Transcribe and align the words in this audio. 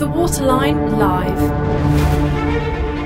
The 0.00 0.08
Waterline 0.08 0.98
Live. 0.98 1.42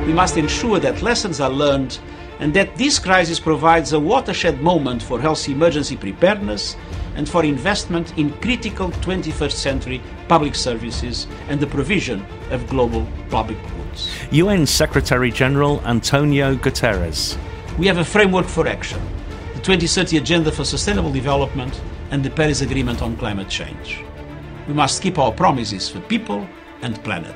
We 0.07 0.13
must 0.13 0.37
ensure 0.37 0.79
that 0.79 1.03
lessons 1.03 1.41
are 1.41 1.51
learned 1.51 1.99
and 2.39 2.55
that 2.55 2.77
this 2.77 3.01
crisis 3.01 3.41
provides 3.41 3.93
a 3.93 3.99
watershed 3.99 4.63
moment 4.63 5.03
for 5.03 5.21
health 5.21 5.49
emergency 5.49 5.97
preparedness 5.97 6.77
and 7.17 7.29
for 7.29 7.45
investment 7.45 8.17
in 8.17 8.33
critical 8.35 8.91
21st 8.91 9.51
century 9.51 10.01
public 10.29 10.55
services 10.55 11.27
and 11.49 11.59
the 11.59 11.67
provision 11.67 12.25
of 12.53 12.65
global 12.69 13.05
public 13.29 13.59
goods. 13.77 14.15
UN 14.31 14.65
Secretary 14.65 15.33
General 15.33 15.81
Antonio 15.87 16.55
Guterres. 16.55 17.37
We 17.77 17.89
have 17.89 17.99
a 17.99 18.05
framework 18.05 18.47
for 18.47 18.69
action 18.69 19.01
the 19.55 19.61
2030 19.63 20.19
Agenda 20.19 20.53
for 20.53 20.63
Sustainable 20.63 21.11
Development 21.11 21.81
and 22.13 22.23
the 22.23 22.31
Paris 22.31 22.61
Agreement 22.61 23.03
on 23.03 23.17
Climate 23.17 23.49
Change. 23.49 24.05
We 24.69 24.75
must 24.75 25.03
keep 25.03 25.19
our 25.19 25.33
promises 25.33 25.89
for 25.89 25.99
people 26.03 26.49
and 26.85 27.03
planet. 27.03 27.35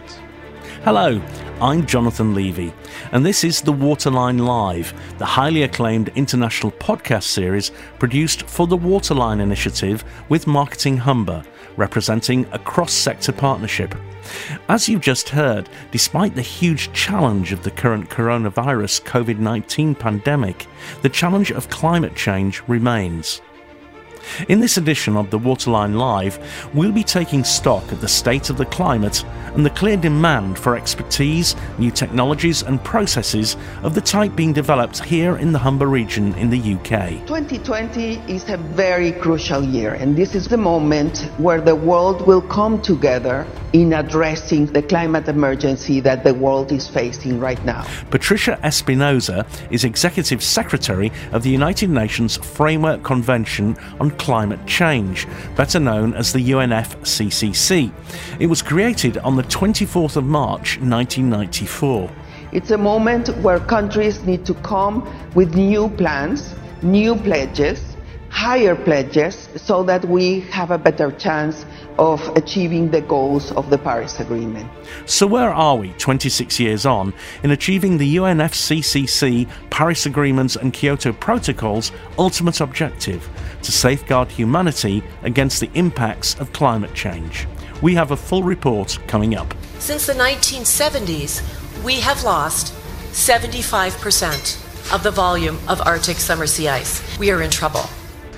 Hello, 0.85 1.21
I'm 1.61 1.87
Jonathan 1.87 2.35
Levy, 2.35 2.73
and 3.13 3.25
this 3.25 3.45
is 3.45 3.63
The 3.63 3.73
Waterline 3.73 4.39
Live, 4.39 4.93
the 5.17 5.25
highly 5.25 5.63
acclaimed 5.63 6.11
international 6.15 6.73
podcast 6.73 7.25
series 7.25 7.73
produced 7.99 8.43
for 8.43 8.67
the 8.67 8.77
Waterline 8.77 9.41
Initiative 9.41 10.05
with 10.29 10.47
Marketing 10.47 10.99
Humber, 10.99 11.43
representing 11.79 12.47
a 12.53 12.59
cross 12.59 12.93
sector 12.93 13.33
partnership. 13.33 13.95
As 14.69 14.87
you've 14.87 15.01
just 15.01 15.31
heard, 15.31 15.71
despite 15.91 16.35
the 16.35 16.43
huge 16.43 16.93
challenge 16.93 17.51
of 17.51 17.63
the 17.63 17.71
current 17.71 18.11
coronavirus 18.11 19.03
COVID 19.05 19.39
19 19.39 19.95
pandemic, 19.95 20.67
the 21.01 21.09
challenge 21.09 21.51
of 21.53 21.71
climate 21.71 22.15
change 22.15 22.63
remains. 22.69 23.41
In 24.49 24.61
this 24.61 24.77
edition 24.77 25.17
of 25.17 25.31
the 25.31 25.39
Waterline 25.39 25.95
Live, 25.95 26.39
we'll 26.75 26.93
be 26.93 27.05
taking 27.05 27.45
stock 27.45 27.91
of 27.93 28.01
the 28.01 28.09
state 28.09 28.51
of 28.51 28.57
the 28.57 28.67
climate 28.67 29.25
and 29.55 29.65
the 29.65 29.71
clear 29.71 29.97
demand 29.97 30.59
for 30.59 30.77
expertise, 30.77 31.57
new 31.79 31.91
technologies, 31.91 32.63
and 32.63 32.83
processes 32.85 33.57
of 33.83 33.95
the 33.95 34.01
type 34.01 34.37
being 34.37 34.53
developed 34.53 35.05
here 35.05 35.37
in 35.37 35.53
the 35.53 35.59
Humber 35.59 35.87
region 35.87 36.35
in 36.35 36.51
the 36.51 36.75
UK. 36.75 37.27
2020 37.27 38.15
is 38.33 38.49
a 38.49 38.57
very 38.57 39.13
crucial 39.13 39.65
year, 39.65 39.95
and 39.95 40.17
this 40.17 40.35
is 40.35 40.49
the 40.49 40.57
moment 40.57 41.31
where 41.39 41.61
the 41.61 41.75
world 41.75 42.27
will 42.27 42.43
come 42.43 42.81
together 42.83 43.47
in 43.73 43.93
addressing 43.93 44.67
the 44.67 44.83
climate 44.83 45.29
emergency 45.29 46.01
that 46.01 46.25
the 46.25 46.33
world 46.33 46.73
is 46.73 46.89
facing 46.89 47.39
right 47.39 47.63
now. 47.65 47.87
Patricia 48.11 48.59
Espinosa 48.65 49.47
is 49.71 49.85
Executive 49.85 50.43
Secretary 50.43 51.13
of 51.33 51.43
the 51.43 51.51
United 51.51 51.91
Nations 51.91 52.37
Framework 52.37 53.03
Convention 53.03 53.77
on 54.01 54.11
Climate 54.19 54.67
Change, 54.67 55.27
better 55.57 55.81
known 55.81 56.15
as 56.15 56.33
the 56.33 56.51
UNFCCC. 56.51 57.93
It 58.39 58.47
was 58.47 58.63
created 58.63 59.19
on 59.19 59.37
the 59.37 59.43
24th 59.45 60.17
of 60.17 60.25
March 60.25 60.79
1994. 60.79 62.11
It's 62.53 62.71
a 62.71 62.79
moment 62.79 63.29
where 63.39 63.61
countries 63.61 64.25
need 64.25 64.45
to 64.47 64.55
come 64.55 65.07
with 65.35 65.55
new 65.55 65.89
plans, 65.91 66.55
new 66.83 67.15
pledges, 67.15 67.97
higher 68.31 68.75
pledges, 68.75 69.49
so 69.57 69.83
that 69.83 70.05
we 70.05 70.41
have 70.51 70.71
a 70.71 70.79
better 70.79 71.11
chance 71.11 71.65
of 71.99 72.21
achieving 72.37 72.91
the 72.91 73.01
goals 73.01 73.53
of 73.53 73.71
the 73.71 73.79
Paris 73.79 74.21
Agreement. 74.21 74.71
So, 75.07 75.27
where 75.27 75.53
are 75.53 75.77
we 75.77 75.91
26 75.95 76.61
years 76.61 76.87
on 76.87 77.13
in 77.43 77.51
achieving 77.51 77.99
the 77.99 78.17
UNFCCC, 78.17 79.49
Paris 79.71 80.07
Agreements, 80.07 80.57
and 80.57 80.73
Kyoto 80.73 81.13
Protocol's 81.13 81.93
ultimate 82.19 82.61
objective 82.61 83.29
to 83.63 83.73
safeguard 83.73 84.31
humanity 84.31 85.03
against 85.23 85.61
the 85.61 85.71
impacts 85.75 86.39
of 86.39 86.53
climate 86.53 86.95
change? 86.95 87.47
We 87.83 87.95
have 87.95 88.11
a 88.11 88.17
full 88.17 88.43
report 88.43 88.99
coming 89.07 89.35
up. 89.35 89.55
Since 89.79 90.07
the 90.07 90.15
1970s, 90.15 91.85
we 91.85 92.01
have 92.01 92.25
lost 92.25 92.75
75% 93.13 94.93
of 94.93 95.03
the 95.03 95.11
volume 95.11 95.59
of 95.69 95.81
Arctic 95.83 96.17
summer 96.17 96.47
sea 96.47 96.69
ice. 96.69 97.19
We 97.19 97.31
are 97.31 97.43
in 97.43 97.51
trouble. 97.51 97.83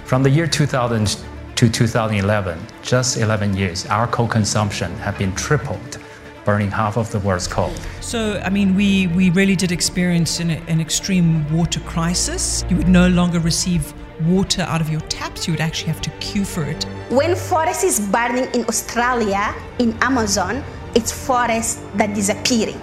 From 0.05 0.23
the 0.23 0.31
year 0.31 0.47
2000 0.47 1.17
to 1.61 1.69
2011, 1.69 2.59
just 2.81 3.19
11 3.19 3.55
years, 3.55 3.85
our 3.89 4.07
coal 4.07 4.27
consumption 4.27 4.91
had 4.97 5.19
been 5.19 5.31
tripled, 5.35 5.99
burning 6.47 6.71
half 6.71 6.97
of 6.97 7.11
the 7.13 7.19
world's 7.19 7.47
coal. 7.47 7.71
So, 8.01 8.41
I 8.43 8.49
mean, 8.49 8.75
we, 8.75 9.09
we 9.09 9.29
really 9.29 9.57
did 9.57 9.71
experience 9.71 10.41
an, 10.41 10.53
an 10.53 10.81
extreme 10.81 11.45
water 11.55 11.81
crisis. 11.81 12.65
You 12.71 12.77
would 12.79 12.89
no 12.89 13.09
longer 13.09 13.41
receive 13.41 13.93
water 14.23 14.63
out 14.63 14.81
of 14.81 14.89
your 14.89 15.03
taps, 15.03 15.47
you 15.47 15.53
would 15.53 15.61
actually 15.61 15.89
have 15.89 16.01
to 16.01 16.11
queue 16.13 16.47
for 16.47 16.65
it. 16.65 16.85
When 17.11 17.37
forest 17.37 17.85
is 17.85 18.01
burning 18.09 18.49
in 18.55 18.65
Australia, 18.65 19.55
in 19.79 19.93
Amazon, 20.01 20.65
it's 20.95 21.13
forest 21.13 21.81
that 21.99 22.15
disappearing. 22.15 22.81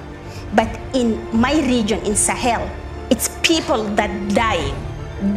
But 0.53 0.69
in 0.94 1.17
my 1.35 1.53
region, 1.61 2.05
in 2.05 2.15
Sahel, 2.15 2.69
it's 3.09 3.27
people 3.41 3.85
that 3.95 4.11
dying, 4.35 4.75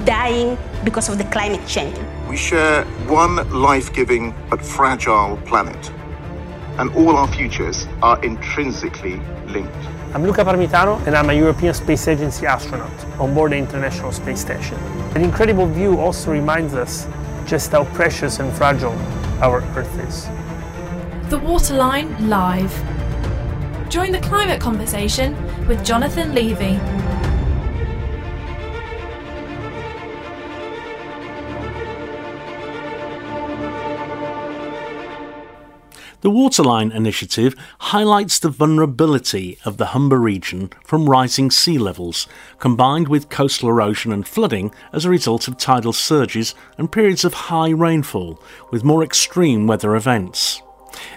dying 0.04 0.58
because 0.84 1.08
of 1.08 1.18
the 1.18 1.24
climate 1.24 1.66
change. 1.66 1.96
We 2.28 2.36
share 2.36 2.84
one 3.08 3.36
life 3.50 3.92
giving 3.92 4.34
but 4.48 4.62
fragile 4.62 5.36
planet, 5.46 5.90
and 6.78 6.90
all 6.94 7.16
our 7.16 7.28
futures 7.28 7.86
are 8.02 8.22
intrinsically 8.24 9.20
linked. 9.46 9.74
I'm 10.12 10.24
Luca 10.24 10.44
Parmitano, 10.44 11.04
and 11.06 11.16
I'm 11.16 11.30
a 11.30 11.32
European 11.32 11.72
Space 11.72 12.08
Agency 12.08 12.46
astronaut 12.46 12.92
on 13.18 13.32
board 13.32 13.52
the 13.52 13.56
International 13.56 14.12
Space 14.12 14.40
Station. 14.40 14.76
An 15.14 15.22
incredible 15.22 15.66
view 15.66 15.98
also 15.98 16.32
reminds 16.32 16.74
us 16.74 17.06
just 17.46 17.72
how 17.72 17.84
precious 17.94 18.38
and 18.38 18.52
fragile 18.52 18.96
our 19.40 19.62
Earth 19.76 19.98
is. 20.08 20.28
The 21.30 21.38
Waterline 21.38 22.28
Live. 22.28 22.74
Join 23.88 24.12
the 24.12 24.20
climate 24.20 24.60
conversation 24.60 25.36
with 25.66 25.84
Jonathan 25.84 26.34
Levy. 26.34 26.78
The 36.22 36.30
Waterline 36.30 36.92
Initiative 36.92 37.54
highlights 37.78 38.38
the 38.38 38.50
vulnerability 38.50 39.56
of 39.64 39.78
the 39.78 39.86
Humber 39.86 40.20
region 40.20 40.68
from 40.84 41.08
rising 41.08 41.50
sea 41.50 41.78
levels, 41.78 42.28
combined 42.58 43.08
with 43.08 43.30
coastal 43.30 43.70
erosion 43.70 44.12
and 44.12 44.28
flooding 44.28 44.70
as 44.92 45.06
a 45.06 45.10
result 45.10 45.48
of 45.48 45.56
tidal 45.56 45.94
surges 45.94 46.54
and 46.76 46.92
periods 46.92 47.24
of 47.24 47.32
high 47.32 47.70
rainfall, 47.70 48.38
with 48.70 48.84
more 48.84 49.02
extreme 49.02 49.66
weather 49.66 49.96
events. 49.96 50.60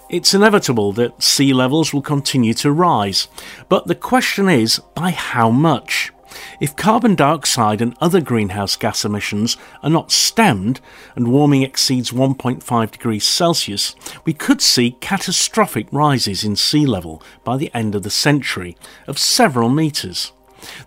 It's 0.10 0.34
inevitable 0.34 0.94
that 0.94 1.22
sea 1.22 1.52
levels 1.52 1.94
will 1.94 2.02
continue 2.02 2.54
to 2.54 2.72
rise, 2.72 3.28
but 3.68 3.88
the 3.88 3.96
question 3.96 4.48
is 4.48 4.80
by 4.96 5.12
how 5.12 5.50
much? 5.50 6.13
If 6.60 6.76
carbon 6.76 7.16
dioxide 7.16 7.82
and 7.82 7.96
other 8.00 8.22
greenhouse 8.22 8.76
gas 8.76 9.06
emissions 9.06 9.58
are 9.82 9.90
not 9.90 10.12
stemmed 10.12 10.80
and 11.16 11.32
warming 11.32 11.64
exceeds 11.64 12.12
1.5 12.12 12.92
degrees 12.92 13.26
Celsius, 13.26 13.96
we 14.26 14.34
could 14.34 14.62
see 14.62 14.98
catastrophic 15.00 15.88
rises 15.92 16.44
in 16.44 16.56
sea 16.56 16.86
level 16.86 17.22
by 17.44 17.58
the 17.58 17.72
end 17.74 17.96
of 17.96 18.04
the 18.04 18.10
century 18.10 18.76
of 19.08 19.20
several 19.20 19.70
metres. 19.70 20.32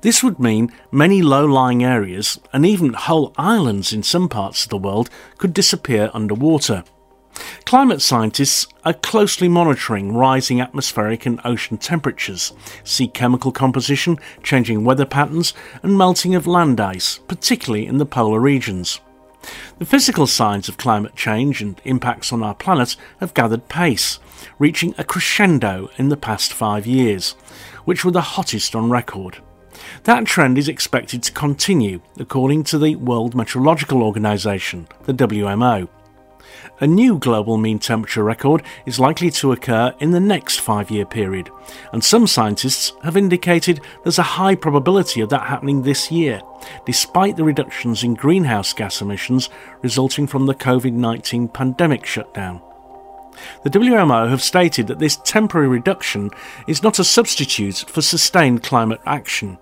This 0.00 0.22
would 0.22 0.38
mean 0.38 0.72
many 0.90 1.22
low 1.22 1.44
lying 1.44 1.84
areas 1.84 2.40
and 2.52 2.64
even 2.64 2.94
whole 2.94 3.34
islands 3.36 3.92
in 3.92 4.02
some 4.02 4.28
parts 4.28 4.64
of 4.64 4.70
the 4.70 4.78
world 4.78 5.10
could 5.38 5.52
disappear 5.52 6.10
underwater. 6.14 6.84
Climate 7.64 8.00
scientists 8.00 8.66
are 8.84 8.94
closely 8.94 9.48
monitoring 9.48 10.14
rising 10.14 10.60
atmospheric 10.60 11.26
and 11.26 11.40
ocean 11.44 11.76
temperatures, 11.76 12.52
sea 12.84 13.08
chemical 13.08 13.52
composition, 13.52 14.18
changing 14.42 14.84
weather 14.84 15.06
patterns, 15.06 15.52
and 15.82 15.98
melting 15.98 16.34
of 16.34 16.46
land 16.46 16.80
ice, 16.80 17.18
particularly 17.26 17.86
in 17.86 17.98
the 17.98 18.06
polar 18.06 18.40
regions. 18.40 19.00
The 19.78 19.84
physical 19.84 20.26
signs 20.26 20.68
of 20.68 20.76
climate 20.76 21.14
change 21.14 21.60
and 21.60 21.80
impacts 21.84 22.32
on 22.32 22.42
our 22.42 22.54
planet 22.54 22.96
have 23.20 23.34
gathered 23.34 23.68
pace, 23.68 24.18
reaching 24.58 24.94
a 24.98 25.04
crescendo 25.04 25.90
in 25.98 26.08
the 26.08 26.16
past 26.16 26.52
five 26.52 26.86
years, 26.86 27.32
which 27.84 28.04
were 28.04 28.10
the 28.10 28.20
hottest 28.20 28.74
on 28.74 28.90
record. 28.90 29.38
That 30.04 30.24
trend 30.24 30.58
is 30.58 30.68
expected 30.68 31.22
to 31.24 31.32
continue, 31.32 32.00
according 32.18 32.64
to 32.64 32.78
the 32.78 32.96
World 32.96 33.34
Meteorological 33.34 34.02
Organization, 34.02 34.88
the 35.04 35.12
WMO. 35.12 35.88
A 36.80 36.86
new 36.86 37.18
global 37.18 37.56
mean 37.56 37.78
temperature 37.78 38.22
record 38.22 38.62
is 38.84 39.00
likely 39.00 39.30
to 39.30 39.52
occur 39.52 39.94
in 39.98 40.10
the 40.10 40.20
next 40.20 40.60
five 40.60 40.90
year 40.90 41.04
period, 41.04 41.50
and 41.92 42.02
some 42.02 42.26
scientists 42.26 42.92
have 43.02 43.16
indicated 43.16 43.80
there's 44.02 44.18
a 44.18 44.22
high 44.22 44.54
probability 44.54 45.20
of 45.20 45.28
that 45.30 45.46
happening 45.46 45.82
this 45.82 46.10
year, 46.10 46.40
despite 46.84 47.36
the 47.36 47.44
reductions 47.44 48.02
in 48.02 48.14
greenhouse 48.14 48.72
gas 48.72 49.00
emissions 49.00 49.48
resulting 49.82 50.26
from 50.26 50.46
the 50.46 50.54
COVID 50.54 50.92
19 50.92 51.48
pandemic 51.48 52.04
shutdown. 52.04 52.60
The 53.64 53.70
WMO 53.70 54.30
have 54.30 54.42
stated 54.42 54.86
that 54.86 54.98
this 54.98 55.18
temporary 55.24 55.68
reduction 55.68 56.30
is 56.66 56.82
not 56.82 56.98
a 56.98 57.04
substitute 57.04 57.84
for 57.88 58.02
sustained 58.02 58.62
climate 58.62 59.00
action. 59.04 59.58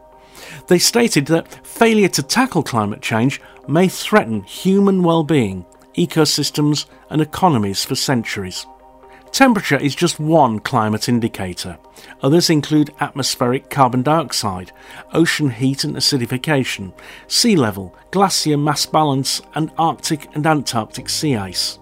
They 0.69 0.79
stated 0.79 1.27
that 1.27 1.67
failure 1.67 2.09
to 2.09 2.23
tackle 2.23 2.62
climate 2.62 3.03
change 3.03 3.41
may 3.67 3.89
threaten 3.89 4.43
human 4.43 5.03
well 5.03 5.25
being 5.25 5.67
ecosystems, 5.96 6.87
and 7.11 7.20
economies 7.20 7.85
for 7.85 7.94
centuries. 7.94 8.67
Temperature 9.32 9.79
is 9.79 9.96
just 9.96 10.20
one 10.20 10.61
climate 10.61 11.08
indicator. 11.08 11.76
Others 12.23 12.50
include 12.50 12.94
atmospheric 13.00 13.69
carbon 13.69 14.02
dioxide, 14.02 14.70
ocean 15.12 15.50
heat 15.50 15.82
and 15.82 15.96
acidification, 15.96 16.93
sea 17.26 17.56
level, 17.56 17.96
glacier 18.12 18.56
mass 18.56 18.87
balance, 18.87 19.43
and 19.56 19.73
Arctic 19.76 20.29
and 20.37 20.46
Antarctic 20.46 21.08
sea 21.08 21.35
ice. 21.35 21.81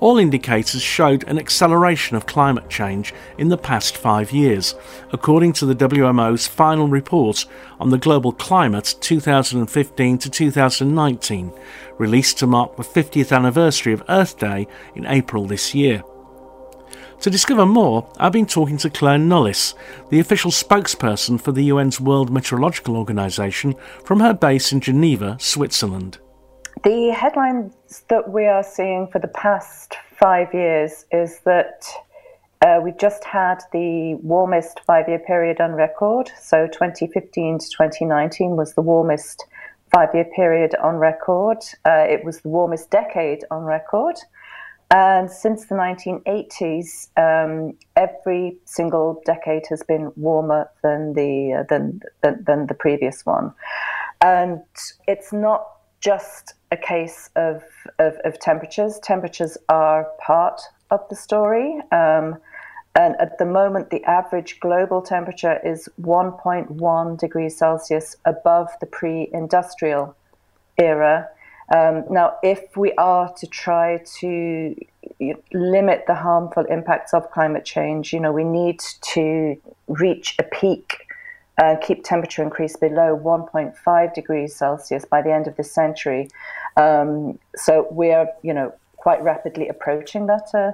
All 0.00 0.18
indicators 0.18 0.82
showed 0.82 1.24
an 1.24 1.38
acceleration 1.38 2.16
of 2.16 2.26
climate 2.26 2.68
change 2.68 3.14
in 3.38 3.48
the 3.48 3.58
past 3.58 3.96
five 3.96 4.32
years, 4.32 4.74
according 5.12 5.52
to 5.54 5.66
the 5.66 5.74
WMO's 5.74 6.46
final 6.46 6.88
report 6.88 7.46
on 7.80 7.90
the 7.90 7.98
global 7.98 8.32
climate 8.32 8.94
2015 9.00 10.18
to 10.18 10.30
2019, 10.30 11.52
released 11.98 12.38
to 12.38 12.46
mark 12.46 12.76
the 12.76 12.82
50th 12.82 13.34
anniversary 13.34 13.92
of 13.92 14.02
Earth 14.08 14.38
Day 14.38 14.66
in 14.94 15.06
April 15.06 15.46
this 15.46 15.74
year. 15.74 16.02
To 17.20 17.30
discover 17.30 17.64
more, 17.64 18.10
I've 18.18 18.32
been 18.32 18.46
talking 18.46 18.78
to 18.78 18.90
Clare 18.90 19.16
Nullis, 19.16 19.74
the 20.10 20.18
official 20.18 20.50
spokesperson 20.50 21.40
for 21.40 21.52
the 21.52 21.70
UN's 21.70 22.00
World 22.00 22.32
Meteorological 22.32 22.96
Organization, 22.96 23.76
from 24.04 24.18
her 24.18 24.34
base 24.34 24.72
in 24.72 24.80
Geneva, 24.80 25.36
Switzerland. 25.38 26.18
The 26.80 27.10
headlines 27.10 28.02
that 28.08 28.30
we 28.30 28.46
are 28.46 28.64
seeing 28.64 29.06
for 29.06 29.20
the 29.20 29.28
past 29.28 29.94
five 30.18 30.52
years 30.52 31.04
is 31.12 31.38
that 31.44 31.84
uh, 32.60 32.80
we've 32.82 32.98
just 32.98 33.24
had 33.24 33.62
the 33.72 34.14
warmest 34.16 34.80
five 34.80 35.08
year 35.08 35.20
period 35.20 35.60
on 35.60 35.72
record. 35.72 36.30
So 36.40 36.66
2015 36.66 37.58
to 37.58 37.68
2019 37.68 38.56
was 38.56 38.74
the 38.74 38.82
warmest 38.82 39.44
five 39.92 40.08
year 40.12 40.24
period 40.34 40.74
on 40.82 40.96
record. 40.96 41.58
Uh, 41.84 42.06
it 42.08 42.24
was 42.24 42.40
the 42.40 42.48
warmest 42.48 42.90
decade 42.90 43.44
on 43.50 43.62
record. 43.62 44.16
And 44.90 45.30
since 45.30 45.66
the 45.66 45.74
1980s, 45.76 47.08
um, 47.16 47.78
every 47.96 48.58
single 48.64 49.22
decade 49.24 49.66
has 49.70 49.82
been 49.82 50.12
warmer 50.16 50.68
than 50.82 51.14
the 51.14 51.60
uh, 51.60 51.62
than, 51.68 52.00
than, 52.22 52.44
than 52.44 52.66
the 52.66 52.74
previous 52.74 53.24
one, 53.24 53.54
and 54.20 54.60
it's 55.08 55.32
not 55.32 55.66
just 56.02 56.54
a 56.72 56.76
case 56.76 57.30
of, 57.36 57.62
of, 57.98 58.16
of 58.24 58.40
temperatures. 58.40 58.98
Temperatures 59.00 59.58
are 59.68 60.08
part 60.18 60.60
of 60.90 61.00
the 61.10 61.14
story. 61.14 61.78
Um, 61.92 62.38
and 62.94 63.14
at 63.20 63.38
the 63.38 63.44
moment, 63.44 63.90
the 63.90 64.02
average 64.04 64.58
global 64.60 65.00
temperature 65.02 65.60
is 65.64 65.88
1.1 66.00 67.18
degrees 67.18 67.56
Celsius 67.56 68.16
above 68.24 68.68
the 68.80 68.86
pre 68.86 69.30
industrial 69.32 70.16
era. 70.78 71.28
Um, 71.74 72.04
now, 72.10 72.36
if 72.42 72.76
we 72.76 72.92
are 72.94 73.32
to 73.34 73.46
try 73.46 74.02
to 74.20 74.76
limit 75.54 76.04
the 76.06 76.14
harmful 76.14 76.64
impacts 76.64 77.14
of 77.14 77.30
climate 77.30 77.64
change, 77.64 78.12
you 78.12 78.20
know, 78.20 78.32
we 78.32 78.44
need 78.44 78.80
to 79.14 79.56
reach 79.88 80.34
a 80.38 80.42
peak 80.42 81.06
uh, 81.62 81.76
keep 81.76 82.02
temperature 82.02 82.42
increase 82.42 82.76
below 82.76 83.16
1.5 83.16 84.14
degrees 84.14 84.54
Celsius 84.54 85.04
by 85.04 85.22
the 85.22 85.32
end 85.32 85.46
of 85.46 85.56
this 85.56 85.70
century. 85.70 86.28
Um, 86.76 87.38
so 87.54 87.86
we're, 87.90 88.26
you 88.42 88.52
know, 88.52 88.74
quite 88.96 89.22
rapidly 89.22 89.68
approaching 89.68 90.26
that. 90.26 90.48
Uh, 90.52 90.72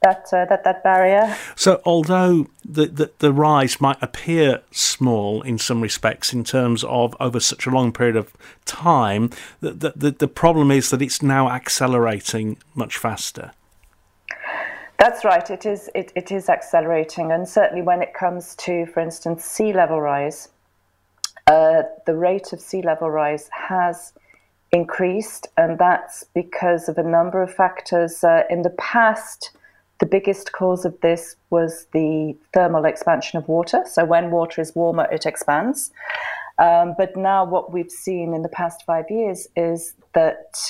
that, 0.00 0.26
uh, 0.32 0.44
that 0.46 0.64
that 0.64 0.82
barrier. 0.82 1.36
So, 1.54 1.80
although 1.84 2.48
the, 2.64 2.86
the, 2.86 3.12
the 3.20 3.32
rise 3.32 3.80
might 3.80 4.02
appear 4.02 4.60
small 4.72 5.42
in 5.42 5.58
some 5.58 5.80
respects 5.80 6.32
in 6.32 6.42
terms 6.42 6.82
of 6.82 7.14
over 7.20 7.38
such 7.38 7.68
a 7.68 7.70
long 7.70 7.92
period 7.92 8.16
of 8.16 8.32
time, 8.64 9.30
the 9.60 9.92
the, 9.94 10.10
the 10.10 10.26
problem 10.26 10.72
is 10.72 10.90
that 10.90 11.02
it's 11.02 11.22
now 11.22 11.48
accelerating 11.50 12.56
much 12.74 12.98
faster. 12.98 13.52
That's 15.02 15.24
right. 15.24 15.50
It 15.50 15.66
is. 15.66 15.90
It, 15.96 16.12
it 16.14 16.30
is 16.30 16.48
accelerating, 16.48 17.32
and 17.32 17.48
certainly 17.48 17.82
when 17.82 18.02
it 18.02 18.14
comes 18.14 18.54
to, 18.58 18.86
for 18.86 19.00
instance, 19.00 19.44
sea 19.44 19.72
level 19.72 20.00
rise, 20.00 20.50
uh, 21.48 21.82
the 22.06 22.14
rate 22.14 22.52
of 22.52 22.60
sea 22.60 22.82
level 22.82 23.10
rise 23.10 23.50
has 23.50 24.12
increased, 24.70 25.48
and 25.56 25.76
that's 25.76 26.22
because 26.36 26.88
of 26.88 26.98
a 26.98 27.02
number 27.02 27.42
of 27.42 27.52
factors. 27.52 28.22
Uh, 28.22 28.44
in 28.48 28.62
the 28.62 28.70
past, 28.78 29.50
the 29.98 30.06
biggest 30.06 30.52
cause 30.52 30.84
of 30.84 31.00
this 31.00 31.34
was 31.50 31.88
the 31.92 32.36
thermal 32.54 32.84
expansion 32.84 33.38
of 33.38 33.48
water. 33.48 33.82
So 33.84 34.04
when 34.04 34.30
water 34.30 34.60
is 34.60 34.72
warmer, 34.76 35.08
it 35.10 35.26
expands. 35.26 35.90
Um, 36.60 36.94
but 36.96 37.16
now, 37.16 37.44
what 37.44 37.72
we've 37.72 37.90
seen 37.90 38.34
in 38.34 38.42
the 38.42 38.48
past 38.48 38.84
five 38.86 39.10
years 39.10 39.48
is 39.56 39.94
that 40.12 40.60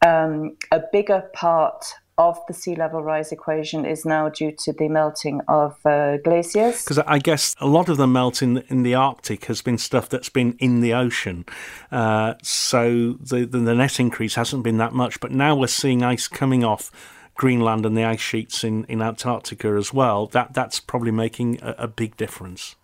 um, 0.00 0.56
a 0.72 0.80
bigger 0.90 1.28
part 1.34 1.84
of 2.20 2.38
the 2.46 2.52
sea 2.52 2.74
level 2.74 3.02
rise 3.02 3.32
equation 3.32 3.86
is 3.86 4.04
now 4.04 4.28
due 4.28 4.52
to 4.52 4.74
the 4.74 4.88
melting 4.88 5.40
of 5.48 5.74
uh, 5.86 6.18
glaciers. 6.18 6.84
Because 6.84 6.98
I 6.98 7.18
guess 7.18 7.56
a 7.60 7.66
lot 7.66 7.88
of 7.88 7.96
the 7.96 8.06
melt 8.06 8.42
in 8.42 8.54
the, 8.54 8.64
in 8.68 8.82
the 8.82 8.94
Arctic 8.94 9.46
has 9.46 9.62
been 9.62 9.78
stuff 9.78 10.10
that's 10.10 10.28
been 10.28 10.54
in 10.58 10.82
the 10.82 10.92
ocean. 10.92 11.46
Uh, 11.90 12.34
so 12.42 13.14
the, 13.14 13.46
the, 13.46 13.58
the 13.58 13.74
net 13.74 13.98
increase 13.98 14.34
hasn't 14.34 14.62
been 14.62 14.76
that 14.76 14.92
much. 14.92 15.18
But 15.18 15.32
now 15.32 15.56
we're 15.56 15.66
seeing 15.66 16.02
ice 16.02 16.28
coming 16.28 16.62
off 16.62 16.90
Greenland 17.36 17.86
and 17.86 17.96
the 17.96 18.04
ice 18.04 18.20
sheets 18.20 18.64
in, 18.64 18.84
in 18.84 19.00
Antarctica 19.00 19.68
as 19.68 19.94
well. 19.94 20.26
That 20.26 20.52
That's 20.52 20.78
probably 20.78 21.12
making 21.12 21.58
a, 21.62 21.74
a 21.78 21.88
big 21.88 22.18
difference. 22.18 22.76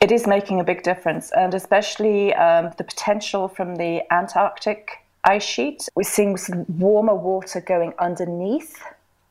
It 0.00 0.10
is 0.10 0.26
making 0.26 0.60
a 0.60 0.64
big 0.64 0.82
difference, 0.82 1.30
and 1.36 1.52
especially 1.54 2.34
um, 2.34 2.72
the 2.78 2.84
potential 2.84 3.48
from 3.48 3.76
the 3.76 4.02
Antarctic 4.10 5.03
ice 5.24 5.44
sheet. 5.44 5.88
We're 5.94 6.04
seeing 6.04 6.36
warmer 6.68 7.14
water 7.14 7.60
going 7.60 7.94
underneath 7.98 8.82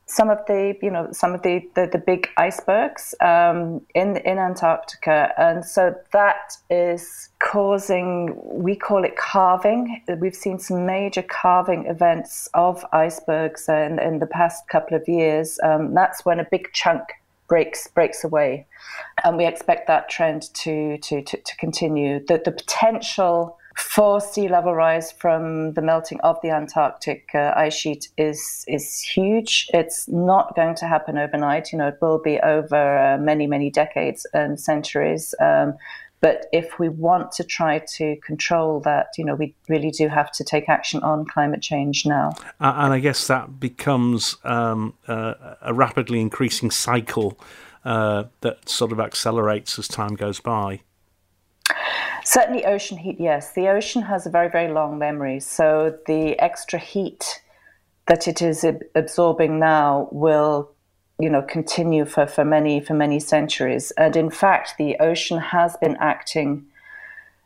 some 0.06 0.30
of 0.30 0.46
the 0.48 0.78
you 0.82 0.92
know 0.92 1.08
some 1.12 1.34
of 1.34 1.42
the 1.42 1.68
the, 1.76 1.90
the 1.92 1.98
big 1.98 2.30
icebergs 2.38 3.16
um, 3.22 3.82
in 3.96 4.18
in 4.18 4.38
Antarctica, 4.38 5.34
and 5.38 5.66
so 5.66 5.96
that 6.12 6.58
is 6.70 7.30
causing 7.40 8.36
we 8.44 8.76
call 8.76 9.04
it 9.04 9.18
calving. 9.18 10.02
We've 10.20 10.36
seen 10.36 10.60
some 10.60 10.86
major 10.86 11.24
calving 11.24 11.86
events 11.88 12.48
of 12.54 12.86
icebergs 12.94 13.68
in, 13.68 14.00
in 14.00 14.20
the 14.20 14.28
past 14.28 14.68
couple 14.68 14.96
of 14.96 15.08
years. 15.08 15.60
Um, 15.64 15.94
that's 15.94 16.26
when 16.26 16.40
a 16.40 16.46
big 16.46 16.72
chunk 16.74 17.04
breaks 17.48 17.88
breaks 17.88 18.24
away, 18.24 18.68
and 19.24 19.38
we 19.38 19.46
expect 19.46 19.88
that 19.88 20.10
trend 20.10 20.54
to 20.54 20.98
to 21.00 21.22
to, 21.24 21.38
to 21.38 21.58
continue. 21.58 22.24
The 22.26 22.42
the 22.44 22.52
potential 22.52 23.58
for 23.78 24.22
sea 24.22 24.48
level 24.48 24.76
rise 24.76 25.12
from 25.12 25.74
the 25.74 25.82
melting 25.82 26.20
of 26.22 26.38
the 26.42 26.50
Antarctic 26.50 27.30
uh, 27.34 27.54
ice 27.56 27.74
sheet 27.74 28.10
is 28.18 28.66
is 28.68 29.00
huge. 29.02 29.68
It's 29.74 30.08
not 30.08 30.56
going 30.56 30.76
to 30.76 30.88
happen 30.88 31.18
overnight. 31.18 31.72
You 31.72 31.80
know, 31.80 31.88
it 31.88 31.98
will 32.02 32.20
be 32.20 32.40
over 32.40 32.98
uh, 32.98 33.18
many 33.18 33.48
many 33.48 33.70
decades 33.70 34.26
and 34.34 34.60
centuries. 34.60 35.34
Um, 35.40 35.76
but 36.22 36.46
if 36.54 36.80
we 36.80 36.88
want 36.88 37.34
to 37.34 37.44
try 37.44 37.80
to 37.98 38.16
control 38.26 38.80
that, 38.82 39.08
you 39.18 39.26
know, 39.26 39.36
we 39.36 39.54
really 39.68 39.92
do 39.92 40.08
have 40.08 40.32
to 40.32 40.44
take 40.46 40.70
action 40.70 41.04
on 41.04 41.26
climate 41.26 41.62
change 41.62 42.06
now. 42.06 42.32
Uh, 42.62 42.74
and 42.78 42.94
I 42.94 43.00
guess 43.00 43.28
that 43.28 43.60
becomes 43.60 44.38
um, 44.46 44.94
a 45.06 45.74
rapidly 45.74 46.22
increasing 46.22 46.72
cycle 46.72 47.38
uh, 47.84 48.24
that 48.40 48.70
sort 48.70 48.94
of 48.94 49.02
accelerates 49.02 49.78
as 49.78 49.90
time 49.90 50.16
goes 50.16 50.40
by. 50.40 50.80
Certainly, 52.24 52.66
ocean 52.66 52.98
heat, 52.98 53.18
yes. 53.20 53.54
The 53.54 53.68
ocean 53.68 54.04
has 54.04 54.26
a 54.26 54.30
very, 54.30 54.50
very 54.50 54.72
long 54.72 54.98
memory. 54.98 55.40
So, 55.40 55.98
the 56.08 56.40
extra 56.40 56.80
heat 56.80 57.42
that 58.08 58.28
it 58.28 58.42
is 58.42 58.66
absorbing 58.96 59.60
now 59.60 60.08
will 60.12 60.74
you 61.20 61.30
know 61.30 61.42
continue 61.42 62.06
for, 62.06 62.26
for 62.26 62.44
many 62.44 62.82
for 62.82 62.94
many 62.94 63.20
centuries 63.20 63.92
and 63.98 64.16
in 64.16 64.30
fact 64.30 64.74
the 64.78 64.98
ocean 65.00 65.40
has 65.40 65.78
been 65.78 65.96
acting 66.00 66.66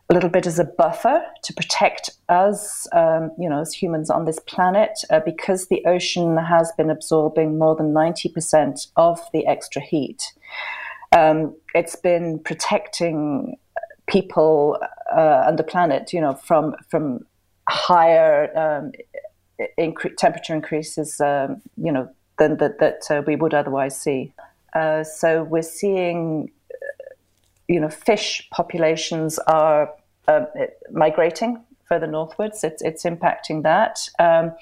a 0.10 0.14
little 0.14 0.30
bit 0.30 0.48
as 0.48 0.58
a 0.58 0.64
buffer 0.64 1.22
to 1.44 1.54
protect 1.54 2.12
us 2.30 2.88
um, 2.94 3.32
you 3.38 3.50
know 3.50 3.60
as 3.60 3.74
humans 3.74 4.10
on 4.10 4.26
this 4.26 4.40
planet 4.40 4.92
uh, 5.10 5.20
because 5.26 5.68
the 5.68 5.84
ocean 5.86 6.38
has 6.38 6.72
been 6.78 6.90
absorbing 6.90 7.58
more 7.58 7.76
than 7.76 7.94
90% 7.94 8.88
of 8.96 9.20
the 9.34 9.46
extra 9.46 9.82
heat 9.82 10.34
um, 11.16 11.54
it's 11.76 11.96
been 11.96 12.40
protecting 12.40 13.58
people 14.08 14.78
uh, 15.16 15.44
on 15.48 15.56
the 15.58 15.64
planet, 15.64 16.14
you 16.14 16.22
know, 16.22 16.34
from 16.34 16.76
from 16.90 17.26
higher 17.70 18.50
um, 18.58 18.92
incre- 19.78 20.16
temperature 20.18 20.56
increases, 20.56 21.20
um, 21.22 21.62
you 21.78 21.92
know, 21.92 22.10
than 22.38 22.58
that 22.58 22.80
that 22.80 23.02
uh, 23.10 23.22
we 23.28 23.36
would 23.36 23.54
otherwise 23.54 24.00
see. 24.00 24.34
Uh, 24.74 25.04
so 25.04 25.44
we're 25.44 25.62
seeing, 25.62 26.52
uh, 26.72 27.14
you 27.68 27.80
know, 27.80 27.90
fish 27.90 28.48
populations 28.52 29.40
are 29.40 29.94
um, 30.28 30.48
migrating 30.92 31.64
further 31.86 32.08
northwards. 32.08 32.64
It's 32.64 32.82
it's 32.82 33.04
impacting 33.04 33.64
that. 33.64 34.00
Um, 34.20 34.54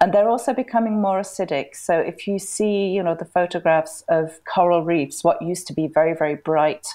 and 0.00 0.14
they're 0.14 0.30
also 0.30 0.54
becoming 0.54 1.00
more 1.00 1.20
acidic. 1.20 1.76
So 1.76 1.98
if 1.98 2.26
you 2.26 2.38
see, 2.38 2.86
you 2.88 3.02
know, 3.02 3.14
the 3.14 3.26
photographs 3.26 4.02
of 4.08 4.40
coral 4.46 4.82
reefs, 4.82 5.22
what 5.22 5.42
used 5.42 5.66
to 5.66 5.74
be 5.74 5.88
very, 5.88 6.14
very 6.14 6.36
bright 6.36 6.86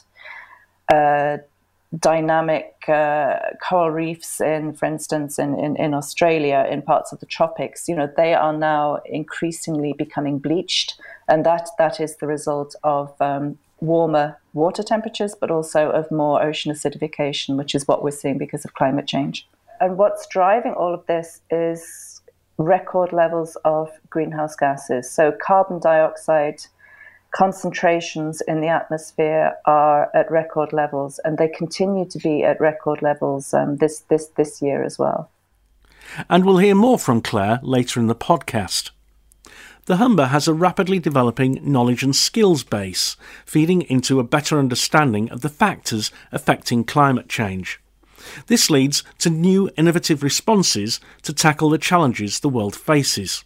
uh, 0.91 1.37
dynamic 1.99 2.73
uh, 2.87 3.37
coral 3.67 3.91
reefs 3.91 4.41
in, 4.41 4.73
for 4.73 4.85
instance, 4.85 5.39
in, 5.39 5.57
in, 5.59 5.75
in, 5.75 5.93
Australia, 5.93 6.67
in 6.69 6.81
parts 6.81 7.11
of 7.11 7.19
the 7.19 7.25
tropics, 7.25 7.87
you 7.87 7.95
know, 7.95 8.09
they 8.17 8.33
are 8.33 8.53
now 8.53 8.99
increasingly 9.05 9.93
becoming 9.93 10.39
bleached. 10.39 10.99
And 11.27 11.45
that, 11.45 11.69
that 11.77 11.99
is 11.99 12.17
the 12.17 12.27
result 12.27 12.75
of 12.83 13.13
um, 13.21 13.57
warmer 13.79 14.37
water 14.53 14.83
temperatures, 14.83 15.35
but 15.39 15.51
also 15.51 15.89
of 15.89 16.09
more 16.11 16.41
ocean 16.41 16.71
acidification, 16.71 17.57
which 17.57 17.75
is 17.75 17.87
what 17.87 18.03
we're 18.03 18.11
seeing 18.11 18.37
because 18.37 18.65
of 18.65 18.73
climate 18.73 19.07
change. 19.07 19.47
And 19.79 19.97
what's 19.97 20.25
driving 20.27 20.73
all 20.73 20.93
of 20.93 21.05
this 21.05 21.41
is 21.51 22.21
record 22.57 23.11
levels 23.11 23.57
of 23.65 23.91
greenhouse 24.09 24.55
gases. 24.55 25.09
So 25.11 25.31
carbon 25.31 25.79
dioxide 25.79 26.61
concentrations 27.35 28.39
in 28.47 28.61
the 28.61 28.67
atmosphere 28.69 29.53
are 29.65 30.09
at 30.15 30.31
record 30.31 30.71
levels, 30.71 31.19
and 31.25 31.37
they 31.37 31.49
continue 31.49 32.05
to 32.05 32.17
be 32.19 32.43
at 32.43 32.59
record 32.61 33.01
levels 33.01 33.53
um, 33.53 33.75
this, 33.77 33.99
this, 34.07 34.27
this 34.37 34.61
year 34.61 34.83
as 34.83 34.97
well. 34.97 35.29
And 36.29 36.45
we'll 36.45 36.59
hear 36.59 36.75
more 36.75 36.97
from 36.97 37.21
Clare 37.21 37.59
later 37.61 37.99
in 37.99 38.07
the 38.07 38.15
podcast. 38.15 38.91
The 39.85 39.97
Humber 39.97 40.27
has 40.27 40.47
a 40.47 40.53
rapidly 40.53 40.97
developing 40.97 41.59
knowledge 41.61 42.03
and 42.03 42.15
skills 42.15 42.63
base, 42.63 43.17
feeding 43.45 43.81
into 43.81 44.19
a 44.19 44.23
better 44.23 44.57
understanding 44.57 45.29
of 45.29 45.41
the 45.41 45.49
factors 45.49 46.11
affecting 46.31 46.85
climate 46.85 47.27
change. 47.27 47.81
This 48.47 48.69
leads 48.69 49.03
to 49.19 49.29
new 49.29 49.69
innovative 49.75 50.23
responses 50.23 51.01
to 51.23 51.33
tackle 51.33 51.69
the 51.69 51.77
challenges 51.77 52.39
the 52.39 52.49
world 52.49 52.75
faces. 52.75 53.43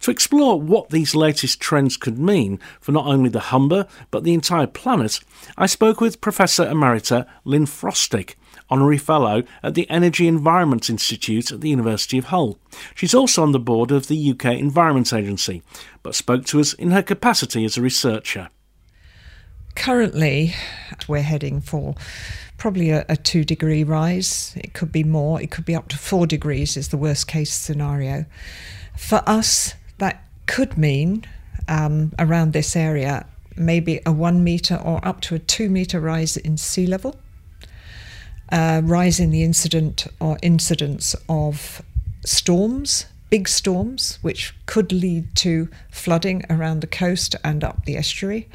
To 0.00 0.10
explore 0.10 0.60
what 0.60 0.90
these 0.90 1.14
latest 1.14 1.60
trends 1.60 1.96
could 1.96 2.18
mean 2.18 2.58
for 2.80 2.92
not 2.92 3.06
only 3.06 3.28
the 3.28 3.40
Humber 3.40 3.86
but 4.10 4.24
the 4.24 4.34
entire 4.34 4.66
planet, 4.66 5.20
I 5.56 5.66
spoke 5.66 6.00
with 6.00 6.20
Professor 6.20 6.64
Emerita 6.66 7.26
Lynne 7.44 7.66
Frostick, 7.66 8.34
Honorary 8.68 8.98
Fellow 8.98 9.42
at 9.62 9.74
the 9.74 9.88
Energy 9.90 10.28
Environment 10.28 10.88
Institute 10.88 11.50
at 11.50 11.60
the 11.60 11.70
University 11.70 12.18
of 12.18 12.26
Hull. 12.26 12.58
She's 12.94 13.14
also 13.14 13.42
on 13.42 13.52
the 13.52 13.58
board 13.58 13.90
of 13.90 14.06
the 14.06 14.30
UK 14.30 14.46
Environment 14.56 15.12
Agency, 15.12 15.62
but 16.02 16.14
spoke 16.14 16.44
to 16.46 16.60
us 16.60 16.72
in 16.74 16.90
her 16.90 17.02
capacity 17.02 17.64
as 17.64 17.76
a 17.76 17.82
researcher. 17.82 18.48
Currently, 19.80 20.54
we're 21.08 21.22
heading 21.22 21.62
for 21.62 21.94
probably 22.58 22.90
a, 22.90 23.06
a, 23.08 23.16
two 23.16 23.44
degree 23.44 23.82
rise. 23.82 24.52
It 24.56 24.74
could 24.74 24.92
be 24.92 25.04
more, 25.04 25.40
it 25.40 25.50
could 25.50 25.64
be 25.64 25.74
up 25.74 25.88
to 25.88 25.96
four 25.96 26.26
degrees, 26.26 26.76
is 26.76 26.88
the 26.88 26.98
worst 26.98 27.26
case 27.26 27.50
scenario. 27.50 28.26
For 28.94 29.22
us, 29.26 29.72
that 29.96 30.22
could 30.44 30.76
mean 30.76 31.24
um, 31.66 32.12
around 32.18 32.52
this 32.52 32.76
area 32.76 33.24
maybe 33.56 34.02
a 34.04 34.12
one 34.12 34.44
metre 34.44 34.76
or 34.76 35.02
up 35.02 35.22
to 35.22 35.34
a 35.34 35.38
two 35.38 35.70
metre 35.70 35.98
rise 35.98 36.36
in 36.36 36.58
sea 36.58 36.86
level, 36.86 37.16
uh, 38.52 38.82
rise 38.84 39.18
in 39.18 39.30
the 39.30 39.42
incident 39.42 40.06
or 40.20 40.36
incidence 40.42 41.16
of 41.26 41.80
storms, 42.26 43.06
big 43.30 43.48
storms, 43.48 44.18
which 44.20 44.54
could 44.66 44.92
lead 44.92 45.34
to 45.36 45.70
flooding 45.90 46.44
around 46.50 46.80
the 46.82 46.86
coast 46.86 47.34
and 47.42 47.64
up 47.64 47.86
the 47.86 47.96
estuary. 47.96 48.46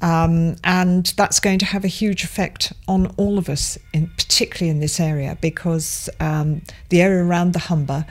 Um, 0.00 0.56
and 0.62 1.06
that's 1.16 1.40
going 1.40 1.58
to 1.58 1.64
have 1.64 1.84
a 1.84 1.88
huge 1.88 2.22
effect 2.22 2.72
on 2.86 3.06
all 3.16 3.36
of 3.36 3.48
us, 3.48 3.76
in, 3.92 4.08
particularly 4.08 4.70
in 4.70 4.80
this 4.80 5.00
area, 5.00 5.36
because 5.40 6.08
um, 6.20 6.62
the 6.90 7.02
area 7.02 7.24
around 7.24 7.52
the 7.52 7.58
Humber 7.60 8.06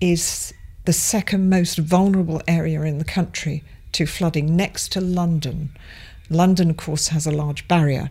is 0.00 0.54
the 0.84 0.92
second 0.92 1.50
most 1.50 1.78
vulnerable 1.78 2.40
area 2.46 2.82
in 2.82 2.98
the 2.98 3.04
country 3.04 3.64
to 3.92 4.06
flooding 4.06 4.56
next 4.56 4.92
to 4.92 5.00
London. 5.00 5.76
London, 6.30 6.70
of 6.70 6.76
course, 6.76 7.08
has 7.08 7.26
a 7.26 7.32
large 7.32 7.66
barrier. 7.66 8.10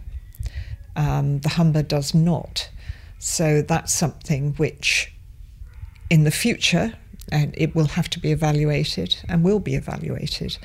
Um, 0.95 1.39
the 1.39 1.49
Humber 1.49 1.83
does 1.83 2.13
not. 2.13 2.69
So 3.17 3.61
that's 3.61 3.93
something 3.93 4.53
which, 4.55 5.13
in 6.09 6.25
the 6.25 6.31
future, 6.31 6.93
and 7.31 7.53
it 7.57 7.75
will 7.75 7.87
have 7.87 8.09
to 8.09 8.19
be 8.19 8.31
evaluated 8.31 9.15
and 9.29 9.43
will 9.43 9.59
be 9.59 9.75
evaluated 9.75 10.57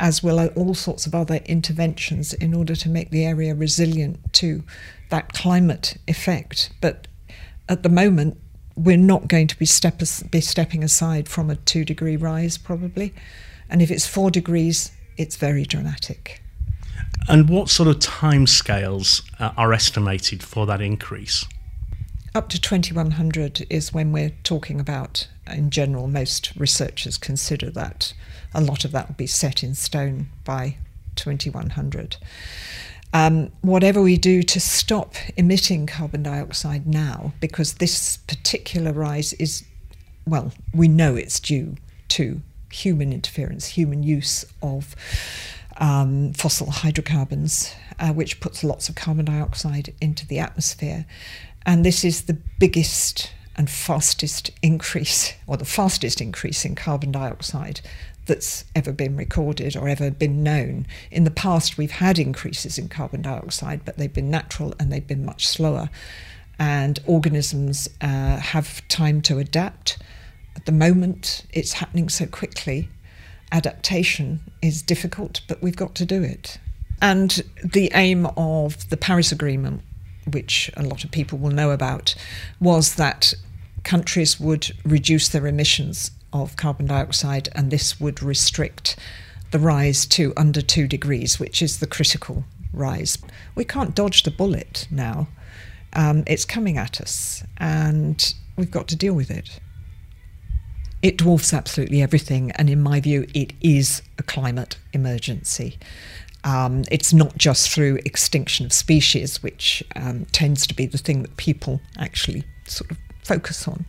as 0.00 0.22
will 0.22 0.44
all 0.56 0.74
sorts 0.74 1.06
of 1.06 1.14
other 1.14 1.36
interventions 1.44 2.32
in 2.32 2.54
order 2.54 2.74
to 2.74 2.88
make 2.88 3.10
the 3.10 3.24
area 3.24 3.54
resilient 3.54 4.32
to 4.32 4.64
that 5.10 5.32
climate 5.34 5.96
effect. 6.08 6.70
But 6.80 7.06
at 7.68 7.82
the 7.82 7.90
moment, 7.90 8.38
we're 8.74 8.96
not 8.96 9.28
going 9.28 9.46
to 9.46 9.58
be, 9.58 9.66
step, 9.66 10.00
be 10.30 10.40
stepping 10.40 10.82
aside 10.82 11.28
from 11.28 11.50
a 11.50 11.56
two 11.56 11.84
degree 11.84 12.16
rise, 12.16 12.56
probably. 12.56 13.14
And 13.68 13.82
if 13.82 13.90
it's 13.90 14.06
four 14.06 14.30
degrees, 14.30 14.90
it's 15.18 15.36
very 15.36 15.64
dramatic. 15.64 16.42
And 17.28 17.50
what 17.50 17.68
sort 17.68 17.88
of 17.88 17.98
timescales 17.98 19.22
uh, 19.38 19.52
are 19.56 19.72
estimated 19.74 20.42
for 20.42 20.64
that 20.66 20.80
increase? 20.80 21.44
Up 22.34 22.48
to 22.48 22.60
2100 22.60 23.66
is 23.68 23.92
when 23.92 24.12
we're 24.12 24.32
talking 24.44 24.80
about, 24.80 25.28
in 25.46 25.70
general, 25.70 26.06
most 26.06 26.52
researchers 26.56 27.18
consider 27.18 27.70
that 27.70 28.14
a 28.54 28.60
lot 28.60 28.84
of 28.84 28.92
that 28.92 29.08
will 29.08 29.14
be 29.16 29.26
set 29.26 29.62
in 29.62 29.74
stone 29.74 30.28
by 30.44 30.76
2100. 31.16 32.16
Um, 33.12 33.50
whatever 33.60 34.00
we 34.00 34.16
do 34.16 34.42
to 34.44 34.60
stop 34.60 35.14
emitting 35.36 35.86
carbon 35.86 36.22
dioxide 36.22 36.86
now, 36.86 37.32
because 37.40 37.74
this 37.74 38.18
particular 38.18 38.92
rise 38.92 39.32
is, 39.34 39.64
well, 40.26 40.52
we 40.72 40.86
know 40.86 41.16
it's 41.16 41.40
due 41.40 41.76
to 42.08 42.40
human 42.72 43.12
interference, 43.12 43.66
human 43.66 44.02
use 44.04 44.44
of 44.62 44.94
um, 45.78 46.32
fossil 46.34 46.70
hydrocarbons, 46.70 47.74
uh, 47.98 48.12
which 48.12 48.40
puts 48.40 48.62
lots 48.62 48.88
of 48.88 48.94
carbon 48.94 49.24
dioxide 49.24 49.92
into 50.00 50.26
the 50.26 50.38
atmosphere. 50.38 51.04
And 51.66 51.84
this 51.84 52.04
is 52.04 52.22
the 52.22 52.38
biggest 52.58 53.32
and 53.56 53.68
fastest 53.68 54.50
increase, 54.62 55.34
or 55.46 55.56
the 55.56 55.64
fastest 55.64 56.20
increase 56.20 56.64
in 56.64 56.74
carbon 56.74 57.12
dioxide 57.12 57.80
that's 58.30 58.64
ever 58.76 58.92
been 58.92 59.16
recorded 59.16 59.76
or 59.76 59.88
ever 59.88 60.08
been 60.08 60.44
known. 60.44 60.86
In 61.10 61.24
the 61.24 61.32
past, 61.32 61.76
we've 61.76 61.90
had 61.90 62.16
increases 62.16 62.78
in 62.78 62.88
carbon 62.88 63.22
dioxide, 63.22 63.84
but 63.84 63.96
they've 63.98 64.12
been 64.12 64.30
natural 64.30 64.72
and 64.78 64.92
they've 64.92 65.06
been 65.06 65.24
much 65.24 65.48
slower. 65.48 65.90
And 66.56 67.00
organisms 67.06 67.88
uh, 68.00 68.36
have 68.36 68.86
time 68.86 69.20
to 69.22 69.38
adapt. 69.38 69.98
At 70.54 70.64
the 70.64 70.70
moment, 70.70 71.44
it's 71.52 71.72
happening 71.72 72.08
so 72.08 72.24
quickly. 72.24 72.88
Adaptation 73.50 74.38
is 74.62 74.80
difficult, 74.80 75.40
but 75.48 75.60
we've 75.60 75.74
got 75.74 75.96
to 75.96 76.06
do 76.06 76.22
it. 76.22 76.58
And 77.02 77.42
the 77.64 77.90
aim 77.94 78.26
of 78.36 78.90
the 78.90 78.96
Paris 78.96 79.32
Agreement, 79.32 79.82
which 80.30 80.70
a 80.76 80.84
lot 80.84 81.02
of 81.02 81.10
people 81.10 81.36
will 81.36 81.50
know 81.50 81.72
about, 81.72 82.14
was 82.60 82.94
that 82.94 83.34
countries 83.82 84.38
would 84.38 84.70
reduce 84.84 85.28
their 85.30 85.48
emissions 85.48 86.12
of 86.32 86.56
carbon 86.56 86.86
dioxide, 86.86 87.48
and 87.54 87.70
this 87.70 88.00
would 88.00 88.22
restrict 88.22 88.96
the 89.50 89.58
rise 89.58 90.06
to 90.06 90.32
under 90.36 90.62
two 90.62 90.86
degrees, 90.86 91.40
which 91.40 91.60
is 91.60 91.78
the 91.78 91.86
critical 91.86 92.44
rise. 92.72 93.18
We 93.54 93.64
can't 93.64 93.94
dodge 93.94 94.22
the 94.22 94.30
bullet 94.30 94.86
now. 94.90 95.28
Um, 95.92 96.22
it's 96.26 96.44
coming 96.44 96.78
at 96.78 97.00
us, 97.00 97.42
and 97.56 98.34
we've 98.56 98.70
got 98.70 98.86
to 98.88 98.96
deal 98.96 99.14
with 99.14 99.30
it. 99.30 99.60
It 101.02 101.16
dwarfs 101.16 101.52
absolutely 101.52 102.02
everything, 102.02 102.50
and 102.52 102.70
in 102.70 102.80
my 102.80 103.00
view, 103.00 103.26
it 103.34 103.54
is 103.60 104.02
a 104.18 104.22
climate 104.22 104.76
emergency. 104.92 105.78
Um, 106.44 106.84
it's 106.90 107.12
not 107.12 107.36
just 107.36 107.70
through 107.70 107.98
extinction 108.04 108.66
of 108.66 108.72
species, 108.72 109.42
which 109.42 109.82
um, 109.96 110.26
tends 110.26 110.66
to 110.66 110.74
be 110.74 110.86
the 110.86 110.98
thing 110.98 111.22
that 111.22 111.36
people 111.36 111.80
actually 111.98 112.44
sort 112.66 112.90
of 112.90 112.98
focus 113.34 113.68
on. 113.68 113.86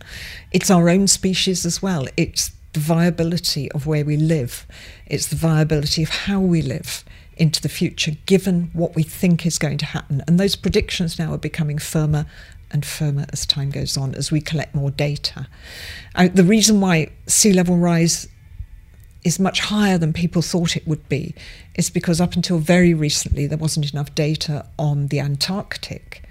It's 0.51 0.69
our 0.69 0.88
own 0.88 1.07
species 1.07 1.65
as 1.65 1.81
well. 1.81 2.05
It's 2.15 2.51
the 2.74 2.79
viability 2.79 3.71
of 3.71 3.88
where 3.88 4.05
we 4.05 4.17
live. 4.17 4.67
It's 5.07 5.27
the 5.27 5.36
viability 5.36 6.03
of 6.03 6.10
how 6.10 6.39
we 6.39 6.62
live 6.62 7.03
into 7.38 7.60
the 7.60 7.69
future, 7.69 8.12
given 8.27 8.69
what 8.74 8.95
we 8.95 9.03
think 9.03 9.45
is 9.45 9.57
going 9.57 9.79
to 9.79 9.86
happen. 9.86 10.24
And 10.27 10.39
those 10.39 10.55
predictions 10.55 11.17
now 11.17 11.33
are 11.33 11.39
becoming 11.39 11.79
firmer 11.79 12.25
and 12.69 12.86
firmer 12.86 13.25
as 13.33 13.45
time 13.45 13.71
goes 13.71 13.98
on, 13.98 14.13
as 14.13 14.31
we 14.31 14.41
collect 14.41 14.75
more 14.75 14.91
data. 14.91 15.48
Uh, 16.13 16.29
the 16.31 16.43
reason 16.43 16.79
why 16.79 17.12
sea 17.25 17.51
level 17.51 17.77
rise 17.77 18.27
is 19.24 19.39
much 19.39 19.60
higher 19.60 19.98
than 19.98 20.13
people 20.13 20.41
thought 20.41 20.77
it 20.77 20.88
would 20.88 21.10
be 21.10 21.33
is 21.75 21.89
because 21.89 22.21
up 22.21 22.36
until 22.36 22.60
very 22.60 22.93
recently 22.93 23.48
there 23.48 23.57
wasn't 23.57 23.91
enough 23.91 24.13
data 24.13 24.65
on 24.77 25.07
the 25.07 25.19
Antarctic 25.19 26.24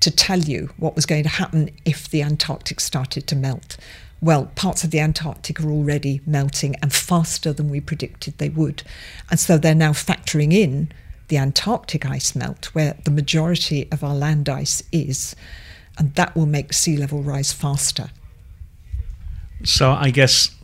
to 0.00 0.10
tell 0.10 0.38
you 0.40 0.70
what 0.76 0.96
was 0.96 1.06
going 1.06 1.22
to 1.22 1.28
happen 1.28 1.70
if 1.84 2.08
the 2.08 2.22
Antarctic 2.22 2.80
started 2.80 3.26
to 3.28 3.36
melt. 3.36 3.76
Well, 4.22 4.46
parts 4.54 4.84
of 4.84 4.90
the 4.90 5.00
Antarctic 5.00 5.60
are 5.60 5.70
already 5.70 6.20
melting 6.26 6.76
and 6.82 6.92
faster 6.92 7.52
than 7.52 7.70
we 7.70 7.80
predicted 7.80 8.36
they 8.36 8.50
would. 8.50 8.82
And 9.30 9.40
so 9.40 9.56
they're 9.56 9.74
now 9.74 9.92
factoring 9.92 10.52
in 10.52 10.92
the 11.28 11.38
Antarctic 11.38 12.04
ice 12.04 12.34
melt, 12.34 12.66
where 12.74 12.96
the 13.04 13.10
majority 13.10 13.88
of 13.90 14.04
our 14.04 14.14
land 14.14 14.48
ice 14.48 14.82
is. 14.92 15.34
And 15.96 16.14
that 16.14 16.34
will 16.34 16.46
make 16.46 16.72
sea 16.72 16.96
level 16.96 17.22
rise 17.22 17.52
faster. 17.52 18.10
So 19.64 19.92
I 19.92 20.10
guess 20.10 20.54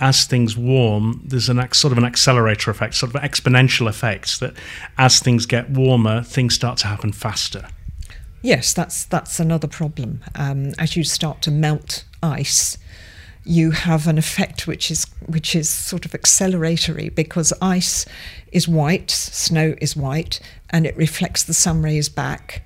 as 0.00 0.24
things 0.24 0.56
warm, 0.56 1.22
there's 1.24 1.48
an 1.48 1.72
sort 1.72 1.92
of 1.92 1.98
an 1.98 2.04
accelerator 2.04 2.70
effect, 2.70 2.94
sort 2.94 3.14
of 3.14 3.22
an 3.22 3.28
exponential 3.28 3.88
effect 3.88 4.40
that 4.40 4.54
as 4.96 5.20
things 5.20 5.46
get 5.46 5.70
warmer, 5.70 6.22
things 6.22 6.54
start 6.54 6.78
to 6.78 6.86
happen 6.86 7.12
faster. 7.12 7.68
Yes, 8.42 8.72
that's 8.72 9.04
that's 9.04 9.40
another 9.40 9.68
problem. 9.68 10.20
Um, 10.34 10.72
as 10.78 10.96
you 10.96 11.04
start 11.04 11.42
to 11.42 11.50
melt 11.50 12.04
ice, 12.22 12.78
you 13.44 13.72
have 13.72 14.06
an 14.06 14.18
effect 14.18 14.66
which 14.66 14.90
is 14.90 15.06
which 15.26 15.56
is 15.56 15.68
sort 15.68 16.04
of 16.04 16.12
acceleratory 16.12 17.12
because 17.14 17.52
ice 17.60 18.06
is 18.52 18.68
white, 18.68 19.10
snow 19.10 19.74
is 19.80 19.96
white, 19.96 20.40
and 20.70 20.86
it 20.86 20.96
reflects 20.96 21.42
the 21.42 21.54
sun 21.54 21.82
rays 21.82 22.08
back. 22.08 22.62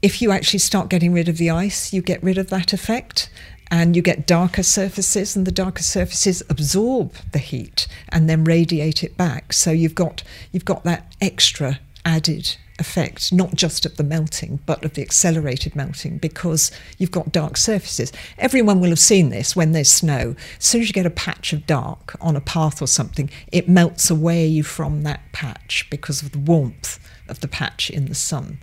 If 0.00 0.22
you 0.22 0.30
actually 0.30 0.60
start 0.60 0.88
getting 0.88 1.12
rid 1.12 1.28
of 1.28 1.38
the 1.38 1.50
ice, 1.50 1.92
you 1.92 2.00
get 2.00 2.22
rid 2.22 2.38
of 2.38 2.48
that 2.50 2.72
effect 2.72 3.28
and 3.70 3.96
you 3.96 4.02
get 4.02 4.26
darker 4.26 4.62
surfaces 4.62 5.34
and 5.34 5.46
the 5.46 5.52
darker 5.52 5.82
surfaces 5.82 6.42
absorb 6.48 7.14
the 7.32 7.38
heat 7.38 7.86
and 8.10 8.28
then 8.28 8.44
radiate 8.44 9.02
it 9.02 9.16
back 9.16 9.52
so 9.52 9.70
you've 9.70 9.94
got 9.94 10.22
you've 10.52 10.64
got 10.64 10.84
that 10.84 11.12
extra 11.20 11.80
added 12.04 12.56
effect 12.78 13.32
not 13.32 13.54
just 13.54 13.86
of 13.86 13.96
the 13.96 14.04
melting 14.04 14.58
but 14.66 14.84
of 14.84 14.94
the 14.94 15.02
accelerated 15.02 15.74
melting 15.74 16.18
because 16.18 16.70
you've 16.98 17.10
got 17.10 17.32
dark 17.32 17.56
surfaces. 17.56 18.12
Everyone 18.38 18.80
will 18.80 18.90
have 18.90 18.98
seen 18.98 19.30
this 19.30 19.56
when 19.56 19.72
there's 19.72 19.90
snow. 19.90 20.34
As 20.58 20.64
soon 20.64 20.82
as 20.82 20.88
you 20.88 20.92
get 20.92 21.06
a 21.06 21.10
patch 21.10 21.52
of 21.52 21.66
dark 21.66 22.16
on 22.20 22.36
a 22.36 22.40
path 22.40 22.82
or 22.82 22.86
something 22.86 23.30
it 23.50 23.68
melts 23.68 24.10
away 24.10 24.60
from 24.60 25.02
that 25.02 25.20
patch 25.32 25.86
because 25.90 26.22
of 26.22 26.32
the 26.32 26.38
warmth 26.38 26.98
of 27.28 27.40
the 27.40 27.48
patch 27.48 27.90
in 27.90 28.06
the 28.06 28.14
sun. 28.14 28.58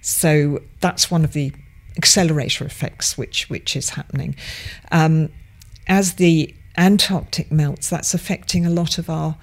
So 0.00 0.62
that's 0.80 1.10
one 1.10 1.24
of 1.24 1.32
the 1.32 1.52
accelerator 1.96 2.64
effects, 2.64 3.16
which 3.16 3.48
which 3.48 3.76
is 3.76 3.90
happening. 3.90 4.36
Um, 4.92 5.30
as 5.86 6.14
the 6.14 6.54
Antarctic 6.76 7.52
melts, 7.52 7.88
that's 7.88 8.14
affecting 8.14 8.66
a 8.66 8.70
lot 8.70 8.98
of 8.98 9.08
our 9.08 9.36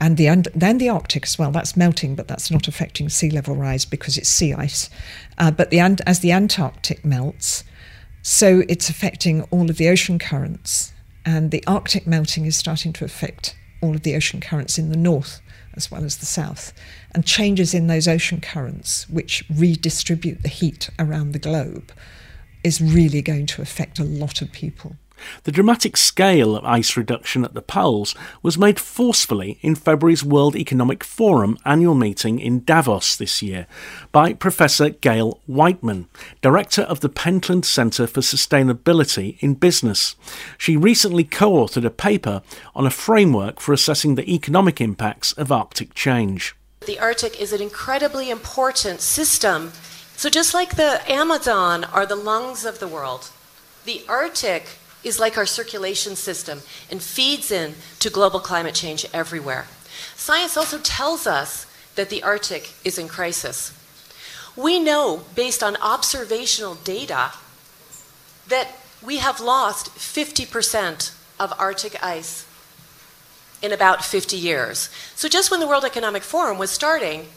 and 0.00 0.16
the 0.16 0.26
then 0.54 0.78
the 0.78 0.88
Arctic 0.88 1.24
as 1.24 1.38
well. 1.38 1.50
That's 1.50 1.76
melting, 1.76 2.14
but 2.14 2.28
that's 2.28 2.50
not 2.50 2.68
affecting 2.68 3.08
sea 3.08 3.30
level 3.30 3.54
rise 3.54 3.84
because 3.84 4.16
it's 4.16 4.28
sea 4.28 4.54
ice. 4.54 4.88
Uh, 5.38 5.50
but 5.50 5.70
the 5.70 5.80
as 5.80 6.20
the 6.20 6.32
Antarctic 6.32 7.04
melts, 7.04 7.64
so 8.22 8.62
it's 8.68 8.88
affecting 8.88 9.42
all 9.44 9.70
of 9.70 9.76
the 9.76 9.88
ocean 9.88 10.18
currents, 10.18 10.92
and 11.24 11.50
the 11.50 11.64
Arctic 11.66 12.06
melting 12.06 12.46
is 12.46 12.56
starting 12.56 12.92
to 12.94 13.04
affect 13.04 13.56
all 13.82 13.94
of 13.94 14.02
the 14.02 14.14
ocean 14.16 14.40
currents 14.40 14.78
in 14.78 14.90
the 14.90 14.96
north 14.96 15.40
as 15.74 15.90
well 15.90 16.04
as 16.04 16.16
the 16.16 16.26
south, 16.26 16.72
and 17.14 17.24
changes 17.24 17.74
in 17.74 17.86
those 17.86 18.08
ocean 18.08 18.40
currents, 18.40 19.08
which 19.08 19.44
redistribute 19.54 20.42
the 20.42 20.48
heat 20.48 20.90
around 20.98 21.32
the 21.32 21.38
globe, 21.38 21.92
is 22.64 22.80
really 22.80 23.22
going 23.22 23.46
to 23.46 23.62
affect 23.62 23.98
a 23.98 24.04
lot 24.04 24.42
of 24.42 24.52
people. 24.52 24.96
The 25.44 25.52
dramatic 25.52 25.96
scale 25.96 26.56
of 26.56 26.64
ice 26.64 26.96
reduction 26.96 27.44
at 27.44 27.54
the 27.54 27.62
poles 27.62 28.14
was 28.42 28.58
made 28.58 28.80
forcefully 28.80 29.58
in 29.60 29.74
February's 29.74 30.24
World 30.24 30.56
Economic 30.56 31.04
Forum 31.04 31.58
annual 31.64 31.94
meeting 31.94 32.38
in 32.38 32.64
Davos 32.64 33.16
this 33.16 33.42
year 33.42 33.66
by 34.12 34.32
Professor 34.32 34.90
Gail 34.90 35.40
Whiteman, 35.46 36.08
Director 36.40 36.82
of 36.82 37.00
the 37.00 37.08
Pentland 37.08 37.64
Centre 37.64 38.06
for 38.06 38.20
Sustainability 38.20 39.36
in 39.40 39.54
Business. 39.54 40.16
She 40.58 40.76
recently 40.76 41.24
co 41.24 41.52
authored 41.52 41.84
a 41.84 41.90
paper 41.90 42.42
on 42.74 42.86
a 42.86 42.90
framework 42.90 43.60
for 43.60 43.72
assessing 43.72 44.14
the 44.14 44.32
economic 44.32 44.80
impacts 44.80 45.32
of 45.32 45.52
Arctic 45.52 45.94
change. 45.94 46.54
The 46.86 46.98
Arctic 46.98 47.40
is 47.40 47.52
an 47.52 47.60
incredibly 47.60 48.30
important 48.30 49.00
system. 49.00 49.72
So, 50.16 50.30
just 50.30 50.54
like 50.54 50.76
the 50.76 51.00
Amazon 51.10 51.84
are 51.84 52.06
the 52.06 52.16
lungs 52.16 52.64
of 52.64 52.78
the 52.78 52.88
world, 52.88 53.30
the 53.84 54.02
Arctic 54.08 54.79
is 55.02 55.18
like 55.18 55.36
our 55.36 55.46
circulation 55.46 56.16
system 56.16 56.60
and 56.90 57.02
feeds 57.02 57.50
in 57.50 57.74
to 57.98 58.10
global 58.10 58.40
climate 58.40 58.74
change 58.74 59.06
everywhere. 59.12 59.66
Science 60.14 60.56
also 60.56 60.78
tells 60.78 61.26
us 61.26 61.66
that 61.94 62.10
the 62.10 62.22
Arctic 62.22 62.74
is 62.84 62.98
in 62.98 63.08
crisis. 63.08 63.76
We 64.56 64.78
know, 64.78 65.24
based 65.34 65.62
on 65.62 65.76
observational 65.76 66.74
data, 66.76 67.32
that 68.48 68.68
we 69.02 69.18
have 69.18 69.40
lost 69.40 69.94
50% 69.94 71.14
of 71.38 71.52
Arctic 71.58 72.02
ice 72.02 72.46
in 73.62 73.72
about 73.72 74.04
50 74.04 74.36
years. 74.36 74.90
So, 75.14 75.28
just 75.28 75.50
when 75.50 75.60
the 75.60 75.66
World 75.66 75.84
Economic 75.84 76.22
Forum 76.22 76.58
was 76.58 76.70
starting, 76.70 77.28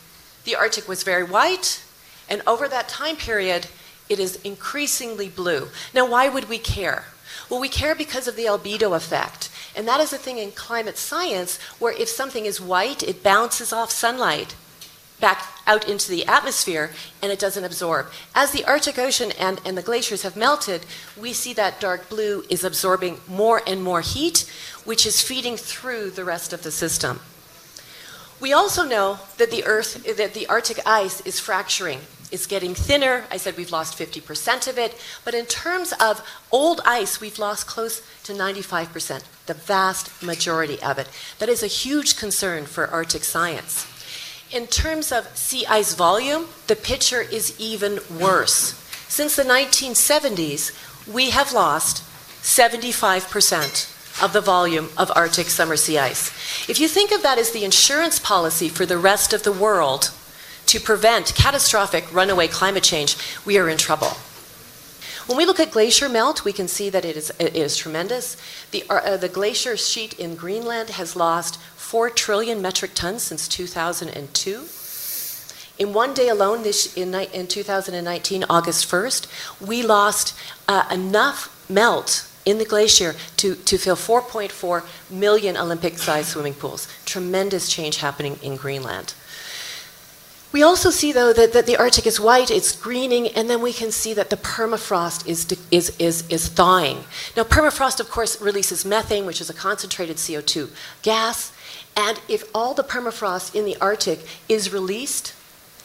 the 0.44 0.56
Arctic 0.56 0.88
was 0.88 1.04
very 1.04 1.24
white, 1.24 1.84
and 2.30 2.42
over 2.48 2.68
that 2.68 2.90
time 2.90 3.16
period, 3.16 3.68
it 4.10 4.20
is 4.20 4.36
increasingly 4.44 5.30
blue. 5.30 5.70
Now, 5.94 6.10
why 6.10 6.30
would 6.30 6.50
we 6.50 6.58
care? 6.58 7.06
Well, 7.50 7.60
we 7.60 7.70
care 7.70 7.96
because 7.96 8.28
of 8.28 8.36
the 8.36 8.46
albedo 8.46 8.96
effect. 8.96 9.50
And 9.76 9.88
that 9.88 10.00
is 10.00 10.14
a 10.14 10.18
thing 10.18 10.38
in 10.38 10.52
climate 10.52 10.98
science 10.98 11.60
where 11.80 11.94
if 11.94 12.10
something 12.10 12.46
is 12.46 12.62
white, 12.62 13.04
it 13.04 13.24
bounces 13.24 13.74
off 13.74 13.92
sunlight 13.92 14.56
back 15.20 15.48
out 15.66 15.88
into 15.88 16.10
the 16.10 16.26
atmosphere 16.26 16.92
and 17.22 17.32
it 17.32 17.40
doesn't 17.40 17.64
absorb. 17.64 18.08
As 18.36 18.52
the 18.52 18.66
Arctic 18.66 19.00
Ocean 19.00 19.32
and, 19.40 19.62
and 19.66 19.78
the 19.78 19.82
glaciers 19.82 20.24
have 20.24 20.36
melted, 20.36 20.86
we 21.18 21.32
see 21.32 21.54
that 21.54 21.80
dark 21.80 22.10
blue 22.10 22.44
is 22.50 22.66
absorbing 22.66 23.22
more 23.26 23.62
and 23.66 23.82
more 23.82 24.02
heat, 24.02 24.40
which 24.84 25.06
is 25.06 25.22
feeding 25.22 25.56
through 25.56 26.10
the 26.10 26.26
rest 26.26 26.52
of 26.52 26.64
the 26.64 26.72
system. 26.72 27.22
We 28.42 28.52
also 28.52 28.84
know 28.84 29.20
that 29.38 29.50
the 29.50 29.64
Earth, 29.64 30.04
that 30.18 30.34
the 30.34 30.48
Arctic 30.48 30.80
ice 30.86 31.22
is 31.22 31.40
fracturing. 31.40 32.02
It's 32.34 32.48
getting 32.48 32.74
thinner. 32.74 33.26
I 33.30 33.38
said 33.38 33.58
we've 33.58 33.72
lost 33.72 33.96
50% 33.96 34.68
of 34.68 34.80
it. 34.80 35.00
But 35.24 35.36
in 35.36 35.46
terms 35.46 35.94
of 36.00 36.28
old 36.52 36.82
ice, 36.84 37.22
we've 37.22 37.38
lost 37.38 37.68
close 37.68 38.02
to 38.24 38.34
95%, 38.34 39.22
the 39.46 39.54
vast 39.54 40.24
majority 40.24 40.82
of 40.82 40.98
it. 40.98 41.08
That 41.38 41.48
is 41.48 41.62
a 41.62 41.68
huge 41.68 42.18
concern 42.18 42.66
for 42.66 42.88
Arctic 42.88 43.24
science. 43.24 43.86
In 44.52 44.66
terms 44.66 45.12
of 45.12 45.38
sea 45.38 45.68
ice 45.68 45.94
volume, 45.94 46.48
the 46.66 46.76
picture 46.76 47.22
is 47.22 47.54
even 47.60 48.00
worse. 48.20 48.74
Since 49.08 49.36
the 49.36 49.44
1970s, 49.44 50.74
we 51.06 51.30
have 51.30 51.54
lost 51.54 52.02
75% 52.42 54.24
of 54.24 54.34
the 54.34 54.42
volume 54.42 54.90
of 54.98 55.12
Arctic 55.16 55.50
summer 55.50 55.78
sea 55.78 56.00
ice. 56.00 56.30
If 56.68 56.80
you 56.80 56.88
think 56.88 57.12
of 57.12 57.22
that 57.22 57.38
as 57.38 57.52
the 57.52 57.64
insurance 57.64 58.18
policy 58.18 58.70
for 58.70 58.88
the 58.88 58.98
rest 58.98 59.34
of 59.34 59.44
the 59.44 59.52
world, 59.52 60.12
to 60.68 60.80
prevent 60.80 61.34
catastrophic 61.36 62.12
runaway 62.14 62.48
climate 62.48 62.84
change, 62.84 63.18
we 63.46 63.58
are 63.58 63.70
in 63.70 63.78
trouble. 63.78 64.18
When 65.26 65.38
we 65.38 65.46
look 65.46 65.60
at 65.60 65.72
glacier 65.72 66.10
melt, 66.10 66.44
we 66.44 66.52
can 66.52 66.68
see 66.68 66.90
that 66.90 67.06
it 67.06 67.16
is, 67.16 67.32
it 67.40 67.56
is 67.56 67.78
tremendous. 67.78 68.36
The, 68.72 68.84
uh, 68.90 69.16
the 69.16 69.30
glacier 69.30 69.78
sheet 69.78 70.20
in 70.20 70.36
Greenland 70.36 70.92
has 70.92 71.16
lost 71.16 71.60
4 71.78 72.10
trillion 72.10 72.62
metric 72.62 72.92
tons 72.94 73.24
since 73.24 73.48
2002. 73.48 74.66
In 75.80 75.94
one 75.94 76.14
day 76.14 76.28
alone, 76.28 76.64
this, 76.64 76.96
in, 76.96 77.16
in 77.16 77.48
2019, 77.48 78.46
August 78.50 78.90
1st, 78.92 79.66
we 79.66 79.82
lost 79.82 80.36
uh, 80.68 80.88
enough 80.92 81.50
melt 81.70 82.30
in 82.46 82.58
the 82.58 82.66
glacier 82.66 83.16
to, 83.38 83.56
to 83.56 83.78
fill 83.78 83.96
4.4 83.96 84.84
million 85.10 85.56
Olympic 85.56 85.98
sized 85.98 86.30
swimming 86.30 86.54
pools. 86.54 86.88
Tremendous 87.06 87.70
change 87.70 87.98
happening 87.98 88.38
in 88.44 88.56
Greenland. 88.58 89.14
We 90.54 90.62
also 90.62 90.92
see, 90.92 91.12
though, 91.12 91.34
that, 91.34 91.52
that 91.54 91.66
the 91.66 91.78
Arctic 91.78 92.06
is 92.06 92.20
white, 92.20 92.52
it's 92.52 92.76
greening, 92.76 93.28
and 93.30 93.50
then 93.50 93.60
we 93.60 93.74
can 93.74 93.92
see 93.92 94.14
that 94.14 94.30
the 94.30 94.38
permafrost 94.38 95.28
is, 95.28 95.48
is, 95.72 95.96
is, 95.98 96.30
is 96.30 96.48
thawing. 96.48 97.06
Now, 97.36 97.42
permafrost, 97.42 98.00
of 98.00 98.12
course, 98.12 98.40
releases 98.40 98.86
methane, 98.86 99.26
which 99.26 99.42
is 99.42 99.50
a 99.50 99.54
concentrated 99.54 100.18
CO2 100.18 100.70
gas. 101.02 101.52
And 101.98 102.22
if 102.30 102.44
all 102.54 102.76
the 102.76 102.84
permafrost 102.84 103.56
in 103.56 103.66
the 103.66 103.76
Arctic 103.82 104.20
is 104.48 104.72
released, 104.72 105.34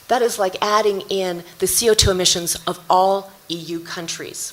that 0.09 0.21
is 0.21 0.39
like 0.39 0.57
adding 0.61 1.01
in 1.09 1.45
the 1.61 1.67
CO2 1.67 2.11
emissions 2.11 2.55
of 2.67 2.79
all 2.91 3.33
EU 3.49 3.81
countries. 3.81 4.53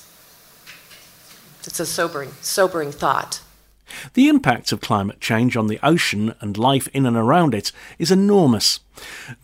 It's 1.64 1.78
a 1.78 1.84
sobering, 1.84 2.32
sobering 2.40 2.90
thought. 2.90 3.40
The 4.14 4.28
impact 4.28 4.72
of 4.72 4.80
climate 4.80 5.20
change 5.20 5.56
on 5.56 5.66
the 5.66 5.78
ocean 5.82 6.34
and 6.40 6.56
life 6.56 6.88
in 6.88 7.06
and 7.06 7.16
around 7.16 7.54
it 7.54 7.72
is 7.98 8.10
enormous. 8.10 8.80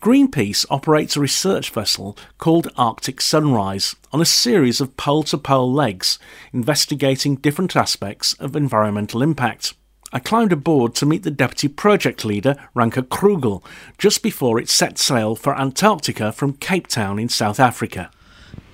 Greenpeace 0.00 0.64
operates 0.70 1.16
a 1.16 1.20
research 1.20 1.70
vessel 1.70 2.16
called 2.38 2.72
Arctic 2.76 3.20
Sunrise 3.20 3.94
on 4.12 4.20
a 4.20 4.26
series 4.26 4.80
of 4.80 4.96
pole 4.96 5.22
to 5.24 5.38
pole 5.38 5.72
legs, 5.72 6.18
investigating 6.52 7.36
different 7.36 7.76
aspects 7.76 8.32
of 8.34 8.56
environmental 8.56 9.22
impact. 9.22 9.74
I 10.14 10.18
climbed 10.18 10.52
aboard 10.52 10.94
to 10.96 11.06
meet 11.06 11.22
the 11.22 11.30
deputy 11.30 11.68
project 11.68 12.24
leader, 12.24 12.54
Rianke 12.76 13.08
Krugel, 13.08 13.64
just 13.96 14.22
before 14.22 14.58
it 14.58 14.68
set 14.68 14.98
sail 14.98 15.34
for 15.34 15.58
Antarctica 15.58 16.32
from 16.32 16.52
Cape 16.54 16.86
Town 16.86 17.18
in 17.18 17.30
South 17.30 17.58
Africa. 17.58 18.10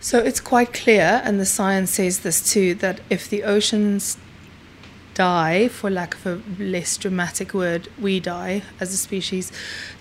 So 0.00 0.18
it's 0.18 0.40
quite 0.40 0.72
clear, 0.72 1.20
and 1.24 1.38
the 1.38 1.46
science 1.46 1.92
says 1.92 2.20
this 2.20 2.52
too, 2.52 2.74
that 2.76 3.00
if 3.08 3.30
the 3.30 3.44
oceans 3.44 4.16
die, 5.18 5.66
for 5.66 5.90
lack 5.90 6.14
of 6.14 6.26
a 6.26 6.62
less 6.62 6.96
dramatic 6.96 7.52
word, 7.52 7.88
we 8.00 8.20
die 8.20 8.62
as 8.78 8.94
a 8.94 8.96
species. 8.96 9.50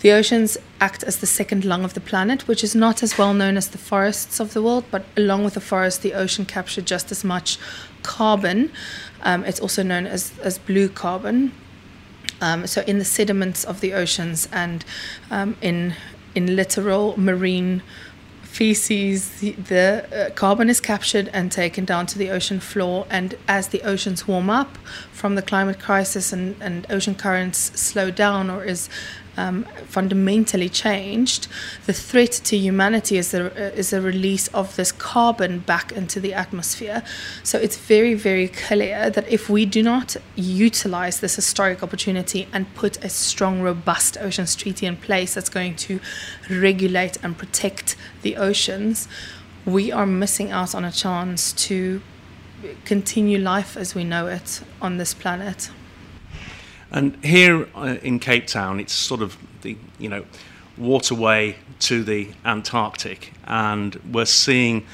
The 0.02 0.12
oceans 0.12 0.60
act 0.80 1.02
as 1.02 1.18
the 1.18 1.26
second 1.26 1.66
lung 1.66 1.84
of 1.84 1.96
the 1.96 2.00
planet, 2.00 2.48
which 2.48 2.64
is 2.64 2.76
not 2.76 3.02
as 3.02 3.18
well 3.18 3.34
known 3.34 3.58
as 3.58 3.70
the 3.70 3.80
forests 3.80 4.40
of 4.40 4.54
the 4.54 4.62
world, 4.62 4.86
but 4.92 5.06
along 5.18 5.44
with 5.44 5.56
the 5.56 5.60
forest, 5.60 6.04
the 6.04 6.14
ocean 6.14 6.46
captured 6.46 6.86
just 6.86 7.12
as 7.12 7.24
much 7.24 7.58
carbon. 8.04 8.72
Um, 9.24 9.44
it's 9.44 9.60
also 9.60 9.82
known 9.82 10.06
as, 10.06 10.38
as 10.38 10.60
blue 10.60 10.88
carbon. 10.88 11.52
Um, 12.40 12.68
so, 12.68 12.84
in 12.86 13.00
the 13.00 13.06
sediments 13.06 13.66
of 13.66 13.82
the 13.82 13.96
oceans 13.96 14.48
and 14.52 14.86
um, 15.32 15.58
in, 15.62 15.96
in 16.36 16.56
littoral 16.56 17.20
marine 17.20 17.82
feces, 18.58 19.39
the, 19.39 20.04
uh, 20.12 20.32
carbon 20.34 20.67
is 20.67 20.82
captured 20.82 21.30
and 21.32 21.52
taken 21.52 21.86
down 21.86 22.08
to 22.08 22.17
the 22.17 22.32
ocean 22.32 22.60
floor. 22.60 23.06
And 23.08 23.36
as 23.48 23.67
the 23.67 23.84
oceans 23.84 24.28
warm 24.28 24.50
up 24.50 24.80
from 25.12 25.36
the 25.36 25.43
climate 25.43 25.80
crisis 25.80 26.34
and, 26.34 26.56
and 26.60 26.88
ocean 26.89 27.13
currents 27.13 27.60
slow 27.80 28.10
down 28.10 28.50
or 28.50 28.63
is 28.63 28.89
um, 29.38 29.63
fundamentally 29.86 30.69
changed, 30.69 31.47
the 31.86 31.93
threat 31.93 32.32
to 32.32 32.58
humanity 32.58 33.17
is 33.17 33.32
the, 33.32 33.52
uh, 33.52 33.76
is 33.76 33.91
the 33.91 34.02
release 34.02 34.47
of 34.50 34.76
this 34.76 34.91
carbon 34.91 35.60
back 35.60 35.91
into 35.91 36.19
the 36.19 36.34
atmosphere. 36.34 37.04
So 37.43 37.58
it's 37.58 37.78
very, 37.78 38.13
very 38.13 38.47
clear 38.47 39.10
that 39.10 39.28
if 39.30 39.50
we 39.50 39.65
do 39.65 39.84
not 39.84 40.17
utilize 40.36 41.19
this 41.19 41.36
historic 41.36 41.84
opportunity 41.84 42.47
and 42.52 42.73
put 42.76 43.04
a 43.04 43.10
strong, 43.10 43.62
robust 43.62 44.17
oceans 44.19 44.56
treaty 44.56 44.86
in 44.86 44.97
place 44.97 45.36
that's 45.36 45.50
going 45.50 45.76
to 45.76 46.00
regulate 46.50 47.17
and 47.23 47.38
protect 47.38 47.95
the 48.23 48.36
oceans, 48.38 49.08
we 49.65 49.91
are 49.91 50.06
missing 50.06 50.52
out 50.52 50.73
on 50.73 50.86
a 50.86 50.91
chance 50.91 51.54
to 51.54 52.02
continue 52.86 53.38
life 53.38 53.78
as 53.78 53.93
we 53.93 54.04
know 54.04 54.28
it 54.28 54.62
on 54.82 54.97
this 54.97 55.13
planet. 55.13 55.69
And 56.91 57.23
here 57.23 57.67
uh, 57.76 57.97
in 58.02 58.19
Cape 58.19 58.47
Town, 58.47 58.80
it's 58.80 58.93
sort 58.93 59.21
of 59.21 59.38
the 59.62 59.78
you 60.00 60.10
know 60.10 60.26
waterway 60.78 61.56
to 61.80 62.04
the 62.04 62.30
Antarctic, 62.45 63.34
and 63.45 63.95
we're 64.12 64.26
seeing 64.26 64.86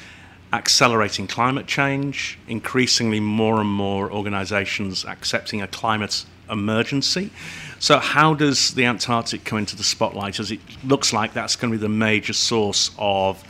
accelerating 0.51 1.27
climate 1.27 1.65
change, 1.65 2.37
increasingly 2.47 3.19
more 3.19 3.59
and 3.59 3.69
more 3.69 4.11
organisations 4.11 5.03
accepting 5.05 5.61
a 5.61 5.67
climate 5.67 6.25
emergency. 6.49 7.31
So, 7.79 7.99
how 7.99 8.33
does 8.33 8.73
the 8.73 8.85
Antarctic 8.85 9.43
come 9.43 9.59
into 9.59 9.75
the 9.75 9.83
spotlight? 9.83 10.39
As 10.39 10.51
it 10.51 10.59
looks 10.83 11.13
like 11.13 11.33
that's 11.33 11.55
going 11.55 11.71
to 11.71 11.77
be 11.77 11.81
the 11.81 11.89
major 11.89 12.33
source 12.33 12.91
of 12.97 13.43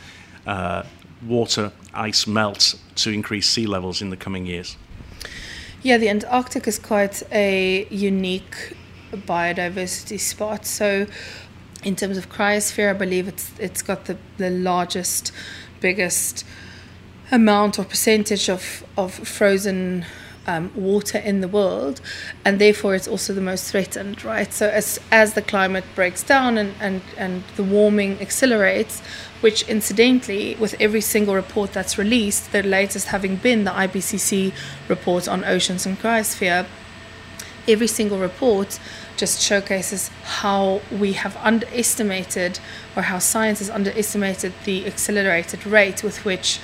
uh, 0.46 0.82
water 1.26 1.72
ice 1.92 2.26
melt 2.26 2.74
to 2.96 3.10
increase 3.10 3.48
sea 3.48 3.66
levels 3.66 4.02
in 4.02 4.10
the 4.10 4.16
coming 4.16 4.46
years. 4.46 4.76
Yeah, 5.84 5.98
the 5.98 6.08
Antarctic 6.08 6.66
is 6.66 6.78
quite 6.78 7.22
a 7.30 7.86
unique 7.90 8.74
biodiversity 9.12 10.18
spot. 10.18 10.64
So, 10.64 11.06
in 11.82 11.94
terms 11.94 12.16
of 12.16 12.30
cryosphere, 12.30 12.88
I 12.88 12.94
believe 12.94 13.28
it's 13.28 13.52
it's 13.58 13.82
got 13.82 14.06
the, 14.06 14.16
the 14.38 14.48
largest, 14.48 15.30
biggest 15.80 16.46
amount 17.30 17.78
or 17.78 17.84
percentage 17.84 18.48
of, 18.48 18.82
of 18.96 19.12
frozen 19.12 20.06
um, 20.46 20.72
water 20.74 21.18
in 21.18 21.42
the 21.42 21.48
world, 21.48 22.00
and 22.46 22.58
therefore 22.58 22.94
it's 22.94 23.06
also 23.06 23.34
the 23.34 23.42
most 23.42 23.70
threatened, 23.70 24.24
right? 24.24 24.54
So 24.54 24.70
as 24.70 24.98
as 25.12 25.34
the 25.34 25.42
climate 25.42 25.84
breaks 25.94 26.22
down 26.22 26.56
and, 26.56 26.72
and, 26.80 27.02
and 27.18 27.44
the 27.56 27.62
warming 27.62 28.22
accelerates, 28.22 29.02
which 29.44 29.68
incidentally, 29.68 30.54
with 30.54 30.74
every 30.80 31.02
single 31.02 31.34
report 31.34 31.70
that's 31.74 31.98
released, 31.98 32.50
the 32.50 32.62
latest 32.62 33.08
having 33.08 33.36
been 33.36 33.64
the 33.64 33.70
IPCC 33.70 34.54
report 34.88 35.28
on 35.28 35.44
oceans 35.44 35.84
and 35.84 35.98
cryosphere, 36.00 36.64
every 37.68 37.86
single 37.86 38.18
report 38.18 38.78
just 39.18 39.42
showcases 39.42 40.08
how 40.40 40.80
we 40.90 41.12
have 41.12 41.36
underestimated 41.36 42.58
or 42.96 43.02
how 43.02 43.18
science 43.18 43.58
has 43.58 43.68
underestimated 43.68 44.54
the 44.64 44.86
accelerated 44.86 45.66
rate 45.66 46.02
with 46.02 46.24
which 46.24 46.58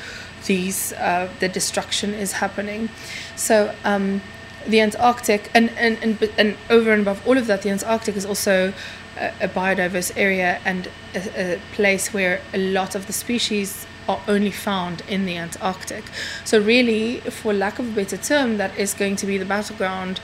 these 0.47 0.95
uh, 0.95 1.29
the 1.39 1.51
destruction 1.51 2.15
is 2.15 2.33
happening. 2.33 2.89
So 3.37 3.75
um, 3.85 4.23
the 4.67 4.81
Antarctic 4.81 5.51
and, 5.55 5.71
and, 5.71 5.99
and, 6.03 6.31
and 6.39 6.57
over 6.69 6.93
and 6.93 7.03
above 7.03 7.27
all 7.27 7.39
of 7.39 7.47
that, 7.47 7.63
the 7.63 7.71
Antarctic 7.71 8.17
is 8.17 8.27
also 8.27 8.73
a, 9.19 9.33
a 9.41 9.49
biodiverse 9.49 10.13
area 10.17 10.61
and 10.65 10.89
a, 11.15 11.55
a 11.55 11.61
place 11.73 12.13
where 12.13 12.41
a 12.53 12.59
lot 12.59 12.95
of 12.95 13.07
the 13.07 13.13
species 13.13 13.87
are 14.09 14.21
only 14.27 14.51
found 14.51 15.03
in 15.09 15.25
the 15.25 15.37
Antarctic. 15.37 16.05
So 16.45 16.61
really, 16.61 17.21
for 17.21 17.53
lack 17.53 17.79
of 17.79 17.89
a 17.89 17.93
better 17.93 18.17
term, 18.17 18.57
that 18.57 18.77
is 18.77 18.95
going 18.95 19.17
to 19.17 19.27
be 19.27 19.39
the 19.39 19.45
battleground 19.45 20.21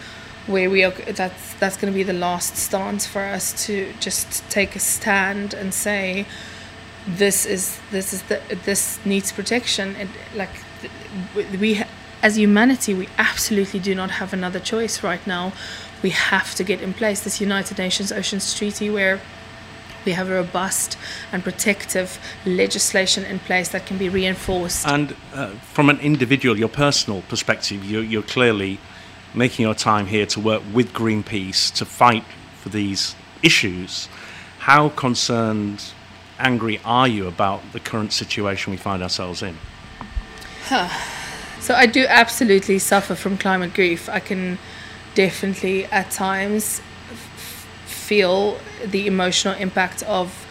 where 0.46 0.70
we 0.70 0.84
are. 0.84 0.90
That's 0.90 1.54
that's 1.54 1.76
going 1.76 1.92
to 1.92 1.96
be 1.96 2.02
the 2.02 2.12
last 2.12 2.56
stance 2.56 3.06
for 3.06 3.22
us 3.22 3.66
to 3.66 3.92
just 4.00 4.48
take 4.50 4.76
a 4.76 4.78
stand 4.78 5.54
and 5.54 5.72
say, 5.74 6.26
this 7.06 7.46
is 7.46 7.78
this 7.90 8.12
is 8.12 8.22
the 8.22 8.40
this 8.64 8.98
needs 9.04 9.32
protection. 9.32 9.96
And 9.96 10.10
like 10.34 10.50
we, 11.60 11.82
as 12.22 12.38
humanity, 12.38 12.94
we 12.94 13.08
absolutely 13.18 13.80
do 13.80 13.94
not 13.94 14.12
have 14.12 14.32
another 14.32 14.58
choice 14.60 15.02
right 15.02 15.24
now 15.26 15.52
we 16.02 16.10
have 16.10 16.54
to 16.54 16.64
get 16.64 16.80
in 16.80 16.94
place 16.94 17.20
this 17.20 17.40
United 17.40 17.78
Nations 17.78 18.12
Oceans 18.12 18.54
Treaty 18.54 18.90
where 18.90 19.20
we 20.04 20.12
have 20.12 20.30
a 20.30 20.34
robust 20.34 20.96
and 21.32 21.42
protective 21.42 22.20
legislation 22.44 23.24
in 23.24 23.40
place 23.40 23.70
that 23.70 23.86
can 23.86 23.98
be 23.98 24.08
reinforced. 24.08 24.86
And 24.86 25.16
uh, 25.34 25.48
from 25.74 25.90
an 25.90 25.98
individual, 25.98 26.56
your 26.56 26.68
personal 26.68 27.22
perspective, 27.22 27.84
you're, 27.84 28.04
you're, 28.04 28.22
clearly 28.22 28.78
making 29.34 29.64
your 29.64 29.74
time 29.74 30.06
here 30.06 30.26
to 30.26 30.38
work 30.38 30.62
with 30.72 30.92
Greenpeace 30.92 31.74
to 31.74 31.84
fight 31.84 32.22
for 32.54 32.68
these 32.68 33.16
issues. 33.42 34.08
How 34.58 34.90
concerned, 34.90 35.92
angry 36.38 36.80
are 36.84 37.08
you 37.08 37.26
about 37.26 37.72
the 37.72 37.80
current 37.80 38.12
situation 38.12 38.70
we 38.70 38.76
find 38.76 39.02
ourselves 39.02 39.42
in? 39.42 39.56
Huh. 40.66 40.88
So 41.60 41.74
I 41.74 41.86
do 41.86 42.06
absolutely 42.08 42.78
suffer 42.78 43.14
from 43.14 43.38
climate 43.38 43.74
grief. 43.74 44.08
I 44.08 44.20
can 44.20 44.58
definitely 45.14 45.86
at 45.86 46.10
times 46.10 46.80
f- 47.10 47.66
feel 47.86 48.58
the 48.84 49.06
emotional 49.06 49.54
impact 49.54 50.02
of 50.04 50.46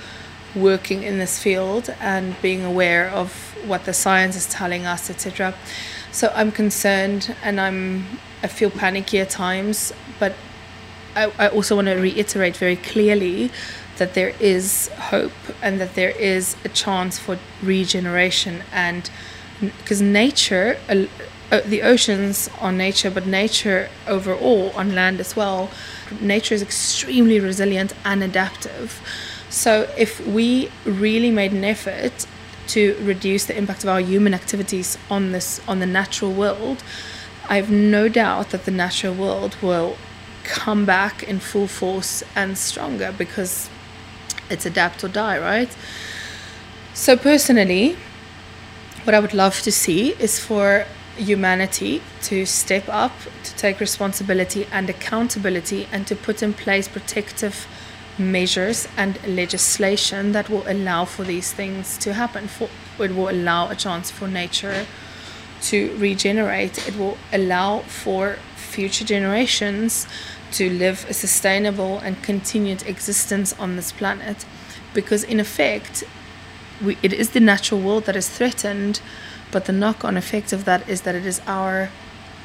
working 0.56 1.04
in 1.04 1.20
this 1.20 1.42
field 1.42 1.94
and 2.00 2.40
being 2.42 2.64
aware 2.64 3.10
of 3.10 3.32
what 3.66 3.86
the 3.86 3.94
science 3.94 4.36
is 4.36 4.48
telling 4.48 4.86
us, 4.86 5.10
etc. 5.10 5.54
So 6.12 6.32
I'm 6.36 6.52
concerned 6.52 7.36
and 7.44 7.60
I'm 7.60 8.06
I 8.44 8.48
feel 8.48 8.70
panicky 8.70 9.20
at 9.20 9.30
times, 9.30 9.92
but 10.20 10.34
I, 11.16 11.32
I 11.40 11.48
also 11.48 11.76
want 11.76 11.88
to 11.88 11.96
reiterate 11.96 12.58
very 12.58 12.76
clearly 12.76 13.50
that 13.98 14.14
there 14.14 14.34
is 14.40 14.90
hope 14.98 15.32
and 15.62 15.80
that 15.80 15.96
there 15.96 16.12
is 16.12 16.56
a 16.66 16.70
chance 16.70 17.18
for 17.18 17.40
regeneration 17.64 18.62
and 18.72 19.10
because 19.62 20.02
nature 20.02 20.78
uh, 21.52 21.62
the 21.62 21.82
oceans 21.84 22.50
on 22.60 22.78
nature, 22.78 23.12
but 23.12 23.26
nature 23.26 23.90
overall 24.08 24.72
on 24.76 24.96
land 24.96 25.20
as 25.20 25.36
well. 25.36 25.70
Nature 26.20 26.56
is 26.56 26.62
extremely 26.62 27.40
resilient 27.40 27.94
and 28.04 28.24
adaptive. 28.24 29.02
So 29.50 29.90
if 29.98 30.26
we 30.26 30.70
really 30.86 31.32
made 31.32 31.54
an 31.54 31.64
effort 31.64 32.26
to 32.68 32.98
reduce 33.02 33.46
the 33.46 33.58
impact 33.58 33.84
of 33.84 33.90
our 33.90 34.02
human 34.02 34.34
activities 34.34 34.98
on 35.10 35.32
this 35.32 35.62
on 35.68 35.80
the 35.80 35.86
natural 35.86 36.34
world, 36.34 36.84
I 37.48 37.58
have 37.58 37.70
no 37.70 38.10
doubt 38.10 38.50
that 38.50 38.66
the 38.66 38.72
natural 38.72 39.14
world 39.14 39.56
will 39.62 39.98
come 40.44 40.86
back 40.86 41.24
in 41.24 41.40
full 41.40 41.68
force 41.68 42.24
and 42.36 42.58
stronger 42.58 43.14
because 43.18 43.70
it's 44.50 44.66
adapt 44.66 45.04
or 45.04 45.08
die, 45.08 45.38
right? 45.40 45.70
So 46.94 47.18
personally, 47.18 47.98
what 49.06 49.14
I 49.14 49.20
would 49.20 49.36
love 49.36 49.62
to 49.62 49.72
see 49.72 50.14
is 50.20 50.40
for 50.40 50.86
humanity 51.16 52.02
to 52.24 52.46
step 52.46 52.90
up, 52.90 53.14
to 53.44 53.56
take 53.56 53.80
responsibility 53.80 54.68
and 54.72 54.90
accountability, 54.90 55.88
and 55.92 56.08
to 56.08 56.16
put 56.16 56.42
in 56.42 56.54
place 56.54 56.88
protective 56.88 57.68
measures 58.18 58.88
and 58.98 59.20
legislation 59.28 60.32
that 60.32 60.50
will 60.50 60.64
allow 60.68 61.06
for 61.06 61.24
these 61.24 61.54
things 61.54 61.98
to 62.00 62.14
happen. 62.14 62.48
For 62.48 62.68
it 63.00 63.16
will 63.16 63.30
allow 63.30 63.70
a 63.70 63.76
chance 63.76 64.10
for 64.10 64.28
nature 64.28 64.88
to 65.64 65.96
regenerate. 65.98 66.88
It 66.88 66.98
will 66.98 67.18
allow 67.32 67.80
for 67.82 68.38
future 68.56 69.06
generations 69.06 70.08
to 70.54 70.70
live 70.70 71.06
a 71.08 71.14
sustainable 71.14 72.00
and 72.00 72.22
continued 72.24 72.84
existence 72.88 73.54
on 73.60 73.76
this 73.76 73.92
planet. 73.92 74.46
Because 74.96 75.24
in 75.24 75.40
effect, 75.40 76.04
we, 76.84 76.98
it 77.02 77.14
is 77.14 77.32
the 77.32 77.40
natural 77.40 77.80
world 77.80 78.06
that 78.06 78.16
is 78.16 78.30
threatened 78.30 79.02
but 79.52 79.66
the 79.66 79.72
knock-on 79.72 80.18
effect 80.18 80.52
of 80.52 80.66
that 80.66 80.88
is 80.90 81.02
that 81.02 81.16
it 81.16 81.26
is 81.26 81.42
our 81.48 81.90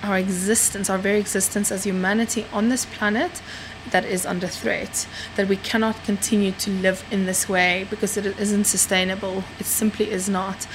our 0.03 0.19
existence, 0.19 0.89
our 0.89 0.99
very 0.99 1.19
existence 1.19 1.71
as 1.71 1.85
humanity 1.85 2.47
on 2.53 2.69
this 2.69 2.87
planet 2.87 3.43
that 3.91 4.05
is 4.05 4.25
under 4.25 4.47
threat. 4.47 5.07
That 5.37 5.49
we 5.49 5.57
cannot 5.57 6.03
continue 6.05 6.53
to 6.53 6.71
live 6.71 7.05
in 7.11 7.27
this 7.27 7.49
way 7.49 7.87
because 7.91 8.17
it 8.17 8.27
isn't 8.39 8.65
sustainable. 8.65 9.45
It 9.59 9.67
simply 9.67 10.11
is 10.11 10.29
not. 10.29 10.67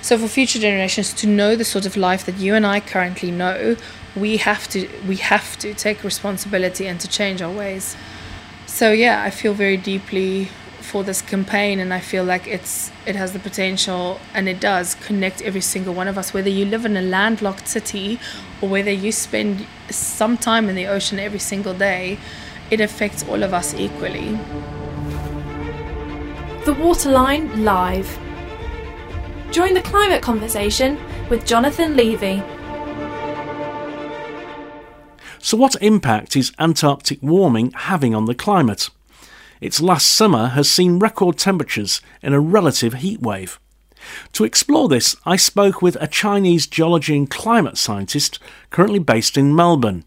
So 0.00 0.16
for 0.16 0.28
future 0.28 0.58
generations 0.58 1.12
to 1.14 1.26
know 1.26 1.56
the 1.56 1.64
sort 1.64 1.86
of 1.86 1.96
life 1.96 2.24
that 2.26 2.36
you 2.36 2.54
and 2.54 2.64
I 2.64 2.80
currently 2.80 3.30
know, 3.30 3.76
we 4.14 4.36
have 4.36 4.68
to 4.68 4.88
we 5.06 5.16
have 5.16 5.58
to 5.58 5.74
take 5.74 6.04
responsibility 6.04 6.86
and 6.86 7.00
to 7.00 7.08
change 7.08 7.42
our 7.42 7.50
ways. 7.50 7.96
So 8.66 8.92
yeah, 8.92 9.22
I 9.22 9.30
feel 9.30 9.54
very 9.54 9.76
deeply 9.76 10.50
for 10.88 11.04
this 11.04 11.20
campaign 11.20 11.78
and 11.78 11.92
I 11.92 12.00
feel 12.00 12.24
like 12.24 12.46
it's 12.46 12.90
it 13.06 13.14
has 13.14 13.32
the 13.34 13.38
potential 13.38 14.18
and 14.32 14.48
it 14.48 14.58
does 14.58 14.94
connect 14.94 15.42
every 15.42 15.60
single 15.60 15.92
one 15.92 16.08
of 16.08 16.16
us 16.16 16.32
whether 16.32 16.48
you 16.48 16.64
live 16.64 16.86
in 16.86 16.96
a 16.96 17.02
landlocked 17.02 17.68
city 17.68 18.18
or 18.62 18.70
whether 18.70 18.90
you 18.90 19.12
spend 19.12 19.66
some 19.90 20.38
time 20.38 20.68
in 20.68 20.74
the 20.74 20.86
ocean 20.86 21.18
every 21.18 21.38
single 21.38 21.74
day 21.74 22.18
it 22.70 22.80
affects 22.80 23.22
all 23.28 23.42
of 23.42 23.52
us 23.52 23.74
equally 23.74 24.30
The 26.64 26.74
Waterline 26.80 27.64
live 27.64 28.18
Join 29.50 29.72
the 29.72 29.82
climate 29.82 30.22
conversation 30.22 30.98
with 31.30 31.46
Jonathan 31.46 31.96
Levy. 31.96 32.42
So, 35.38 35.56
what 35.56 35.74
impact 35.80 36.36
is 36.36 36.52
Antarctic 36.58 37.22
warming 37.22 37.72
having 37.72 38.14
on 38.14 38.26
the 38.26 38.34
climate? 38.34 38.90
Its 39.60 39.80
last 39.80 40.08
summer 40.08 40.48
has 40.48 40.70
seen 40.70 40.98
record 40.98 41.38
temperatures 41.38 42.00
in 42.22 42.32
a 42.32 42.40
relative 42.40 42.94
heat 42.94 43.20
wave. 43.20 43.58
To 44.32 44.44
explore 44.44 44.88
this, 44.88 45.16
I 45.26 45.36
spoke 45.36 45.82
with 45.82 45.96
a 46.00 46.06
Chinese 46.06 46.66
geology 46.66 47.16
and 47.16 47.28
climate 47.28 47.76
scientist 47.76 48.38
currently 48.70 49.00
based 49.00 49.36
in 49.36 49.54
Melbourne. 49.54 50.04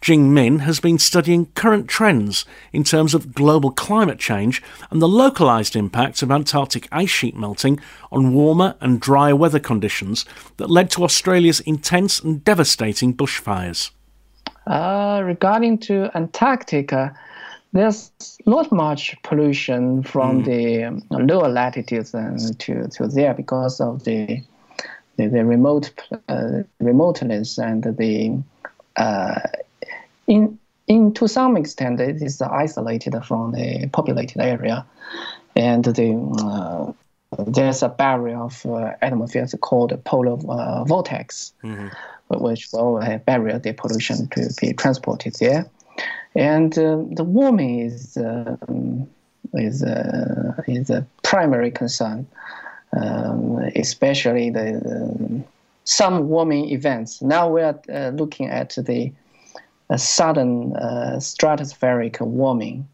Jing 0.00 0.32
Ming 0.32 0.60
has 0.60 0.80
been 0.80 0.98
studying 0.98 1.46
current 1.54 1.88
trends 1.88 2.44
in 2.72 2.84
terms 2.84 3.14
of 3.14 3.34
global 3.34 3.70
climate 3.70 4.18
change 4.18 4.62
and 4.90 5.02
the 5.02 5.08
localised 5.08 5.76
impact 5.76 6.22
of 6.22 6.30
Antarctic 6.30 6.88
ice 6.90 7.10
sheet 7.10 7.36
melting 7.36 7.80
on 8.10 8.32
warmer 8.32 8.76
and 8.80 9.00
drier 9.00 9.36
weather 9.36 9.58
conditions 9.58 10.24
that 10.56 10.70
led 10.70 10.90
to 10.92 11.04
Australia's 11.04 11.60
intense 11.60 12.20
and 12.20 12.44
devastating 12.44 13.14
bushfires. 13.14 13.90
Uh, 14.66 15.22
regarding 15.24 15.78
to 15.78 16.10
Antarctica, 16.14 17.14
there's 17.72 18.10
not 18.46 18.72
much 18.72 19.16
pollution 19.22 20.02
from 20.02 20.42
mm. 20.42 20.46
the 21.10 21.16
lower 21.22 21.48
latitudes 21.48 22.12
to, 22.12 22.88
to 22.88 23.06
there 23.08 23.34
because 23.34 23.80
of 23.80 24.04
the 24.04 24.42
the, 25.16 25.26
the 25.26 25.44
remote 25.44 25.92
uh, 26.28 26.62
remoteness 26.78 27.58
and 27.58 27.82
the 27.82 28.40
uh, 28.96 29.40
in 30.26 30.58
in 30.86 31.12
to 31.12 31.28
some 31.28 31.56
extent 31.56 32.00
it 32.00 32.22
is 32.22 32.40
isolated 32.40 33.14
from 33.24 33.52
the 33.52 33.88
populated 33.92 34.40
area, 34.40 34.86
and 35.56 35.84
the 35.84 36.14
uh, 36.40 36.92
there's 37.44 37.82
a 37.82 37.88
barrier 37.88 38.38
of 38.38 38.64
uh, 38.64 38.92
atmosphere 39.02 39.46
called 39.60 39.90
the 39.90 39.98
polar 39.98 40.38
uh, 40.48 40.84
vortex, 40.84 41.52
mm-hmm. 41.62 41.88
which 42.42 42.68
will 42.72 43.00
barrier 43.26 43.58
the 43.58 43.72
pollution 43.72 44.28
to 44.28 44.48
be 44.60 44.72
transported 44.72 45.34
there, 45.40 45.68
and 46.34 46.78
uh, 46.78 47.02
the 47.10 47.24
warming 47.24 47.80
is 47.80 48.16
um, 48.16 49.08
is 49.54 49.82
uh, 49.82 50.54
is 50.66 50.90
a 50.90 51.06
primary 51.22 51.70
concern, 51.70 52.26
um, 52.92 53.58
especially 53.76 54.50
the, 54.50 55.42
some 55.84 56.28
warming 56.28 56.70
events. 56.70 57.22
Now 57.22 57.48
we 57.48 57.62
are 57.62 57.80
uh, 57.92 58.10
looking 58.10 58.48
at 58.48 58.70
the 58.70 59.12
a 59.90 59.98
sudden 59.98 60.76
uh, 60.76 61.16
stratospheric 61.18 62.20
warming. 62.20 62.86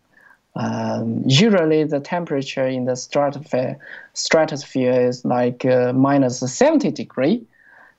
Um, 0.57 1.25
usually, 1.27 1.83
the 1.83 1.99
temperature 1.99 2.67
in 2.67 2.85
the 2.85 2.95
stratosphere, 2.95 3.77
stratosphere 4.13 5.09
is 5.09 5.25
like 5.25 5.65
uh, 5.65 5.93
minus 5.93 6.39
70 6.39 6.93
degree. 6.93 7.45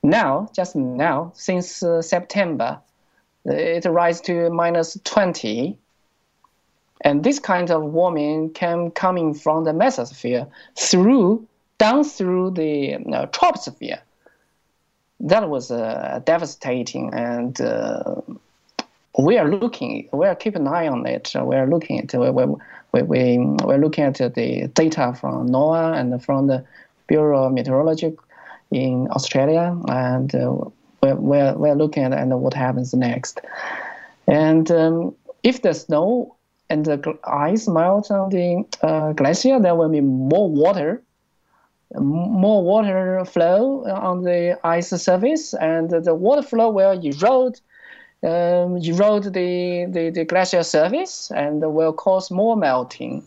Now, 0.04 0.50
just 0.56 0.76
now, 0.76 1.34
since 1.36 1.84
uh, 1.84 2.02
September, 2.02 2.80
it 3.46 3.86
rises 3.86 4.22
to 4.22 4.50
minus 4.50 4.98
20. 5.04 5.78
And 7.02 7.24
this 7.24 7.40
kind 7.40 7.70
of 7.70 7.84
warming 7.84 8.54
came 8.54 8.92
coming 8.92 9.34
from 9.34 9.64
the 9.64 9.72
mesosphere 9.72 10.50
through 10.76 11.48
down 11.78 12.04
through 12.04 12.52
the 12.52 12.94
troposphere. 13.32 14.00
That 15.20 15.50
was 15.50 15.72
uh, 15.72 16.22
devastating 16.26 17.14
and 17.14 17.60
uh, 17.60 18.22
we 19.18 19.38
are 19.38 19.50
looking, 19.50 20.10
we 20.12 20.28
are 20.28 20.36
keeping 20.36 20.64
an 20.64 20.74
eye 20.74 20.88
on 20.88 21.06
it. 21.06 21.34
We 21.42 21.56
are 21.56 21.68
looking 21.68 22.00
at, 22.00 22.14
we, 22.14 22.30
we, 22.30 22.46
we, 22.92 23.02
we, 23.02 23.38
we're 23.64 23.78
looking 23.78 24.04
at 24.04 24.16
the 24.18 24.68
data 24.74 25.16
from 25.20 25.50
NOAA 25.50 25.98
and 25.98 26.24
from 26.24 26.48
the 26.48 26.66
Bureau 27.08 27.46
of 27.46 27.54
Meteorology 27.54 28.18
in 28.72 29.08
Australia, 29.12 29.78
and 29.88 30.34
uh, 30.34 30.56
we're, 31.02 31.16
we're, 31.16 31.54
we're 31.56 31.76
looking 31.76 32.04
at 32.04 32.14
and 32.14 32.42
what 32.42 32.54
happens 32.54 32.94
next. 32.94 33.42
And 34.28 34.70
um, 34.72 35.16
if 35.44 35.62
the 35.62 35.74
snow 35.74 36.36
and 36.70 36.86
the 36.86 37.18
ice 37.26 37.68
melt 37.68 38.10
on 38.10 38.30
the 38.30 38.66
uh, 38.82 39.14
glacier, 39.14 39.60
there 39.60 39.76
will 39.76 39.90
be 39.90 40.02
more 40.02 40.50
water, 40.50 41.04
more 41.94 42.64
water 42.64 43.24
flow 43.26 43.86
on 43.86 44.24
the 44.24 44.60
ice 44.64 44.90
surface, 44.90 45.54
and 45.54 45.90
the 45.90 46.16
water 46.16 46.42
flow 46.42 46.70
will 46.70 47.00
erode 47.00 47.60
um, 48.24 48.78
erode 48.78 49.34
the, 49.34 49.86
the, 49.90 50.10
the 50.10 50.26
glacier 50.26 50.64
surface 50.64 51.32
and 51.36 51.62
will 51.62 51.94
cause 51.94 52.32
more 52.32 52.58
melting. 52.58 53.24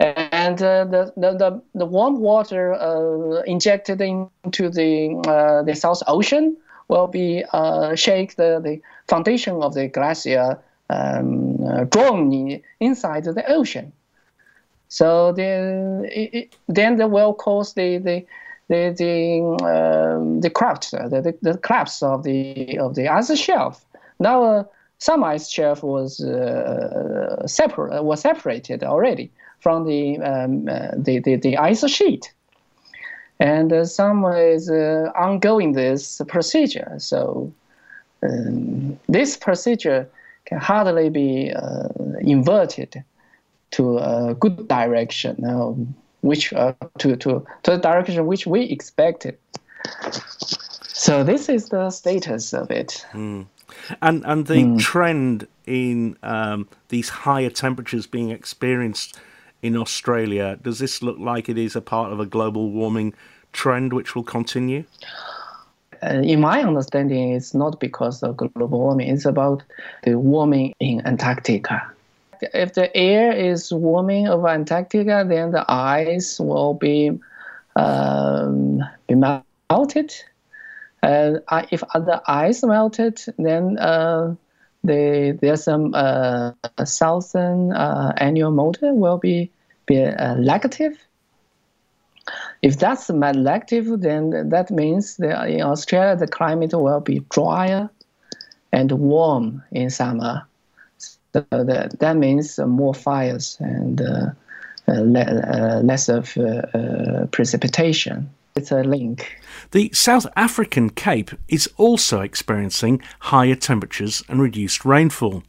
And 0.00 0.60
uh, 0.62 0.84
the, 0.86 1.12
the, 1.16 1.62
the, 1.74 1.86
warm 1.86 2.18
water 2.20 2.74
uh, 2.74 3.42
injected 3.42 4.00
into 4.00 4.68
the, 4.68 5.22
uh, 5.28 5.62
the 5.62 5.74
South 5.74 6.02
Ocean 6.06 6.56
will 6.88 7.06
be 7.06 7.44
uh, 7.52 7.94
shake 7.94 8.36
the, 8.36 8.60
the 8.62 8.80
foundation 9.08 9.62
of 9.62 9.74
the 9.74 9.88
glacier 9.88 10.58
um, 10.90 11.64
uh, 11.66 11.84
drawn 11.84 12.60
inside 12.80 13.24
the 13.24 13.44
ocean. 13.50 13.92
So 14.88 15.32
the, 15.32 16.08
it, 16.12 16.54
then 16.68 16.98
the 16.98 17.08
will 17.08 17.34
cause 17.34 17.74
the, 17.74 17.98
the 17.98 18.26
the 18.68 18.94
the 18.96 19.42
um, 19.66 20.40
the 20.40 20.48
collapse 20.48 20.92
the, 20.92 21.20
the, 21.22 21.36
the 21.42 21.58
collapse 21.58 22.02
of 22.02 22.22
the 22.22 22.78
of 22.78 22.94
the 22.94 23.08
ice 23.08 23.36
shelf 23.38 23.84
now, 24.18 24.44
uh, 24.44 24.64
some 24.98 25.24
ice 25.24 25.50
shelf 25.50 25.82
was 25.82 26.20
uh, 26.20 27.46
separate 27.46 28.02
was 28.04 28.20
separated 28.20 28.84
already 28.84 29.30
from 29.60 29.86
the 29.86 30.18
um, 30.18 30.68
uh, 30.68 30.90
the, 30.96 31.18
the, 31.18 31.36
the 31.36 31.56
ice 31.56 31.88
sheet, 31.90 32.32
and 33.40 33.72
uh, 33.72 33.84
some 33.84 34.24
is 34.24 34.70
uh, 34.70 35.10
ongoing 35.16 35.72
this 35.72 36.20
procedure. 36.28 36.94
So 36.98 37.52
um, 38.22 38.98
this 39.08 39.36
procedure 39.36 40.08
can 40.44 40.58
hardly 40.58 41.10
be 41.10 41.52
uh, 41.52 41.88
inverted 42.20 43.02
to 43.72 43.98
a 43.98 44.34
good 44.38 44.68
direction, 44.68 45.94
which 46.20 46.50
to, 46.50 46.76
to 46.98 47.16
to 47.16 47.46
the 47.64 47.76
direction 47.76 48.26
which 48.26 48.46
we 48.46 48.62
expected. 48.64 49.36
So 50.86 51.24
this 51.24 51.48
is 51.48 51.68
the 51.70 51.90
status 51.90 52.54
of 52.54 52.70
it. 52.70 53.04
Mm. 53.12 53.46
And 54.00 54.24
and 54.24 54.46
the 54.46 54.54
mm. 54.54 54.78
trend 54.78 55.48
in 55.66 56.16
um, 56.22 56.68
these 56.88 57.08
higher 57.08 57.50
temperatures 57.50 58.06
being 58.06 58.30
experienced 58.30 59.18
in 59.64 59.76
Australia 59.76 60.58
does 60.62 60.78
this 60.78 61.02
look 61.02 61.18
like 61.18 61.48
it 61.48 61.58
is 61.58 61.74
a 61.74 61.80
part 61.80 62.12
of 62.12 62.20
a 62.20 62.26
global 62.26 62.70
warming 62.70 63.14
trend 63.52 63.92
which 63.92 64.14
will 64.14 64.22
continue? 64.22 64.84
Uh, 66.02 66.20
in 66.22 66.40
my 66.40 66.62
understanding, 66.62 67.32
it's 67.32 67.54
not 67.54 67.80
because 67.80 68.22
of 68.22 68.36
global 68.36 68.78
warming. 68.78 69.08
It's 69.08 69.24
about 69.24 69.62
the 70.02 70.18
warming 70.18 70.74
in 70.80 71.00
Antarctica. 71.06 71.82
If 72.52 72.74
the 72.74 72.94
air 72.94 73.32
is 73.32 73.72
warming 73.72 74.28
over 74.28 74.48
Antarctica, 74.48 75.24
then 75.26 75.52
the 75.52 75.64
ice 75.68 76.38
will 76.38 76.74
be 76.74 77.18
um, 77.76 78.84
be 79.08 79.14
melted 79.14 80.14
uh, 81.04 81.40
if 81.70 81.80
the 81.80 82.22
ice 82.26 82.62
melted, 82.62 83.20
then 83.38 83.78
uh, 83.78 84.34
the, 84.82 85.36
there's 85.40 85.64
some 85.64 85.94
uh, 85.94 86.52
southern 86.84 87.72
uh, 87.72 88.14
annular 88.16 88.50
mode 88.50 88.78
will 88.80 89.18
be, 89.18 89.50
be 89.86 90.04
uh, 90.04 90.34
lactive. 90.36 90.96
If 92.62 92.78
that's 92.78 93.10
lactive, 93.10 94.00
then 94.00 94.48
that 94.48 94.70
means 94.70 95.16
that 95.18 95.48
in 95.48 95.62
Australia 95.62 96.16
the 96.16 96.26
climate 96.26 96.72
will 96.72 97.00
be 97.00 97.20
drier 97.30 97.90
and 98.72 98.90
warm 98.92 99.62
in 99.72 99.90
summer. 99.90 100.46
So 100.98 101.44
that, 101.50 101.98
that 101.98 102.16
means 102.16 102.58
more 102.58 102.94
fires 102.94 103.58
and 103.60 104.00
uh, 104.00 104.30
le- 104.86 105.82
less 105.82 106.08
of 106.08 106.36
precipitation. 107.30 108.30
It's 108.56 108.70
a 108.70 108.82
link. 108.84 109.36
The 109.72 109.90
South 109.92 110.26
African 110.36 110.90
Cape 110.90 111.32
is 111.48 111.68
also 111.76 112.20
experiencing 112.20 113.02
higher 113.18 113.56
temperatures 113.56 114.22
and 114.28 114.40
reduced 114.40 114.84
rainfall. 114.84 115.42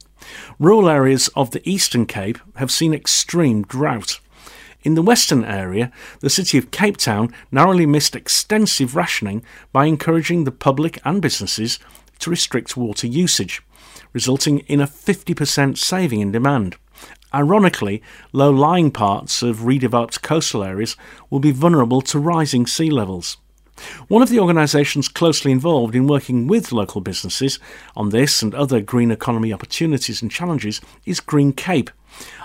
Rural 0.58 0.88
areas 0.88 1.28
of 1.36 1.52
the 1.52 1.62
Eastern 1.68 2.06
Cape 2.06 2.38
have 2.56 2.72
seen 2.72 2.92
extreme 2.92 3.62
drought. 3.62 4.18
In 4.86 4.94
the 4.94 5.02
western 5.02 5.44
area, 5.44 5.90
the 6.20 6.30
city 6.30 6.56
of 6.58 6.70
Cape 6.70 6.96
Town 6.96 7.34
narrowly 7.50 7.86
missed 7.86 8.14
extensive 8.14 8.94
rationing 8.94 9.42
by 9.72 9.86
encouraging 9.86 10.44
the 10.44 10.52
public 10.52 11.00
and 11.04 11.20
businesses 11.20 11.80
to 12.20 12.30
restrict 12.30 12.76
water 12.76 13.08
usage, 13.08 13.62
resulting 14.12 14.60
in 14.60 14.80
a 14.80 14.86
50% 14.86 15.76
saving 15.76 16.20
in 16.20 16.30
demand. 16.30 16.76
Ironically, 17.34 18.00
low 18.32 18.52
lying 18.52 18.92
parts 18.92 19.42
of 19.42 19.62
redeveloped 19.66 20.22
coastal 20.22 20.62
areas 20.62 20.96
will 21.30 21.40
be 21.40 21.50
vulnerable 21.50 22.00
to 22.02 22.20
rising 22.20 22.64
sea 22.64 22.88
levels. 22.88 23.38
One 24.06 24.22
of 24.22 24.28
the 24.28 24.38
organisations 24.38 25.08
closely 25.08 25.50
involved 25.50 25.96
in 25.96 26.06
working 26.06 26.46
with 26.46 26.70
local 26.70 27.00
businesses 27.00 27.58
on 27.96 28.10
this 28.10 28.40
and 28.40 28.54
other 28.54 28.80
green 28.80 29.10
economy 29.10 29.52
opportunities 29.52 30.22
and 30.22 30.30
challenges 30.30 30.80
is 31.04 31.18
Green 31.18 31.52
Cape. 31.52 31.90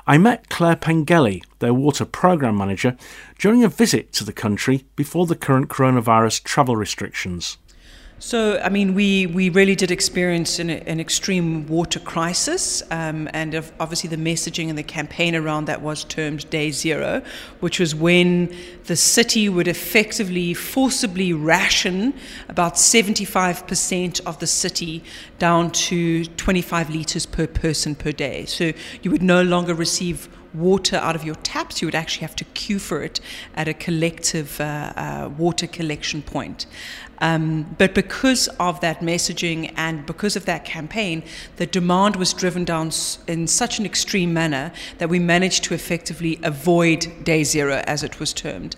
I 0.08 0.18
met 0.18 0.50
Claire 0.50 0.76
Pengelly, 0.76 1.44
their 1.60 1.74
water 1.74 2.06
programme 2.06 2.58
manager, 2.58 2.98
during 3.40 3.64
a 3.64 3.70
visit 3.70 4.12
to 4.14 4.24
the 4.24 4.34
country 4.34 4.86
before 4.96 5.26
the 5.26 5.36
current 5.36 5.70
coronavirus 5.70 6.44
travel 6.44 6.76
restrictions. 6.76 7.58
So, 8.24 8.60
I 8.64 8.70
mean, 8.70 8.94
we, 8.94 9.26
we 9.26 9.50
really 9.50 9.76
did 9.76 9.90
experience 9.90 10.60
an, 10.60 10.70
an 10.70 11.00
extreme 11.00 11.66
water 11.66 12.00
crisis, 12.00 12.84
um, 12.92 13.28
and 13.34 13.56
obviously 13.80 14.12
the 14.12 14.16
messaging 14.16 14.70
and 14.70 14.78
the 14.78 14.84
campaign 14.84 15.36
around 15.36 15.66
that 15.66 15.82
was 15.82 16.04
termed 16.04 16.48
Day 16.52 16.70
Zero, 16.70 17.24
which 17.62 17.80
was 17.80 17.96
when 17.96 18.56
the 18.84 18.96
city 18.96 19.50
would 19.50 19.68
effectively 19.68 20.54
forcibly 20.54 21.34
ration 21.34 22.14
about 22.48 22.76
75% 22.76 24.22
of 24.28 24.38
the 24.38 24.46
city 24.46 25.04
down 25.40 25.72
to 25.72 26.24
25 26.26 26.92
litres 26.92 27.26
per 27.26 27.48
person 27.48 27.96
per 27.96 28.12
day. 28.12 28.46
So 28.46 28.72
you 29.02 29.10
would 29.10 29.24
no 29.24 29.42
longer 29.42 29.74
receive 29.74 30.30
water 30.54 30.98
out 30.98 31.16
of 31.16 31.24
your 31.24 31.36
taps, 31.36 31.82
you 31.82 31.88
would 31.88 31.96
actually 31.96 32.28
have 32.28 32.36
to 32.36 32.44
queue 32.46 32.80
for 32.80 33.02
it 33.02 33.20
at 33.56 33.68
a 33.68 33.74
collective 33.74 34.60
uh, 34.60 34.94
uh, 34.96 35.30
water 35.38 35.68
collection 35.68 36.22
point. 36.22 36.66
Um, 37.22 37.76
but 37.78 37.96
because 37.96 38.48
of 38.60 38.82
that 38.82 39.00
messaging 39.00 39.72
and 39.78 40.06
because 40.06 40.36
of 40.36 40.46
that 40.46 40.66
campaign, 40.66 41.24
the 41.58 41.66
demand 41.66 42.18
was 42.18 42.34
driven 42.34 42.66
down 42.66 42.92
in 43.28 43.48
such 43.48 43.80
an 43.80 43.86
extreme 43.86 44.34
manner 44.34 44.74
that 44.98 45.08
we 45.08 45.20
managed 45.20 45.64
to 45.66 45.74
effectively 45.74 46.40
avoid 46.44 47.08
day 47.24 47.44
zero, 47.44 47.84
as 47.86 48.04
it 48.04 48.20
was 48.20 48.34
termed. 48.34 48.76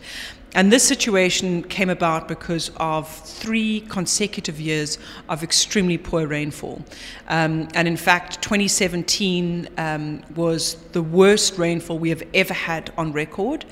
And 0.55 0.71
this 0.71 0.83
situation 0.83 1.63
came 1.63 1.89
about 1.89 2.27
because 2.27 2.69
of 2.77 3.09
three 3.09 3.81
consecutive 3.81 4.59
years 4.59 4.99
of 5.27 5.41
extremely 5.41 5.97
poor 5.97 6.27
rainfall. 6.27 6.83
Um, 7.27 7.69
and 7.73 7.87
in 7.87 7.97
fact, 7.97 8.41
2017 8.43 9.67
um, 9.77 10.21
was 10.35 10.75
the 10.91 11.01
worst 11.01 11.57
rainfall 11.57 11.97
we 11.97 12.09
have 12.09 12.23
ever 12.35 12.53
had 12.53 12.93
on 12.97 13.13
record. 13.13 13.65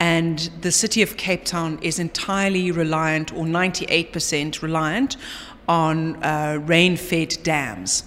And 0.00 0.38
the 0.60 0.70
city 0.70 1.02
of 1.02 1.16
Cape 1.16 1.44
Town 1.44 1.78
is 1.82 1.98
entirely 1.98 2.70
reliant, 2.70 3.32
or 3.32 3.44
98% 3.44 4.62
reliant, 4.62 5.16
on 5.68 6.22
uh, 6.24 6.58
rain 6.62 6.96
fed 6.96 7.36
dams. 7.42 8.04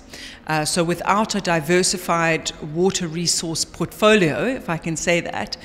Uh, 0.47 0.65
so, 0.65 0.84
without 0.84 1.36
a 1.36 1.41
diversified 1.41 2.51
water 2.73 3.08
resource 3.08 3.63
portfolio, 3.63 4.45
if 4.45 4.69
I 4.69 4.77
can 4.77 4.95
say 4.95 5.21
that, 5.21 5.56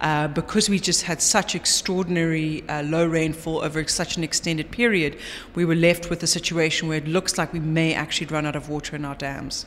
uh, 0.00 0.28
because 0.28 0.68
we 0.68 0.78
just 0.78 1.02
had 1.02 1.22
such 1.22 1.54
extraordinary 1.54 2.62
uh, 2.68 2.82
low 2.82 3.06
rainfall 3.06 3.64
over 3.64 3.86
such 3.88 4.18
an 4.18 4.24
extended 4.24 4.70
period, 4.70 5.18
we 5.54 5.64
were 5.64 5.74
left 5.74 6.10
with 6.10 6.22
a 6.22 6.26
situation 6.26 6.88
where 6.88 6.98
it 6.98 7.08
looks 7.08 7.38
like 7.38 7.52
we 7.52 7.60
may 7.60 7.94
actually 7.94 8.26
run 8.26 8.44
out 8.44 8.56
of 8.56 8.68
water 8.68 8.94
in 8.94 9.04
our 9.04 9.14
dams. 9.14 9.64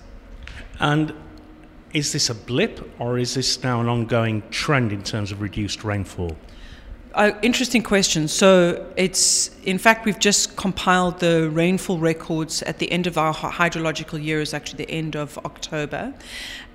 And 0.79 1.13
is 1.93 2.11
this 2.13 2.29
a 2.29 2.35
blip 2.35 2.89
or 2.99 3.17
is 3.17 3.33
this 3.33 3.63
now 3.63 3.81
an 3.81 3.87
ongoing 3.87 4.43
trend 4.51 4.91
in 4.91 5.03
terms 5.03 5.31
of 5.31 5.41
reduced 5.41 5.83
rainfall? 5.83 6.35
Uh, 7.15 7.31
interesting 7.41 7.81
question. 7.81 8.27
So 8.27 8.85
it's 8.95 9.49
in 9.63 9.79
fact 9.79 10.05
we've 10.05 10.19
just 10.19 10.55
compiled 10.55 11.19
the 11.19 11.49
rainfall 11.49 11.97
records 11.97 12.61
at 12.63 12.77
the 12.77 12.91
end 12.91 13.07
of 13.07 13.17
our 13.17 13.33
hydrological 13.33 14.23
year 14.23 14.41
is 14.41 14.53
actually 14.53 14.85
the 14.85 14.91
end 14.91 15.15
of 15.15 15.37
October, 15.39 16.13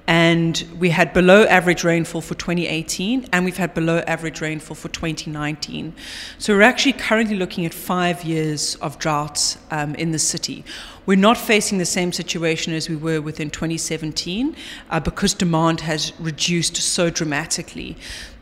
and 0.06 0.66
we 0.78 0.90
had 0.90 1.12
below 1.14 1.44
average 1.44 1.82
rainfall 1.82 2.20
for 2.20 2.34
2018 2.34 3.26
and 3.32 3.44
we've 3.44 3.56
had 3.56 3.72
below 3.72 3.98
average 4.06 4.40
rainfall 4.40 4.74
for 4.74 4.88
2019 4.88 5.94
so 6.36 6.54
we're 6.54 6.62
actually 6.62 6.92
currently 6.92 7.36
looking 7.36 7.64
at 7.64 7.72
five 7.72 8.22
years 8.22 8.74
of 8.76 8.98
droughts 8.98 9.56
um, 9.70 9.94
in 9.94 10.10
the 10.10 10.18
city 10.18 10.62
we're 11.06 11.16
not 11.16 11.36
facing 11.36 11.78
the 11.78 11.86
same 11.86 12.12
situation 12.12 12.72
as 12.72 12.88
we 12.88 12.96
were 12.96 13.20
within 13.20 13.50
2017 13.50 14.56
uh, 14.90 15.00
because 15.00 15.34
demand 15.34 15.80
has 15.82 16.12
reduced 16.18 16.76
so 16.76 17.10
dramatically. 17.10 17.96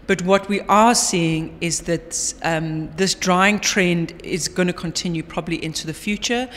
But 0.07 0.23
what 0.23 0.49
we 0.49 0.61
are 0.63 0.95
seeing 0.95 1.57
is 1.61 1.83
that 1.83 2.35
um, 2.43 2.91
this 2.97 3.15
drying 3.15 3.61
trend 3.61 4.15
is 4.25 4.49
going 4.49 4.67
to 4.67 4.73
continue 4.73 5.23
probably 5.23 5.63
into 5.65 5.87
the 5.87 5.95
future 5.95 6.49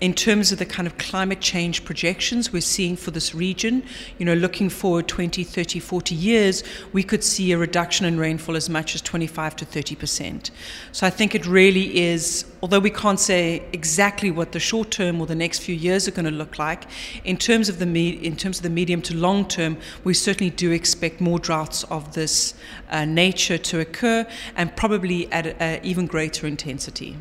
in 0.00 0.14
terms 0.14 0.50
of 0.50 0.58
the 0.58 0.64
kind 0.64 0.86
of 0.86 0.96
climate 0.96 1.40
change 1.40 1.84
projections 1.84 2.52
we're 2.52 2.62
seeing 2.62 2.96
for 2.96 3.10
this 3.10 3.34
region, 3.34 3.82
you 4.18 4.24
know, 4.24 4.32
looking 4.34 4.70
forward 4.70 5.06
20, 5.06 5.44
30, 5.44 5.78
40 5.78 6.14
years, 6.14 6.64
we 6.92 7.02
could 7.02 7.22
see 7.22 7.52
a 7.52 7.58
reduction 7.58 8.06
in 8.06 8.18
rainfall 8.18 8.56
as 8.56 8.70
much 8.70 8.94
as 8.94 9.02
25 9.02 9.56
to 9.56 9.64
30 9.64 9.94
percent. 9.96 10.50
So 10.92 11.06
I 11.06 11.10
think 11.10 11.34
it 11.34 11.46
really 11.46 11.98
is, 11.98 12.46
although 12.62 12.78
we 12.78 12.90
can't 12.90 13.20
say 13.20 13.62
exactly 13.72 14.30
what 14.30 14.52
the 14.52 14.60
short 14.60 14.90
term 14.90 15.20
or 15.20 15.26
the 15.26 15.34
next 15.34 15.58
few 15.58 15.74
years 15.74 16.08
are 16.08 16.12
going 16.12 16.24
to 16.24 16.30
look 16.30 16.58
like, 16.58 16.84
in 17.24 17.36
terms 17.36 17.68
of 17.68 17.78
the 17.78 17.86
me- 17.86 18.10
in 18.10 18.36
terms 18.36 18.58
of 18.58 18.62
the 18.62 18.70
medium 18.70 19.02
to 19.02 19.14
long 19.14 19.46
term, 19.46 19.76
we 20.02 20.14
certainly 20.14 20.50
do 20.50 20.70
expect 20.72 21.20
more 21.20 21.38
droughts 21.38 21.84
of 21.84 22.14
this 22.14 22.54
uh, 22.90 23.04
nature 23.04 23.58
to 23.58 23.80
occur, 23.80 24.26
and 24.56 24.74
probably 24.76 25.30
at 25.30 25.46
an 25.60 25.80
even 25.84 26.06
greater 26.06 26.46
intensity. 26.46 27.16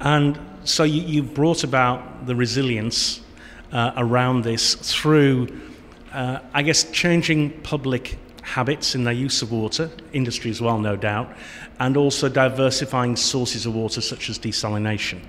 And 0.00 0.38
so 0.64 0.84
you, 0.84 1.02
you 1.02 1.22
brought 1.22 1.64
about 1.64 2.26
the 2.26 2.34
resilience 2.34 3.20
uh, 3.72 3.92
around 3.96 4.42
this 4.42 4.74
through, 4.74 5.48
uh, 6.12 6.40
I 6.52 6.62
guess, 6.62 6.90
changing 6.90 7.60
public 7.62 8.18
habits 8.42 8.94
in 8.94 9.04
their 9.04 9.14
use 9.14 9.42
of 9.42 9.52
water, 9.52 9.90
industry 10.12 10.50
as 10.50 10.60
well, 10.60 10.78
no 10.78 10.96
doubt, 10.96 11.34
and 11.78 11.96
also 11.96 12.28
diversifying 12.28 13.16
sources 13.16 13.66
of 13.66 13.74
water 13.74 14.00
such 14.00 14.28
as 14.28 14.38
desalination. 14.38 15.20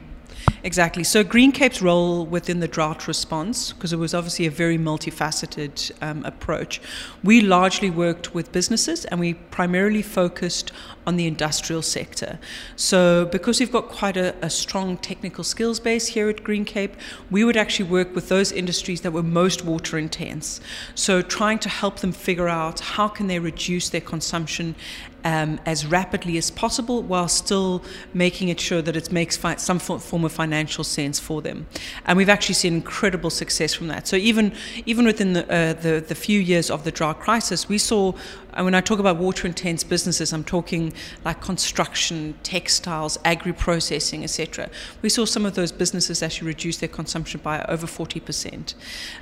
Exactly. 0.64 1.04
So 1.04 1.24
Green 1.24 1.52
Cape's 1.52 1.82
role 1.82 2.24
within 2.24 2.60
the 2.60 2.68
drought 2.68 3.08
response, 3.08 3.74
because 3.74 3.92
it 3.92 3.98
was 3.98 4.14
obviously 4.14 4.46
a 4.46 4.52
very 4.52 4.78
multifaceted 4.78 5.92
um, 6.04 6.24
approach, 6.24 6.80
we 7.24 7.42
largely 7.42 7.90
worked 7.90 8.36
with 8.36 8.52
businesses 8.52 9.06
and 9.06 9.20
we 9.20 9.34
primarily 9.34 10.04
focused 10.04 10.72
on 11.08 11.16
the 11.16 11.26
industrial 11.26 11.82
sector. 11.82 12.38
So 12.76 13.26
because 13.26 13.60
we've 13.60 13.72
got 13.72 13.90
quite 13.90 14.18
a, 14.18 14.36
a 14.44 14.52
strong 14.52 14.98
technical 14.98 15.44
skills 15.44 15.80
base 15.80 16.08
here 16.08 16.30
at 16.30 16.44
Green 16.44 16.64
Cape, 16.64 16.96
we 17.32 17.44
would 17.44 17.58
actually 17.58 17.90
work 17.90 18.14
with 18.14 18.30
those 18.30 18.52
industries 18.52 19.02
that 19.02 19.12
were 19.12 19.24
most 19.24 19.66
water 19.66 19.98
intense. 19.98 20.62
So 20.94 21.24
trying 21.24 21.58
to 21.60 21.70
help 21.70 22.00
them 22.02 22.12
figure 22.12 22.48
out 22.48 22.82
how 22.82 23.08
can 23.08 23.26
they 23.26 23.40
reduce 23.40 23.90
their 23.90 24.02
consumption 24.02 24.76
um, 25.24 25.60
as 25.66 25.86
rapidly 25.86 26.38
as 26.38 26.52
possible 26.52 27.02
while 27.04 27.28
still 27.28 27.84
making 28.14 28.50
it 28.50 28.60
sure 28.60 28.82
that 28.82 28.96
it 28.96 29.12
makes 29.12 29.38
fi- 29.38 29.56
some 29.56 29.80
form 29.80 30.26
of 30.26 30.32
financial 30.32 30.84
sense 30.84 31.20
for 31.20 31.42
them. 31.42 31.68
And 32.06 32.18
we've 32.18 32.30
actually 32.30 32.56
seen 32.56 32.74
incredible 32.74 33.30
success 33.30 33.74
from 33.74 33.88
that. 33.88 34.08
So 34.08 34.16
even 34.16 34.54
even 34.86 35.06
within 35.06 35.34
the, 35.34 35.44
uh, 35.44 35.74
the, 35.74 36.04
the 36.06 36.16
few 36.16 36.40
years 36.40 36.70
of 36.70 36.84
the 36.84 36.92
drought 36.92 37.20
crisis, 37.20 37.70
we 37.70 37.78
saw 37.78 38.14
and 38.54 38.66
when 38.66 38.76
I 38.76 38.82
talk 38.82 39.00
about 39.00 39.18
water 39.18 39.48
intense 39.48 39.84
businesses, 39.84 40.34
I'm 40.34 40.44
talking 40.44 40.94
like 41.24 41.42
construction, 41.42 42.36
textiles, 42.44 43.18
agri 43.24 43.54
processing, 43.54 44.24
etc. 44.24 44.70
We 45.02 45.10
saw 45.10 45.26
some 45.26 45.46
of 45.46 45.56
those 45.56 45.72
businesses 45.72 46.22
actually 46.22 46.48
reduce 46.48 46.78
their 46.78 46.90
consumption 46.90 47.40
by 47.42 47.64
over 47.70 47.88
40%. 47.88 48.74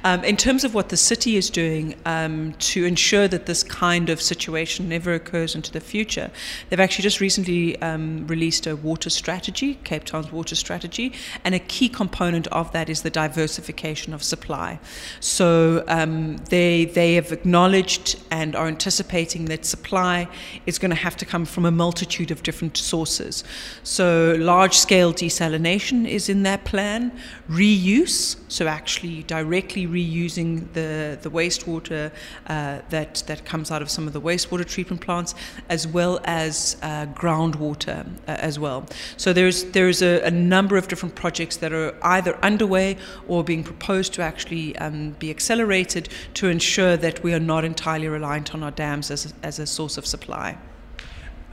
Um, 0.04 0.24
in 0.24 0.36
terms 0.36 0.64
of 0.64 0.74
what 0.74 0.90
the 0.90 0.98
city 0.98 1.38
is 1.38 1.50
doing 1.50 1.96
um, 2.06 2.54
to 2.54 2.86
ensure 2.86 3.28
that 3.28 3.46
this 3.46 3.64
kind 3.64 4.10
of 4.10 4.22
situation 4.22 4.90
never 4.90 5.14
occurs 5.14 5.56
into 5.56 5.72
the 5.72 5.82
future, 5.96 6.30
they've 6.70 6.80
actually 6.80 7.04
just 7.04 7.20
recently 7.20 7.82
um, 7.82 8.28
released 8.28 8.68
a 8.68 8.76
water 8.76 9.10
strategy, 9.10 9.80
Cape 9.84 10.04
Town's 10.04 10.32
water 10.32 10.56
strategy, 10.56 11.14
and 11.44 11.56
a 11.56 11.60
key 11.60 11.90
component 11.90 12.48
of 12.48 12.72
that 12.72 12.90
is 12.90 13.02
the 13.02 13.10
diversification 13.10 14.14
of 14.14 14.22
supply. 14.24 14.80
So 15.20 15.84
um, 15.88 16.38
they, 16.50 16.86
they 16.86 17.16
have 17.16 17.32
acknowledged 17.32 18.18
and 18.32 18.56
are 18.56 18.68
anticipating 18.68 19.46
that 19.46 19.66
supply 19.66 20.28
is 20.66 20.80
going 20.80 20.92
to 20.92 21.02
have 21.08 21.18
to 21.18 21.26
come 21.26 21.46
from 21.46 21.66
a 21.66 21.72
multitude 21.72 22.32
of 22.32 22.44
different 22.44 22.78
sources. 22.78 23.44
So, 23.84 24.36
large 24.40 24.76
scale 24.78 25.14
desalination 25.14 26.08
is 26.08 26.30
in 26.30 26.44
their 26.44 26.58
plan, 26.58 27.12
reuse, 27.50 28.38
so 28.48 28.68
actually 28.68 29.24
directly 29.24 29.88
reusing 29.88 30.72
the, 30.74 31.18
the 31.22 31.30
wastewater 31.30 32.12
uh, 32.48 32.80
that, 32.90 33.24
that 33.28 33.46
comes 33.46 33.72
out 33.72 33.82
of 33.82 33.90
some 33.90 34.08
of 34.08 34.14
the 34.14 34.22
wastewater 34.22 34.66
treatment 34.66 35.02
plants, 35.02 35.36
as 35.70 35.79
well 35.88 36.20
as 36.24 36.78
uh, 36.82 37.06
groundwater 37.08 38.06
uh, 38.28 38.32
as 38.32 38.58
well. 38.60 38.86
So, 39.18 39.34
there's, 39.34 39.66
there's 39.66 40.02
a, 40.02 40.22
a, 40.22 40.32
number 40.32 40.78
of 40.78 40.88
different 40.88 41.16
projects 41.16 41.58
that 41.58 41.74
are 41.74 41.96
either 42.02 42.38
underway 42.44 42.98
or 43.28 43.44
being 43.44 43.64
proposed 43.64 44.14
to 44.14 44.22
actually 44.22 44.78
um, 44.78 45.12
be 45.20 45.30
accelerated 45.30 46.10
to 46.36 46.48
ensure 46.48 46.98
that 46.98 47.24
we 47.24 47.34
are 47.34 47.40
not 47.40 47.64
entirely 47.64 48.08
reliant 48.08 48.54
on 48.54 48.64
our 48.64 48.72
dams 48.72 49.12
as 49.12 49.26
a, 49.26 49.46
as 49.46 49.60
a 49.60 49.68
source 49.68 49.98
of 49.98 50.06
supply. 50.06 50.58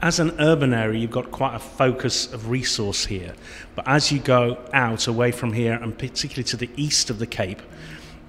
As 0.01 0.19
an 0.19 0.35
urban 0.39 0.73
area, 0.73 0.99
you've 0.99 1.11
got 1.11 1.31
quite 1.31 1.55
a 1.55 1.59
focus 1.59 2.31
of 2.31 2.51
resource 2.51 3.05
here. 3.05 3.33
But 3.75 3.87
as 3.87 4.11
you 4.11 4.19
go 4.19 4.63
out 4.71 5.07
away 5.07 5.31
from 5.31 5.53
here, 5.53 5.73
and 5.73 5.97
particularly 5.97 6.43
to 6.45 6.57
the 6.57 6.69
east 6.75 7.09
of 7.09 7.17
the 7.17 7.25
Cape, 7.25 7.61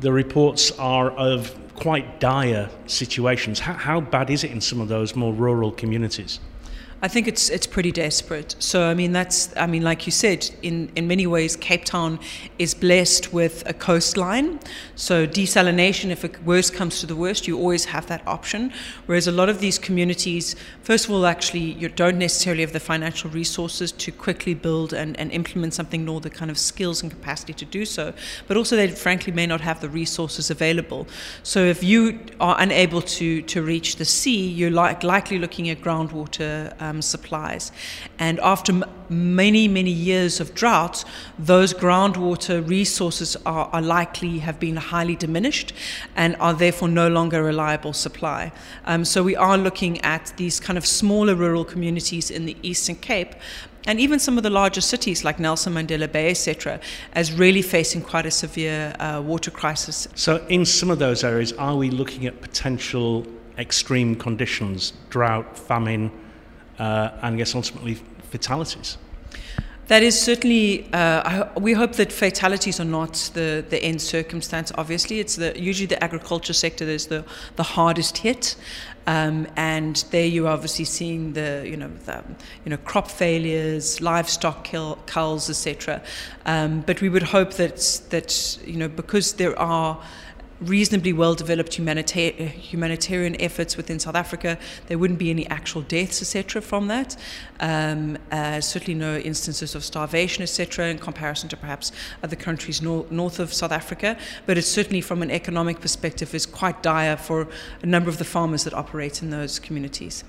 the 0.00 0.12
reports 0.12 0.70
are 0.78 1.10
of 1.10 1.56
quite 1.74 2.20
dire 2.20 2.68
situations. 2.86 3.60
How, 3.60 3.74
how 3.74 4.00
bad 4.00 4.30
is 4.30 4.44
it 4.44 4.50
in 4.50 4.60
some 4.60 4.80
of 4.80 4.88
those 4.88 5.14
more 5.14 5.32
rural 5.32 5.72
communities? 5.72 6.40
I 7.00 7.06
think 7.06 7.28
it's 7.28 7.48
it's 7.48 7.66
pretty 7.66 7.92
desperate. 7.92 8.56
So 8.58 8.88
I 8.88 8.94
mean 8.94 9.12
that's 9.12 9.56
I 9.56 9.68
mean 9.68 9.82
like 9.82 10.04
you 10.04 10.10
said 10.10 10.50
in 10.62 10.90
in 10.96 11.06
many 11.06 11.28
ways 11.28 11.54
Cape 11.54 11.84
Town 11.84 12.18
is 12.58 12.74
blessed 12.74 13.32
with 13.32 13.62
a 13.66 13.72
coastline. 13.72 14.58
So 14.96 15.24
desalination 15.24 16.10
if 16.10 16.24
it 16.24 16.42
worst 16.42 16.74
comes 16.74 16.98
to 17.00 17.06
the 17.06 17.14
worst 17.14 17.46
you 17.46 17.56
always 17.56 17.84
have 17.84 18.08
that 18.08 18.26
option. 18.26 18.72
Whereas 19.06 19.28
a 19.28 19.32
lot 19.32 19.48
of 19.48 19.60
these 19.60 19.78
communities 19.78 20.56
first 20.82 21.04
of 21.04 21.12
all 21.12 21.24
actually 21.24 21.70
you 21.82 21.88
don't 21.88 22.18
necessarily 22.18 22.62
have 22.62 22.72
the 22.72 22.80
financial 22.80 23.30
resources 23.30 23.92
to 23.92 24.10
quickly 24.10 24.54
build 24.54 24.92
and, 24.92 25.16
and 25.20 25.30
implement 25.30 25.74
something 25.74 26.04
nor 26.04 26.20
the 26.20 26.30
kind 26.30 26.50
of 26.50 26.58
skills 26.58 27.00
and 27.02 27.12
capacity 27.12 27.52
to 27.52 27.64
do 27.64 27.84
so. 27.84 28.12
But 28.48 28.56
also 28.56 28.74
they 28.74 28.88
frankly 28.88 29.32
may 29.32 29.46
not 29.46 29.60
have 29.60 29.80
the 29.80 29.88
resources 29.88 30.50
available. 30.50 31.06
So 31.44 31.60
if 31.60 31.84
you 31.84 32.18
are 32.40 32.56
unable 32.58 33.02
to 33.02 33.42
to 33.42 33.62
reach 33.62 33.96
the 33.96 34.04
sea 34.04 34.48
you're 34.48 34.72
like, 34.72 35.04
likely 35.04 35.38
looking 35.38 35.70
at 35.70 35.80
groundwater 35.80 36.74
um, 36.82 36.87
um, 36.88 37.02
supplies. 37.02 37.72
And 38.18 38.40
after 38.40 38.72
m- 38.72 38.84
many, 39.08 39.68
many 39.68 39.90
years 39.90 40.40
of 40.40 40.54
drought, 40.54 41.04
those 41.38 41.74
groundwater 41.74 42.66
resources 42.68 43.36
are, 43.46 43.68
are, 43.72 43.82
likely 43.82 44.38
have 44.38 44.58
been 44.58 44.76
highly 44.76 45.16
diminished 45.16 45.72
and 46.16 46.36
are 46.36 46.54
therefore 46.54 46.88
no 46.88 47.08
longer 47.08 47.40
a 47.40 47.42
reliable 47.42 47.92
supply. 47.92 48.52
Um, 48.84 49.04
so 49.04 49.22
we 49.22 49.36
are 49.36 49.58
looking 49.58 50.00
at 50.02 50.32
these 50.36 50.60
kind 50.60 50.76
of 50.76 50.86
smaller 50.86 51.34
rural 51.34 51.64
communities 51.64 52.30
in 52.30 52.46
the 52.46 52.56
Eastern 52.62 52.96
Cape 52.96 53.34
and 53.86 53.98
even 54.00 54.18
some 54.18 54.36
of 54.36 54.42
the 54.42 54.50
larger 54.50 54.82
cities 54.82 55.24
like 55.24 55.38
Nelson 55.38 55.72
Mandela 55.72 56.10
Bay, 56.10 56.30
etc., 56.30 56.78
as 57.12 57.32
really 57.32 57.62
facing 57.62 58.02
quite 58.02 58.26
a 58.26 58.30
severe 58.30 58.94
uh, 58.98 59.22
water 59.24 59.50
crisis. 59.50 60.08
So, 60.14 60.44
in 60.48 60.66
some 60.66 60.90
of 60.90 60.98
those 60.98 61.24
areas, 61.24 61.54
are 61.54 61.74
we 61.74 61.88
looking 61.88 62.26
at 62.26 62.42
potential 62.42 63.26
extreme 63.56 64.14
conditions, 64.14 64.92
drought, 65.10 65.58
famine, 65.58 66.10
uh, 66.78 67.10
and 67.22 67.34
I 67.34 67.38
guess 67.38 67.54
ultimately 67.54 67.94
fatalities. 68.30 68.98
That 69.88 70.02
is 70.02 70.20
certainly. 70.20 70.86
Uh, 70.92 71.48
we 71.58 71.72
hope 71.72 71.94
that 71.94 72.12
fatalities 72.12 72.78
are 72.78 72.84
not 72.84 73.30
the, 73.32 73.64
the 73.70 73.82
end 73.82 74.02
circumstance. 74.02 74.70
Obviously, 74.76 75.18
it's 75.18 75.36
the 75.36 75.58
usually 75.58 75.86
the 75.86 76.02
agriculture 76.04 76.52
sector 76.52 76.84
that's 76.84 77.06
the 77.06 77.24
the 77.56 77.62
hardest 77.62 78.18
hit, 78.18 78.56
um, 79.06 79.46
and 79.56 80.04
there 80.10 80.26
you're 80.26 80.48
obviously 80.48 80.84
seeing 80.84 81.32
the 81.32 81.64
you 81.64 81.78
know 81.78 81.88
the, 82.04 82.22
you 82.66 82.70
know 82.70 82.76
crop 82.84 83.10
failures, 83.10 84.02
livestock 84.02 84.62
kill, 84.62 84.98
culls, 85.06 85.48
etc. 85.48 86.02
Um, 86.44 86.82
but 86.82 87.00
we 87.00 87.08
would 87.08 87.22
hope 87.22 87.54
that 87.54 88.02
that 88.10 88.58
you 88.66 88.76
know 88.76 88.88
because 88.88 89.32
there 89.32 89.58
are 89.58 89.98
reasonably 90.60 91.12
well 91.12 91.34
developed 91.34 91.74
humanita- 91.74 92.48
humanitarian 92.48 93.40
efforts 93.40 93.76
within 93.76 93.98
South 93.98 94.14
Africa. 94.14 94.58
There 94.86 94.98
wouldn't 94.98 95.18
be 95.18 95.30
any 95.30 95.46
actual 95.48 95.82
deaths, 95.82 96.20
etc., 96.22 96.60
from 96.62 96.88
that. 96.88 97.16
Um, 97.60 98.18
uh, 98.32 98.60
certainly 98.60 98.94
no 98.94 99.18
instances 99.18 99.74
of 99.74 99.84
starvation, 99.84 100.42
etc., 100.42 100.88
in 100.88 100.98
comparison 100.98 101.48
to 101.50 101.56
perhaps 101.56 101.92
other 102.22 102.36
countries 102.36 102.82
nor- 102.82 103.06
north 103.10 103.38
of 103.38 103.52
South 103.52 103.72
Africa. 103.72 104.16
But 104.46 104.58
it's 104.58 104.68
certainly, 104.68 105.00
from 105.00 105.22
an 105.22 105.30
economic 105.30 105.80
perspective, 105.80 106.34
is 106.34 106.46
quite 106.46 106.82
dire 106.82 107.16
for 107.16 107.48
a 107.82 107.86
number 107.86 108.10
of 108.10 108.18
the 108.18 108.24
farmers 108.24 108.64
that 108.64 108.74
operate 108.74 109.22
in 109.22 109.30
those 109.30 109.58
communities. 109.58 110.24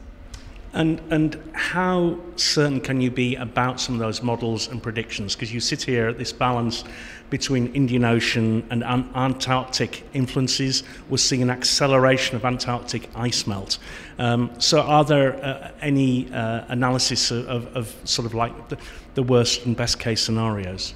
And, 0.71 1.01
and 1.09 1.41
how 1.53 2.19
certain 2.35 2.79
can 2.79 3.01
you 3.01 3.09
be 3.09 3.35
about 3.35 3.79
some 3.79 3.95
of 3.95 3.99
those 3.99 4.21
models 4.21 4.67
and 4.67 4.81
predictions? 4.81 5.35
Because 5.35 5.51
you 5.51 5.59
sit 5.59 5.81
here 5.81 6.07
at 6.09 6.17
this 6.19 6.31
balance 6.31 6.83
between 7.31 7.73
Indian 7.73 8.05
Ocean 8.05 8.65
and 8.69 8.83
Antarctic 8.83 10.03
influences. 10.13 10.83
We're 11.09 11.17
seeing 11.17 11.41
an 11.41 11.49
acceleration 11.49 12.35
of 12.35 12.45
Antarctic 12.45 13.09
ice 13.15 13.47
melt. 13.47 13.79
Um, 14.19 14.51
so, 14.59 14.81
are 14.81 15.03
there 15.03 15.43
uh, 15.43 15.71
any 15.81 16.31
uh, 16.31 16.65
analysis 16.67 17.31
of, 17.31 17.47
of, 17.47 17.75
of, 17.75 17.95
sort 18.03 18.25
of 18.25 18.33
like 18.33 18.69
the, 18.69 18.77
the 19.15 19.23
worst 19.23 19.65
and 19.65 19.75
best 19.75 19.99
case 19.99 20.21
scenarios? 20.21 20.93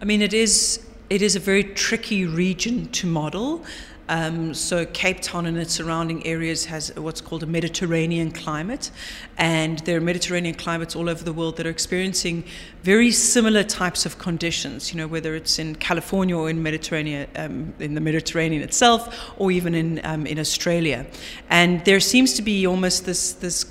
I 0.00 0.04
mean, 0.04 0.22
it 0.22 0.34
is 0.34 0.84
it 1.08 1.22
is 1.22 1.36
a 1.36 1.40
very 1.40 1.62
tricky 1.62 2.26
region 2.26 2.86
to 2.88 3.06
model. 3.06 3.64
Um, 4.08 4.54
so 4.54 4.86
Cape 4.86 5.20
Town 5.20 5.46
and 5.46 5.58
its 5.58 5.74
surrounding 5.74 6.24
areas 6.26 6.66
has 6.66 6.94
what's 6.96 7.20
called 7.20 7.42
a 7.42 7.46
Mediterranean 7.46 8.30
climate, 8.30 8.90
and 9.36 9.80
there 9.80 9.96
are 9.96 10.00
Mediterranean 10.00 10.54
climates 10.54 10.94
all 10.94 11.08
over 11.08 11.24
the 11.24 11.32
world 11.32 11.56
that 11.56 11.66
are 11.66 11.70
experiencing 11.70 12.44
very 12.82 13.10
similar 13.10 13.64
types 13.64 14.06
of 14.06 14.18
conditions. 14.18 14.92
You 14.92 14.98
know, 14.98 15.08
whether 15.08 15.34
it's 15.34 15.58
in 15.58 15.74
California 15.74 16.36
or 16.36 16.48
in 16.48 16.62
Mediterranean, 16.62 17.28
um, 17.36 17.74
in 17.80 17.94
the 17.94 18.00
Mediterranean 18.00 18.62
itself, 18.62 19.32
or 19.38 19.50
even 19.50 19.74
in 19.74 20.00
um, 20.04 20.26
in 20.26 20.38
Australia, 20.38 21.06
and 21.50 21.84
there 21.84 22.00
seems 22.00 22.34
to 22.34 22.42
be 22.42 22.66
almost 22.66 23.06
this 23.06 23.32
this 23.32 23.66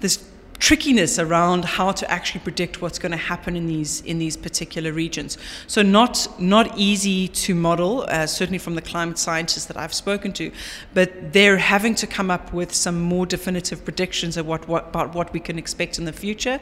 this 0.00 0.29
trickiness 0.60 1.18
around 1.18 1.64
how 1.64 1.90
to 1.90 2.08
actually 2.10 2.40
predict 2.40 2.80
what's 2.80 2.98
going 2.98 3.10
to 3.10 3.18
happen 3.18 3.56
in 3.56 3.66
these 3.66 4.02
in 4.02 4.18
these 4.18 4.36
particular 4.36 4.92
regions. 4.92 5.38
So 5.66 5.82
not 5.82 6.28
not 6.38 6.78
easy 6.78 7.28
to 7.28 7.54
model, 7.54 8.04
uh, 8.08 8.26
certainly 8.26 8.58
from 8.58 8.74
the 8.74 8.82
climate 8.82 9.18
scientists 9.18 9.64
that 9.66 9.76
I've 9.76 9.94
spoken 9.94 10.32
to, 10.34 10.52
but 10.94 11.32
they're 11.32 11.56
having 11.56 11.94
to 11.96 12.06
come 12.06 12.30
up 12.30 12.52
with 12.52 12.72
some 12.74 13.00
more 13.00 13.26
definitive 13.26 13.84
predictions 13.84 14.36
of 14.36 14.46
what, 14.46 14.68
what 14.68 14.88
about 14.88 15.14
what 15.14 15.32
we 15.32 15.40
can 15.40 15.58
expect 15.58 15.98
in 15.98 16.04
the 16.04 16.12
future, 16.12 16.60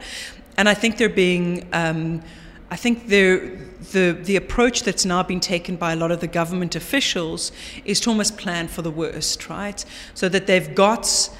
and 0.56 0.68
I 0.68 0.74
think 0.74 0.96
they're 0.96 1.08
being. 1.08 1.68
Um, 1.72 2.22
I 2.70 2.76
think 2.76 3.08
the 3.08 3.56
the 3.92 4.36
approach 4.36 4.82
that's 4.82 5.06
now 5.06 5.22
been 5.22 5.40
taken 5.40 5.76
by 5.76 5.92
a 5.92 5.96
lot 5.96 6.10
of 6.10 6.20
the 6.20 6.26
government 6.26 6.76
officials 6.76 7.50
is 7.84 7.98
to 8.00 8.10
almost 8.10 8.36
plan 8.36 8.68
for 8.68 8.82
the 8.82 8.90
worst, 8.90 9.48
right? 9.48 9.82
So 10.14 10.28
that 10.28 10.46
they've 10.46 10.74
got 10.74 11.30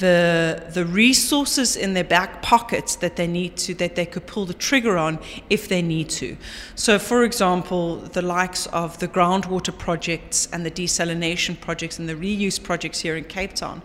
the 0.00 0.66
the 0.72 0.84
resources 0.84 1.76
in 1.76 1.94
their 1.94 2.04
back 2.04 2.42
pockets 2.42 2.96
that 2.96 3.16
they 3.16 3.26
need 3.26 3.56
to 3.56 3.74
that 3.74 3.94
they 3.94 4.06
could 4.06 4.26
pull 4.26 4.46
the 4.46 4.54
trigger 4.54 4.98
on 4.98 5.18
if 5.48 5.68
they 5.68 5.82
need 5.82 6.08
to. 6.10 6.36
So, 6.74 6.98
for 6.98 7.24
example, 7.24 7.96
the 7.96 8.22
likes 8.22 8.66
of 8.66 8.98
the 8.98 9.08
groundwater 9.08 9.76
projects 9.76 10.48
and 10.52 10.66
the 10.66 10.70
desalination 10.70 11.60
projects 11.60 11.98
and 11.98 12.08
the 12.08 12.14
reuse 12.14 12.62
projects 12.62 13.00
here 13.00 13.16
in 13.16 13.24
Cape 13.24 13.54
Town, 13.54 13.82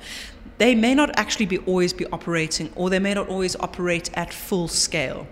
they 0.57 0.74
may 0.74 0.95
not 0.95 1.09
actually 1.20 1.45
be 1.45 1.59
always 1.59 1.93
be 1.93 2.05
operating, 2.07 2.72
or 2.76 2.89
they 2.89 2.99
may 2.99 3.13
not 3.13 3.28
always 3.30 3.55
operate 3.57 4.09
at 4.13 4.34
full 4.34 4.68
scale. 4.68 5.28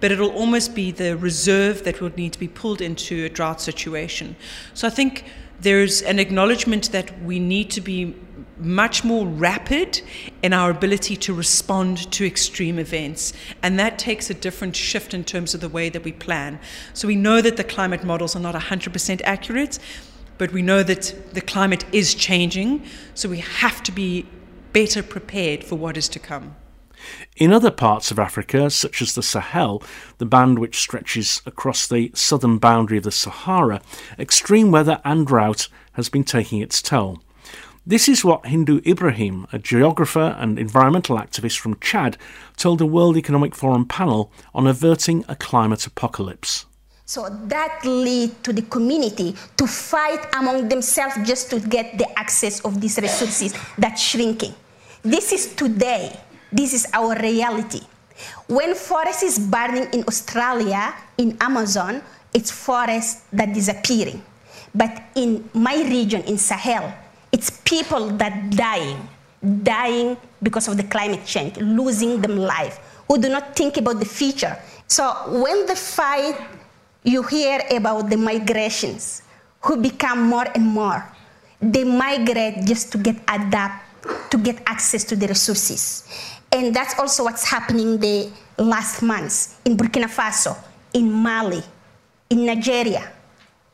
But 0.00 0.12
it'll 0.12 0.30
almost 0.30 0.74
be 0.74 0.92
the 0.92 1.16
reserve 1.16 1.82
that 1.84 2.00
will 2.00 2.12
need 2.16 2.32
to 2.34 2.38
be 2.38 2.48
pulled 2.48 2.80
into 2.80 3.24
a 3.24 3.28
drought 3.28 3.60
situation. 3.60 4.36
So 4.74 4.86
I 4.86 4.90
think 4.90 5.24
there's 5.60 6.02
an 6.02 6.18
acknowledgement 6.18 6.92
that 6.92 7.20
we 7.22 7.40
need 7.40 7.70
to 7.70 7.80
be 7.80 8.14
much 8.60 9.04
more 9.04 9.26
rapid 9.26 10.00
in 10.42 10.52
our 10.52 10.70
ability 10.70 11.16
to 11.16 11.32
respond 11.32 12.10
to 12.12 12.26
extreme 12.26 12.78
events. 12.78 13.32
And 13.62 13.78
that 13.78 13.98
takes 13.98 14.30
a 14.30 14.34
different 14.34 14.76
shift 14.76 15.14
in 15.14 15.24
terms 15.24 15.54
of 15.54 15.60
the 15.60 15.68
way 15.68 15.88
that 15.88 16.04
we 16.04 16.12
plan. 16.12 16.58
So 16.94 17.08
we 17.08 17.16
know 17.16 17.40
that 17.40 17.56
the 17.56 17.64
climate 17.64 18.04
models 18.04 18.34
are 18.34 18.40
not 18.40 18.54
100% 18.54 19.20
accurate, 19.24 19.78
but 20.38 20.52
we 20.52 20.62
know 20.62 20.82
that 20.82 21.34
the 21.34 21.40
climate 21.40 21.84
is 21.92 22.14
changing. 22.14 22.84
So 23.14 23.28
we 23.28 23.38
have 23.38 23.82
to 23.84 23.92
be 23.92 24.26
better 24.72 25.02
prepared 25.02 25.64
for 25.64 25.76
what 25.76 25.96
is 25.96 26.08
to 26.10 26.18
come. 26.18 26.56
In 27.36 27.52
other 27.52 27.70
parts 27.70 28.10
of 28.10 28.18
Africa, 28.18 28.70
such 28.70 29.00
as 29.00 29.14
the 29.14 29.22
Sahel, 29.22 29.82
the 30.18 30.26
band 30.26 30.58
which 30.58 30.80
stretches 30.80 31.40
across 31.46 31.86
the 31.86 32.10
southern 32.14 32.58
boundary 32.58 32.98
of 32.98 33.04
the 33.04 33.12
Sahara, 33.12 33.80
extreme 34.18 34.72
weather 34.72 35.00
and 35.04 35.26
drought 35.26 35.68
has 35.92 36.08
been 36.08 36.24
taking 36.24 36.60
its 36.60 36.82
toll. 36.82 37.22
This 37.88 38.06
is 38.06 38.22
what 38.22 38.42
Hindou 38.42 38.84
Ibrahim, 38.84 39.46
a 39.50 39.58
geographer 39.58 40.36
and 40.38 40.58
environmental 40.58 41.16
activist 41.16 41.56
from 41.58 41.80
Chad, 41.80 42.18
told 42.58 42.80
the 42.80 42.84
World 42.84 43.16
Economic 43.16 43.54
Forum 43.54 43.86
panel 43.86 44.30
on 44.54 44.66
averting 44.66 45.24
a 45.26 45.34
climate 45.34 45.86
apocalypse. 45.86 46.66
So 47.06 47.30
that 47.48 47.80
lead 47.86 48.44
to 48.44 48.52
the 48.52 48.60
community 48.60 49.34
to 49.56 49.66
fight 49.66 50.20
among 50.36 50.68
themselves 50.68 51.16
just 51.24 51.48
to 51.48 51.60
get 51.60 51.96
the 51.96 52.04
access 52.18 52.60
of 52.60 52.78
these 52.78 52.98
resources 52.98 53.56
that's 53.78 54.02
shrinking. 54.02 54.52
This 55.00 55.32
is 55.32 55.54
today. 55.54 56.12
This 56.52 56.74
is 56.74 56.86
our 56.92 57.16
reality. 57.16 57.80
When 58.48 58.74
forest 58.74 59.22
is 59.22 59.38
burning 59.38 59.88
in 59.94 60.04
Australia, 60.04 60.92
in 61.16 61.38
Amazon, 61.40 62.02
it's 62.34 62.50
forest 62.50 63.24
that 63.32 63.54
disappearing. 63.54 64.22
But 64.74 64.92
in 65.14 65.48
my 65.54 65.88
region, 65.88 66.20
in 66.24 66.36
Sahel, 66.36 66.92
it's 67.32 67.50
people 67.64 68.08
that 68.16 68.50
dying, 68.50 69.08
dying 69.62 70.16
because 70.42 70.68
of 70.68 70.76
the 70.76 70.84
climate 70.84 71.24
change, 71.24 71.56
losing 71.58 72.20
them 72.20 72.36
life, 72.36 72.80
who 73.08 73.18
do 73.18 73.28
not 73.28 73.54
think 73.56 73.76
about 73.76 73.98
the 73.98 74.06
future. 74.06 74.56
So 74.86 75.12
when 75.28 75.66
the 75.66 75.76
fight, 75.76 76.36
you 77.04 77.22
hear 77.22 77.60
about 77.70 78.10
the 78.10 78.16
migrations, 78.16 79.22
who 79.60 79.76
become 79.76 80.22
more 80.22 80.46
and 80.54 80.66
more. 80.66 81.04
They 81.60 81.84
migrate 81.84 82.64
just 82.64 82.92
to 82.92 82.98
get 82.98 83.16
adapt, 83.28 83.84
to 84.30 84.38
get 84.38 84.62
access 84.66 85.04
to 85.04 85.16
the 85.16 85.26
resources. 85.26 86.06
And 86.52 86.74
that's 86.74 86.98
also 86.98 87.24
what's 87.24 87.44
happening 87.44 87.98
the 87.98 88.30
last 88.56 89.02
months 89.02 89.60
in 89.64 89.76
Burkina 89.76 90.08
Faso, 90.08 90.56
in 90.94 91.10
Mali, 91.10 91.62
in 92.30 92.46
Nigeria, 92.46 93.12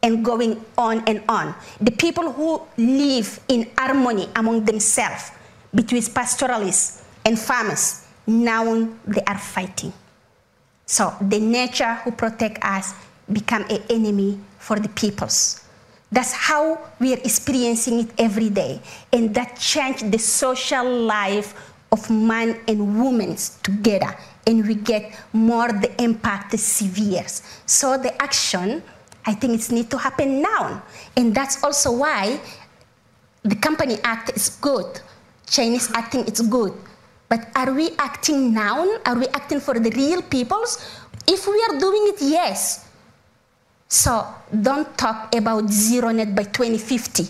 and 0.05 0.25
going 0.25 0.63
on 0.77 1.03
and 1.09 1.25
on. 1.29 1.55
The 1.81 1.91
people 1.91 2.31
who 2.31 2.61
live 2.77 3.41
in 3.49 3.69
harmony 3.77 4.29
among 4.37 4.65
themselves, 4.65 5.33
between 5.75 6.03
pastoralists 6.03 7.03
and 7.25 7.37
farmers, 7.37 8.07
now 8.27 8.87
they 9.07 9.23
are 9.27 9.39
fighting. 9.39 9.93
So 10.87 11.15
the 11.21 11.41
nature 11.41 11.95
who 12.05 12.13
protect 12.13 12.63
us 12.63 12.95
become 13.33 13.65
an 13.71 13.83
enemy 13.89 14.39
for 14.59 14.79
the 14.79 14.89
peoples. 14.91 15.65
That's 16.13 16.33
how 16.33 16.79
we 17.01 17.15
are 17.15 17.19
experiencing 17.19 18.01
it 18.01 18.11
every 18.19 18.51
day. 18.51 18.81
And 19.13 19.35
that 19.35 19.59
changed 19.59 20.13
the 20.13 20.19
social 20.19 20.89
life 20.89 21.55
of 21.91 22.09
man 22.11 22.61
and 22.69 23.03
women 23.03 23.37
together. 23.63 24.15
And 24.47 24.67
we 24.67 24.75
get 24.75 25.19
more 25.33 25.69
the 25.69 25.91
impact 26.01 26.59
severe. 26.59 27.25
So 27.67 27.97
the 27.97 28.21
action, 28.23 28.83
I 29.27 29.35
think 29.35 29.61
it 29.61 29.71
needs 29.73 29.89
to 29.89 29.99
happen 29.99 30.43
now. 30.43 30.83
And 31.17 31.35
that's 31.35 31.63
also 31.63 31.93
why 31.93 32.39
the 33.43 33.57
Company 33.57 33.99
Act 34.05 34.37
is 34.37 34.51
good. 34.61 35.01
Chinese 35.47 35.91
acting 35.95 36.25
is 36.25 36.41
good. 36.41 36.73
But 37.29 37.49
are 37.57 37.73
we 37.73 37.91
acting 37.99 38.53
now? 38.53 38.87
Are 39.05 39.17
we 39.17 39.27
acting 39.29 39.61
for 39.61 39.79
the 39.79 39.91
real 39.91 40.23
peoples? 40.23 40.79
If 41.27 41.47
we 41.47 41.63
are 41.69 41.79
doing 41.79 42.13
it, 42.13 42.21
yes. 42.21 42.87
So 43.89 44.27
don't 44.51 44.97
talk 44.99 45.35
about 45.35 45.69
zero 45.71 46.11
net 46.11 46.35
by 46.35 46.45
2050. 46.45 47.29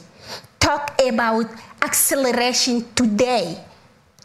Talk 0.58 0.98
about 1.02 1.46
acceleration 1.82 2.84
today. 2.94 3.62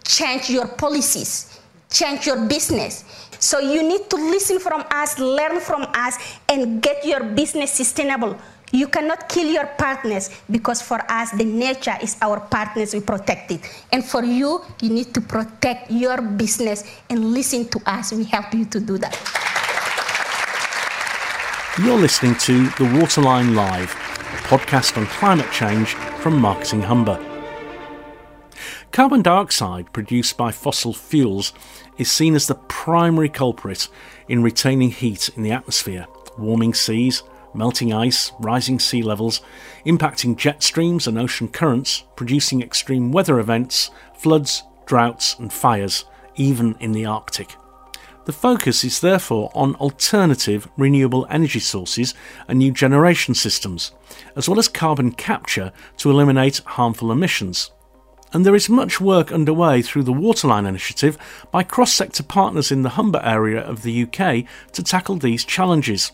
Change 0.03 0.49
your 0.49 0.67
policies, 0.67 1.59
change 1.91 2.25
your 2.25 2.47
business. 2.47 3.03
So 3.39 3.59
you 3.59 3.81
need 3.81 4.09
to 4.09 4.17
listen 4.17 4.59
from 4.59 4.83
us, 4.91 5.17
learn 5.17 5.59
from 5.61 5.87
us, 5.95 6.19
and 6.47 6.81
get 6.81 7.05
your 7.05 7.23
business 7.23 7.71
sustainable. 7.71 8.35
You 8.71 8.87
cannot 8.87 9.29
kill 9.29 9.47
your 9.47 9.65
partners 9.65 10.29
because 10.51 10.81
for 10.81 10.99
us, 11.09 11.31
the 11.31 11.45
nature 11.45 11.95
is 12.03 12.17
our 12.21 12.39
partners, 12.39 12.93
we 12.93 12.99
protect 12.99 13.49
it. 13.51 13.61
And 13.91 14.03
for 14.03 14.23
you, 14.23 14.61
you 14.81 14.89
need 14.89 15.13
to 15.15 15.21
protect 15.21 15.89
your 15.89 16.21
business 16.21 16.83
and 17.09 17.33
listen 17.33 17.67
to 17.69 17.79
us. 17.89 18.11
We 18.11 18.25
help 18.25 18.53
you 18.53 18.65
to 18.65 18.79
do 18.79 18.99
that. 18.99 19.17
You're 21.79 21.97
listening 21.97 22.35
to 22.43 22.67
The 22.75 22.99
Waterline 22.99 23.55
Live, 23.55 23.95
a 23.95 24.41
podcast 24.51 24.97
on 24.97 25.07
climate 25.07 25.49
change 25.51 25.95
from 26.19 26.37
Marketing 26.37 26.81
Humber. 26.81 27.17
Carbon 28.91 29.21
dioxide 29.21 29.93
produced 29.93 30.35
by 30.35 30.51
fossil 30.51 30.93
fuels 30.93 31.53
is 31.99 32.11
seen 32.11 32.33
as 32.33 32.47
the 32.47 32.55
primary 32.55 33.29
culprit 33.29 33.87
in 34.27 34.41
retaining 34.41 34.89
heat 34.89 35.29
in 35.35 35.43
the 35.43 35.51
atmosphere, 35.51 36.07
warming 36.37 36.73
seas, 36.73 37.21
melting 37.53 37.93
ice, 37.93 38.31
rising 38.39 38.79
sea 38.79 39.03
levels, 39.03 39.41
impacting 39.85 40.37
jet 40.37 40.63
streams 40.63 41.05
and 41.05 41.19
ocean 41.19 41.47
currents, 41.47 42.05
producing 42.15 42.63
extreme 42.63 43.11
weather 43.11 43.39
events, 43.39 43.91
floods, 44.17 44.63
droughts, 44.85 45.37
and 45.37 45.51
fires, 45.51 46.05
even 46.35 46.75
in 46.79 46.93
the 46.93 47.05
Arctic. 47.05 47.55
The 48.25 48.33
focus 48.33 48.83
is 48.83 48.99
therefore 48.99 49.51
on 49.55 49.75
alternative 49.75 50.67
renewable 50.77 51.25
energy 51.29 51.59
sources 51.59 52.13
and 52.47 52.59
new 52.59 52.71
generation 52.71 53.33
systems, 53.33 53.91
as 54.35 54.47
well 54.47 54.59
as 54.59 54.67
carbon 54.67 55.11
capture 55.11 55.71
to 55.97 56.11
eliminate 56.11 56.61
harmful 56.65 57.11
emissions. 57.11 57.71
And 58.31 58.45
there 58.45 58.55
is 58.55 58.69
much 58.69 59.01
work 59.01 59.31
underway 59.31 59.81
through 59.81 60.03
the 60.03 60.13
Waterline 60.13 60.65
Initiative 60.65 61.17
by 61.51 61.63
cross 61.63 61.91
sector 61.91 62.23
partners 62.23 62.71
in 62.71 62.83
the 62.83 62.89
Humber 62.89 63.21
area 63.23 63.61
of 63.61 63.81
the 63.81 64.03
UK 64.03 64.45
to 64.73 64.83
tackle 64.83 65.15
these 65.15 65.43
challenges. 65.43 66.11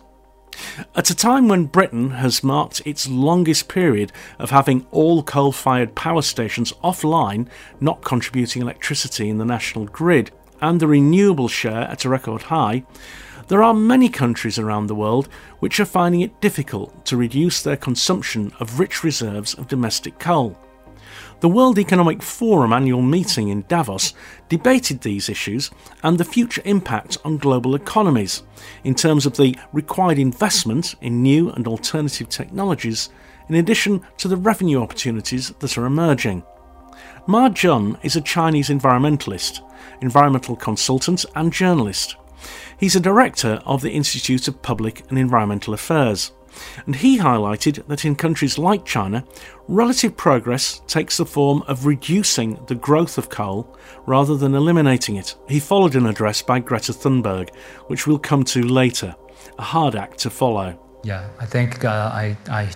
At 0.95 1.09
a 1.09 1.16
time 1.16 1.49
when 1.49 1.66
Britain 1.66 2.11
has 2.11 2.43
marked 2.43 2.82
its 2.86 3.09
longest 3.09 3.68
period 3.68 4.13
of 4.39 4.51
having 4.51 4.86
all 4.91 5.22
coal 5.24 5.51
fired 5.51 5.95
power 5.95 6.22
stations 6.22 6.72
offline, 6.84 7.47
not 7.82 8.03
contributing 8.03 8.61
electricity 8.61 9.30
in 9.30 9.38
the 9.38 9.45
national 9.45 9.86
grid, 9.86 10.32
and 10.61 10.80
the 10.80 10.88
renewable 10.88 11.49
share 11.49 11.82
at 11.84 12.05
a 12.05 12.09
record 12.09 12.43
high, 12.43 12.86
there 13.47 13.61
are 13.61 13.74
many 13.74 14.09
countries 14.09 14.57
around 14.57 14.88
the 14.88 14.95
world 14.95 15.28
which 15.59 15.80
are 15.80 15.86
finding 15.86 16.22
it 16.22 16.41
difficult 16.41 17.05
to 17.05 17.18
reduce 17.18 17.61
their 17.61 17.78
consumption 17.78 18.51
of 18.59 18.80
rich 18.80 19.03
reserves 19.03 19.53
of 19.53 19.68
domestic 19.68 20.18
coal. 20.18 20.57
The 21.41 21.49
World 21.49 21.77
Economic 21.77 22.21
Forum 22.21 22.73
annual 22.73 23.01
meeting 23.01 23.49
in 23.49 23.65
Davos 23.67 24.13
debated 24.49 25.01
these 25.01 25.29
issues 25.29 25.69
and 26.03 26.17
the 26.17 26.23
future 26.23 26.61
impact 26.65 27.17
on 27.25 27.38
global 27.38 27.75
economies 27.75 28.43
in 28.83 28.95
terms 28.95 29.25
of 29.25 29.38
the 29.38 29.55
required 29.73 30.17
investment 30.17 30.95
in 31.01 31.21
new 31.21 31.49
and 31.51 31.67
alternative 31.67 32.29
technologies, 32.29 33.09
in 33.49 33.55
addition 33.55 34.01
to 34.17 34.27
the 34.27 34.38
revenue 34.38 34.81
opportunities 34.81 35.51
that 35.59 35.77
are 35.77 35.86
emerging. 35.86 36.43
Ma 37.27 37.49
Jun 37.49 37.97
is 38.01 38.15
a 38.15 38.21
Chinese 38.21 38.69
environmentalist 38.69 39.61
environmental 40.01 40.55
consultant, 40.55 41.25
and 41.36 41.51
journalist. 41.51 42.15
He's 42.77 42.95
a 42.95 42.99
director 42.99 43.61
of 43.65 43.81
the 43.81 43.91
Institute 43.91 44.47
of 44.47 44.61
Public 44.61 45.03
and 45.09 45.17
Environmental 45.17 45.73
Affairs. 45.73 46.31
And 46.85 46.95
he 46.95 47.19
highlighted 47.19 47.85
that 47.87 48.05
in 48.05 48.15
countries 48.15 48.57
like 48.57 48.85
China, 48.85 49.23
relative 49.67 50.15
progress 50.15 50.81
takes 50.87 51.17
the 51.17 51.25
form 51.25 51.63
of 51.67 51.85
reducing 51.85 52.63
the 52.67 52.75
growth 52.75 53.17
of 53.17 53.29
coal 53.29 53.77
rather 54.05 54.35
than 54.35 54.55
eliminating 54.55 55.15
it. 55.15 55.35
He 55.47 55.59
followed 55.59 55.95
an 55.95 56.05
address 56.05 56.41
by 56.41 56.59
Greta 56.59 56.93
Thunberg, 56.93 57.53
which 57.87 58.07
we'll 58.07 58.19
come 58.19 58.43
to 58.45 58.61
later, 58.61 59.15
a 59.57 59.63
hard 59.63 59.95
act 59.95 60.19
to 60.19 60.29
follow. 60.29 60.79
Yeah, 61.03 61.27
I 61.39 61.45
think 61.45 61.85
uh, 61.85 62.11
I, 62.13 62.37
I 62.49 62.71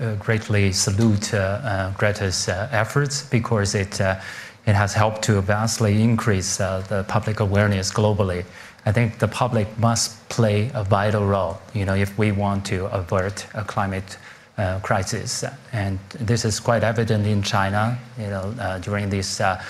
uh, 0.00 0.14
greatly 0.14 0.72
salute 0.72 1.34
uh, 1.34 1.36
uh 1.36 1.90
Greta's 1.98 2.48
uh, 2.48 2.68
efforts 2.72 3.22
because 3.28 3.74
it 3.74 4.00
uh, 4.00 4.20
it 4.66 4.74
has 4.74 4.94
helped 4.94 5.22
to 5.22 5.40
vastly 5.40 6.00
increase 6.00 6.58
the 6.58 7.04
public 7.08 7.40
awareness 7.40 7.92
globally. 7.92 8.44
I 8.84 8.92
think 8.92 9.18
the 9.18 9.28
public 9.28 9.68
must 9.78 10.28
play 10.28 10.70
a 10.74 10.82
vital 10.82 11.24
role, 11.24 11.60
you 11.72 11.84
know, 11.84 11.94
if 11.94 12.18
we 12.18 12.32
want 12.32 12.66
to 12.66 12.86
avert 12.86 13.46
a 13.54 13.64
climate 13.64 14.18
uh, 14.58 14.80
crisis. 14.80 15.44
And 15.72 15.98
this 16.18 16.44
is 16.44 16.58
quite 16.60 16.82
evident 16.82 17.26
in 17.26 17.42
China, 17.42 17.98
you 18.18 18.26
know, 18.26 18.54
uh, 18.60 18.78
during 18.78 19.08
this 19.08 19.40
uh, 19.40 19.62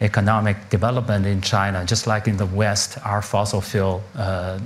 economic 0.00 0.56
development 0.70 1.26
in 1.26 1.40
China, 1.40 1.84
just 1.84 2.06
like 2.06 2.26
in 2.26 2.36
the 2.36 2.46
West, 2.46 2.98
our 3.04 3.22
fossil 3.22 3.60
fuel 3.60 4.02
uh, 4.16 4.58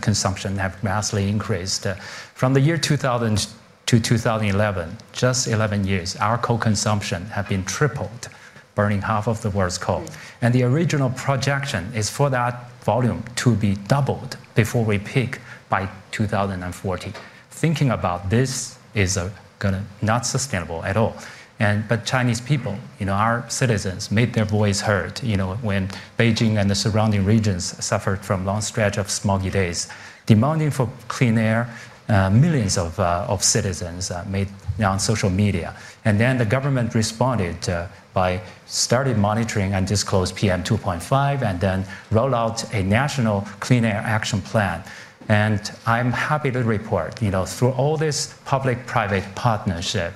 consumption 0.00 0.56
have 0.56 0.74
vastly 0.76 1.28
increased. 1.28 1.86
from 2.34 2.54
the 2.54 2.60
year 2.60 2.76
2000 2.76 3.46
to 3.86 4.00
2011, 4.00 4.96
just 5.12 5.48
11 5.48 5.86
years, 5.86 6.16
our 6.16 6.38
coal 6.38 6.58
consumption 6.58 7.26
have 7.26 7.48
been 7.48 7.64
tripled 7.64 8.28
burning 8.74 9.02
half 9.02 9.28
of 9.28 9.42
the 9.42 9.50
world's 9.50 9.78
coal. 9.78 10.04
And 10.40 10.54
the 10.54 10.62
original 10.62 11.10
projection 11.10 11.92
is 11.94 12.08
for 12.08 12.30
that 12.30 12.69
volume 12.82 13.24
to 13.36 13.54
be 13.54 13.74
doubled 13.74 14.36
before 14.54 14.84
we 14.84 14.98
peak 14.98 15.38
by 15.68 15.88
2040. 16.10 17.12
Thinking 17.50 17.90
about 17.90 18.30
this 18.30 18.78
is 18.94 19.16
a, 19.16 19.32
gonna, 19.58 19.84
not 20.02 20.26
sustainable 20.26 20.82
at 20.84 20.96
all. 20.96 21.16
And, 21.60 21.86
but 21.86 22.06
Chinese 22.06 22.40
people, 22.40 22.76
you 22.98 23.04
know, 23.04 23.12
our 23.12 23.44
citizens 23.50 24.10
made 24.10 24.32
their 24.32 24.46
voice 24.46 24.80
heard, 24.80 25.22
you 25.22 25.36
know, 25.36 25.56
when 25.56 25.88
Beijing 26.18 26.58
and 26.58 26.70
the 26.70 26.74
surrounding 26.74 27.24
regions 27.26 27.84
suffered 27.84 28.24
from 28.24 28.46
long 28.46 28.62
stretch 28.62 28.96
of 28.96 29.08
smoggy 29.08 29.52
days. 29.52 29.86
Demanding 30.24 30.70
for 30.70 30.88
clean 31.08 31.36
air, 31.36 31.68
uh, 31.68 31.89
millions 32.10 32.76
of, 32.76 32.98
uh, 32.98 33.26
of 33.28 33.42
citizens 33.42 34.10
uh, 34.10 34.24
made 34.28 34.48
on 34.84 34.98
social 34.98 35.30
media. 35.30 35.76
And 36.04 36.18
then 36.18 36.38
the 36.38 36.44
government 36.44 36.94
responded 36.94 37.68
uh, 37.68 37.86
by 38.14 38.40
started 38.66 39.16
monitoring 39.18 39.74
and 39.74 39.86
disclosed 39.86 40.34
PM 40.34 40.62
2.5 40.64 41.42
and 41.42 41.60
then 41.60 41.84
roll 42.10 42.34
out 42.34 42.74
a 42.74 42.82
national 42.82 43.42
clean 43.60 43.84
air 43.84 44.02
action 44.04 44.40
plan. 44.40 44.82
And 45.28 45.70
I'm 45.86 46.10
happy 46.10 46.50
to 46.50 46.64
report, 46.64 47.22
you 47.22 47.30
know, 47.30 47.44
through 47.44 47.70
all 47.72 47.96
this 47.96 48.34
public-private 48.46 49.24
partnership, 49.36 50.12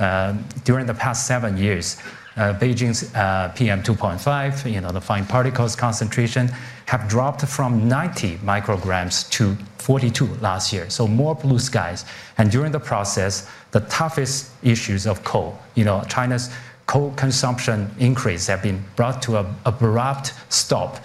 uh, 0.00 0.34
during 0.64 0.86
the 0.86 0.94
past 0.94 1.26
seven 1.26 1.56
years, 1.56 1.98
uh, 2.36 2.52
Beijing's 2.54 3.14
uh, 3.14 3.52
PM 3.54 3.82
2.5, 3.82 4.70
you 4.70 4.80
know, 4.80 4.90
the 4.90 5.00
fine 5.00 5.24
particles 5.24 5.76
concentration, 5.76 6.50
have 6.86 7.08
dropped 7.08 7.42
from 7.46 7.88
90 7.88 8.38
micrograms 8.38 9.28
to 9.30 9.56
42 9.86 10.26
last 10.40 10.72
year. 10.72 10.90
So 10.90 11.06
more 11.06 11.36
blue 11.36 11.60
skies. 11.60 12.06
And 12.38 12.50
during 12.50 12.72
the 12.72 12.80
process, 12.80 13.48
the 13.70 13.78
toughest 13.82 14.50
issues 14.64 15.06
of 15.06 15.22
coal, 15.22 15.56
you 15.76 15.84
know, 15.84 16.02
China's 16.08 16.50
coal 16.86 17.12
consumption 17.12 17.88
increase 18.00 18.48
have 18.48 18.64
been 18.64 18.84
brought 18.96 19.22
to 19.22 19.36
a 19.36 19.54
abrupt 19.64 20.34
stop. 20.48 20.98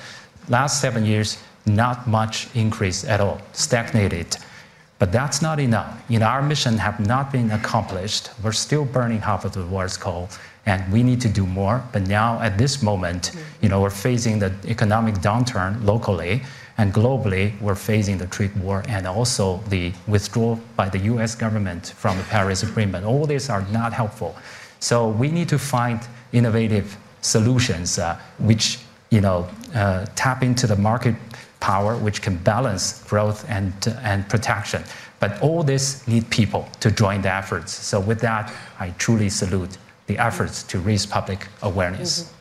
Last 0.49 0.81
seven 0.81 1.05
years, 1.05 1.37
not 1.67 2.07
much 2.07 2.47
increase 2.55 3.05
at 3.05 3.21
all, 3.21 3.39
stagnated. 3.53 4.37
But 4.97 5.11
that's 5.11 5.43
not 5.43 5.59
enough. 5.59 6.01
You 6.09 6.17
know, 6.17 6.25
our 6.25 6.41
mission 6.41 6.79
have 6.79 6.99
not 6.99 7.31
been 7.31 7.51
accomplished. 7.51 8.31
We're 8.43 8.51
still 8.51 8.85
burning 8.85 9.19
half 9.19 9.45
of 9.45 9.53
the 9.53 9.63
world's 9.67 9.97
coal, 9.97 10.27
and 10.65 10.91
we 10.91 11.03
need 11.03 11.21
to 11.21 11.29
do 11.29 11.45
more. 11.45 11.83
But 11.91 12.07
now, 12.07 12.41
at 12.41 12.57
this 12.57 12.81
moment, 12.81 13.31
you 13.61 13.69
know, 13.69 13.79
we're 13.79 13.91
facing 13.91 14.39
the 14.39 14.51
economic 14.67 15.15
downturn 15.15 15.85
locally, 15.85 16.41
and 16.81 16.91
globally, 16.91 17.53
we're 17.61 17.75
facing 17.75 18.17
the 18.17 18.25
trade 18.25 18.55
war 18.57 18.83
and 18.87 19.05
also 19.05 19.57
the 19.69 19.93
withdrawal 20.07 20.59
by 20.75 20.89
the 20.89 20.97
U.S. 21.13 21.35
government 21.35 21.93
from 21.95 22.17
the 22.17 22.23
Paris 22.23 22.63
Agreement. 22.63 23.05
All 23.05 23.27
these 23.27 23.51
are 23.51 23.61
not 23.71 23.93
helpful. 23.93 24.35
So 24.79 25.09
we 25.09 25.27
need 25.29 25.47
to 25.49 25.59
find 25.59 25.99
innovative 26.33 26.97
solutions 27.21 27.99
uh, 27.99 28.19
which 28.39 28.79
you 29.11 29.21
know, 29.21 29.47
uh, 29.75 30.07
tap 30.15 30.41
into 30.41 30.65
the 30.65 30.75
market 30.75 31.13
power 31.59 31.97
which 31.97 32.23
can 32.23 32.37
balance 32.37 33.03
growth 33.03 33.47
and, 33.47 33.71
and 34.01 34.27
protection. 34.27 34.83
But 35.19 35.39
all 35.39 35.61
this 35.61 36.07
need 36.07 36.31
people 36.31 36.67
to 36.79 36.89
join 36.89 37.21
the 37.21 37.31
efforts. 37.31 37.71
So 37.73 37.99
with 37.99 38.21
that, 38.21 38.51
I 38.79 38.89
truly 38.97 39.29
salute 39.29 39.77
the 40.07 40.17
efforts 40.17 40.63
to 40.63 40.79
raise 40.79 41.05
public 41.05 41.47
awareness. 41.61 42.23
Mm-hmm. 42.23 42.40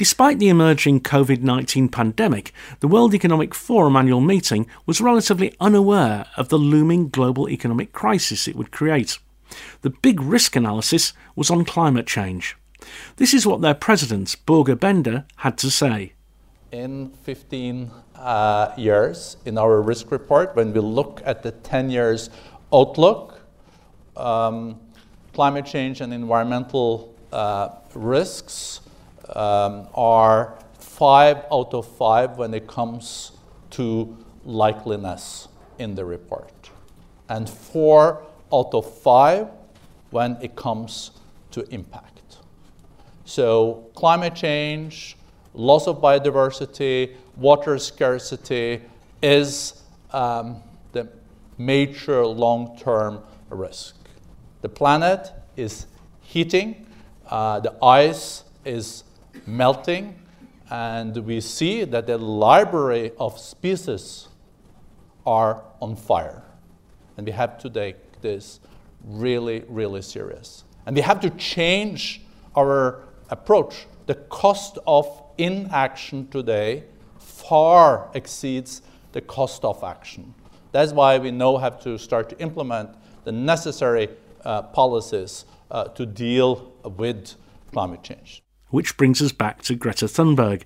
Despite 0.00 0.38
the 0.38 0.48
emerging 0.48 1.02
COVID 1.02 1.42
19 1.42 1.90
pandemic, 1.90 2.54
the 2.78 2.88
World 2.88 3.12
Economic 3.12 3.54
Forum 3.54 3.96
annual 3.96 4.22
meeting 4.22 4.66
was 4.86 4.98
relatively 4.98 5.54
unaware 5.60 6.24
of 6.38 6.48
the 6.48 6.56
looming 6.56 7.10
global 7.10 7.50
economic 7.50 7.92
crisis 7.92 8.48
it 8.48 8.56
would 8.56 8.70
create. 8.70 9.18
The 9.82 9.90
big 9.90 10.22
risk 10.22 10.56
analysis 10.56 11.12
was 11.36 11.50
on 11.50 11.66
climate 11.66 12.06
change. 12.06 12.56
This 13.16 13.34
is 13.34 13.46
what 13.46 13.60
their 13.60 13.74
president, 13.74 14.36
Børge 14.46 14.74
Brende, 14.74 15.26
had 15.36 15.58
to 15.58 15.70
say. 15.70 16.14
In 16.72 17.10
15 17.24 17.90
uh, 18.16 18.72
years, 18.78 19.36
in 19.44 19.58
our 19.58 19.82
risk 19.82 20.10
report, 20.10 20.56
when 20.56 20.72
we 20.72 20.80
look 20.80 21.20
at 21.26 21.42
the 21.42 21.50
10 21.50 21.90
years 21.90 22.30
outlook, 22.72 23.38
um, 24.16 24.80
climate 25.34 25.66
change 25.66 26.00
and 26.00 26.14
environmental 26.14 27.14
uh, 27.34 27.68
risks 27.94 28.80
um, 29.36 29.88
are 29.94 30.58
five 30.78 31.44
out 31.52 31.72
of 31.74 31.86
five 31.86 32.38
when 32.38 32.54
it 32.54 32.66
comes 32.66 33.32
to 33.70 34.16
likeliness 34.46 35.48
in 35.78 35.94
the 35.94 36.04
report, 36.04 36.70
and 37.28 37.48
four 37.48 38.24
out 38.52 38.74
of 38.74 38.98
five 39.00 39.48
when 40.10 40.36
it 40.42 40.56
comes 40.56 41.12
to 41.50 41.62
impact. 41.72 42.38
So, 43.24 43.90
climate 43.94 44.34
change, 44.34 45.16
loss 45.54 45.86
of 45.86 46.00
biodiversity, 46.00 47.14
water 47.36 47.78
scarcity 47.78 48.82
is 49.22 49.82
um, 50.12 50.62
the 50.92 51.08
major 51.58 52.26
long 52.26 52.76
term 52.76 53.20
risk. 53.48 53.96
The 54.62 54.68
planet 54.68 55.30
is 55.56 55.86
heating, 56.20 56.86
uh, 57.28 57.60
the 57.60 57.76
ice 57.82 58.44
is 58.64 59.04
melting, 59.46 60.18
and 60.70 61.16
we 61.18 61.40
see 61.40 61.84
that 61.84 62.06
the 62.06 62.18
library 62.18 63.12
of 63.18 63.38
species 63.38 64.28
are 65.26 65.62
on 65.80 65.96
fire. 65.96 66.42
And 67.16 67.26
we 67.26 67.32
have 67.32 67.58
to 67.58 67.70
take 67.70 68.20
this 68.20 68.60
really, 69.04 69.64
really 69.68 70.02
serious. 70.02 70.64
And 70.86 70.96
we 70.96 71.02
have 71.02 71.20
to 71.20 71.30
change 71.30 72.22
our 72.56 73.04
approach. 73.28 73.86
The 74.06 74.14
cost 74.14 74.78
of 74.86 75.22
inaction 75.38 76.28
today 76.28 76.84
far 77.18 78.10
exceeds 78.14 78.82
the 79.12 79.20
cost 79.20 79.64
of 79.64 79.82
action. 79.82 80.34
That's 80.72 80.92
why 80.92 81.18
we 81.18 81.30
now 81.30 81.56
have 81.56 81.80
to 81.82 81.98
start 81.98 82.28
to 82.30 82.38
implement 82.38 82.90
the 83.24 83.32
necessary 83.32 84.08
uh, 84.44 84.62
policies 84.62 85.44
uh, 85.70 85.84
to 85.84 86.06
deal 86.06 86.72
with 86.84 87.34
climate 87.72 88.02
change. 88.02 88.42
Which 88.70 88.96
brings 88.96 89.20
us 89.20 89.32
back 89.32 89.62
to 89.62 89.74
Greta 89.74 90.06
Thunberg. 90.06 90.62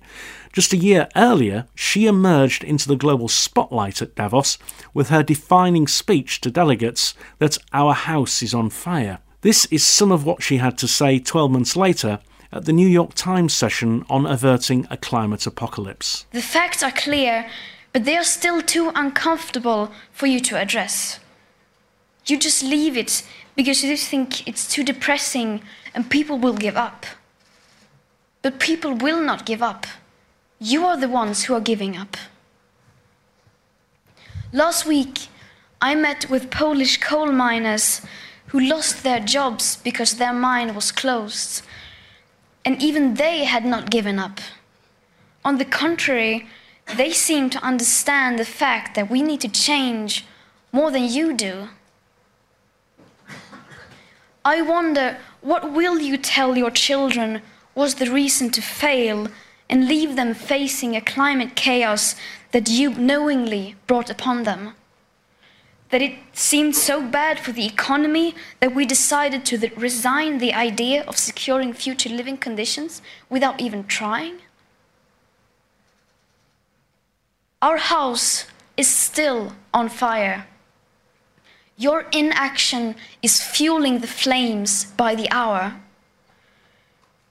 Just 0.53 0.73
a 0.73 0.77
year 0.77 1.09
earlier, 1.15 1.67
she 1.75 2.05
emerged 2.05 2.63
into 2.63 2.87
the 2.87 2.95
global 2.95 3.27
spotlight 3.27 4.01
at 4.01 4.15
Davos 4.15 4.57
with 4.93 5.09
her 5.09 5.23
defining 5.23 5.87
speech 5.87 6.39
to 6.41 6.51
delegates 6.51 7.13
that 7.39 7.57
our 7.73 7.93
house 7.93 8.41
is 8.41 8.53
on 8.53 8.69
fire. 8.69 9.19
This 9.41 9.65
is 9.65 9.85
some 9.85 10.11
of 10.11 10.25
what 10.25 10.41
she 10.41 10.57
had 10.57 10.77
to 10.79 10.87
say 10.87 11.19
12 11.19 11.51
months 11.51 11.75
later 11.75 12.19
at 12.51 12.65
the 12.65 12.73
New 12.73 12.87
York 12.87 13.13
Times 13.15 13.53
session 13.53 14.05
on 14.09 14.25
averting 14.25 14.87
a 14.89 14.97
climate 14.97 15.45
apocalypse. 15.45 16.25
The 16.31 16.41
facts 16.41 16.81
are 16.81 16.91
clear, 16.91 17.47
but 17.91 18.05
they 18.05 18.17
are 18.17 18.23
still 18.23 18.61
too 18.61 18.91
uncomfortable 18.95 19.91
for 20.11 20.25
you 20.27 20.39
to 20.39 20.57
address. 20.57 21.19
You 22.25 22.39
just 22.39 22.63
leave 22.63 22.97
it 22.97 23.23
because 23.55 23.83
you 23.83 23.95
think 23.97 24.47
it's 24.47 24.67
too 24.67 24.83
depressing 24.83 25.61
and 25.93 26.09
people 26.09 26.39
will 26.39 26.55
give 26.55 26.75
up. 26.75 27.05
But 28.45 28.59
people 28.59 28.93
will 28.93 29.21
not 29.21 29.47
give 29.47 29.63
up. 29.63 29.87
You 30.59 30.85
are 30.85 30.97
the 30.97 31.09
ones 31.09 31.45
who 31.45 31.55
are 31.55 31.69
giving 31.71 31.97
up. 31.97 32.15
Last 34.53 34.85
week, 34.85 35.29
I 35.81 35.95
met 35.95 36.29
with 36.29 36.51
Polish 36.51 36.97
coal 36.97 37.31
miners 37.31 38.01
who 38.49 38.59
lost 38.59 39.01
their 39.01 39.19
jobs 39.19 39.77
because 39.77 40.17
their 40.17 40.31
mine 40.31 40.75
was 40.75 40.91
closed. 40.91 41.63
And 42.63 42.79
even 42.83 43.15
they 43.15 43.45
had 43.45 43.65
not 43.65 43.89
given 43.89 44.19
up. 44.19 44.39
On 45.43 45.57
the 45.57 45.65
contrary, 45.65 46.47
they 46.97 47.11
seem 47.13 47.49
to 47.49 47.65
understand 47.65 48.37
the 48.37 48.45
fact 48.45 48.93
that 48.93 49.09
we 49.09 49.23
need 49.23 49.41
to 49.41 49.49
change 49.49 50.23
more 50.71 50.91
than 50.91 51.05
you 51.05 51.33
do. 51.33 51.69
I 54.45 54.61
wonder 54.61 55.17
what 55.41 55.73
will 55.73 55.97
you 55.99 56.15
tell 56.15 56.55
your 56.55 56.69
children 56.69 57.41
was 57.75 57.95
the 57.95 58.09
reason 58.09 58.49
to 58.51 58.61
fail 58.61 59.27
and 59.69 59.87
leave 59.87 60.15
them 60.15 60.33
facing 60.33 60.95
a 60.95 61.01
climate 61.01 61.55
chaos 61.55 62.15
that 62.51 62.69
you 62.69 62.91
knowingly 62.91 63.75
brought 63.85 64.09
upon 64.09 64.43
them. 64.43 64.73
That 65.89 66.01
it 66.01 66.17
seemed 66.33 66.75
so 66.75 67.01
bad 67.01 67.39
for 67.39 67.51
the 67.51 67.65
economy 67.65 68.33
that 68.59 68.73
we 68.73 68.85
decided 68.85 69.45
to 69.45 69.71
resign 69.75 70.37
the 70.37 70.53
idea 70.53 71.03
of 71.03 71.17
securing 71.17 71.73
future 71.73 72.09
living 72.09 72.37
conditions 72.37 73.01
without 73.29 73.59
even 73.59 73.83
trying? 73.83 74.37
Our 77.61 77.77
house 77.77 78.45
is 78.77 78.87
still 78.87 79.53
on 79.73 79.89
fire. 79.89 80.47
Your 81.77 82.05
inaction 82.11 82.95
is 83.21 83.41
fueling 83.41 83.99
the 83.99 84.07
flames 84.07 84.85
by 84.85 85.15
the 85.15 85.29
hour. 85.31 85.81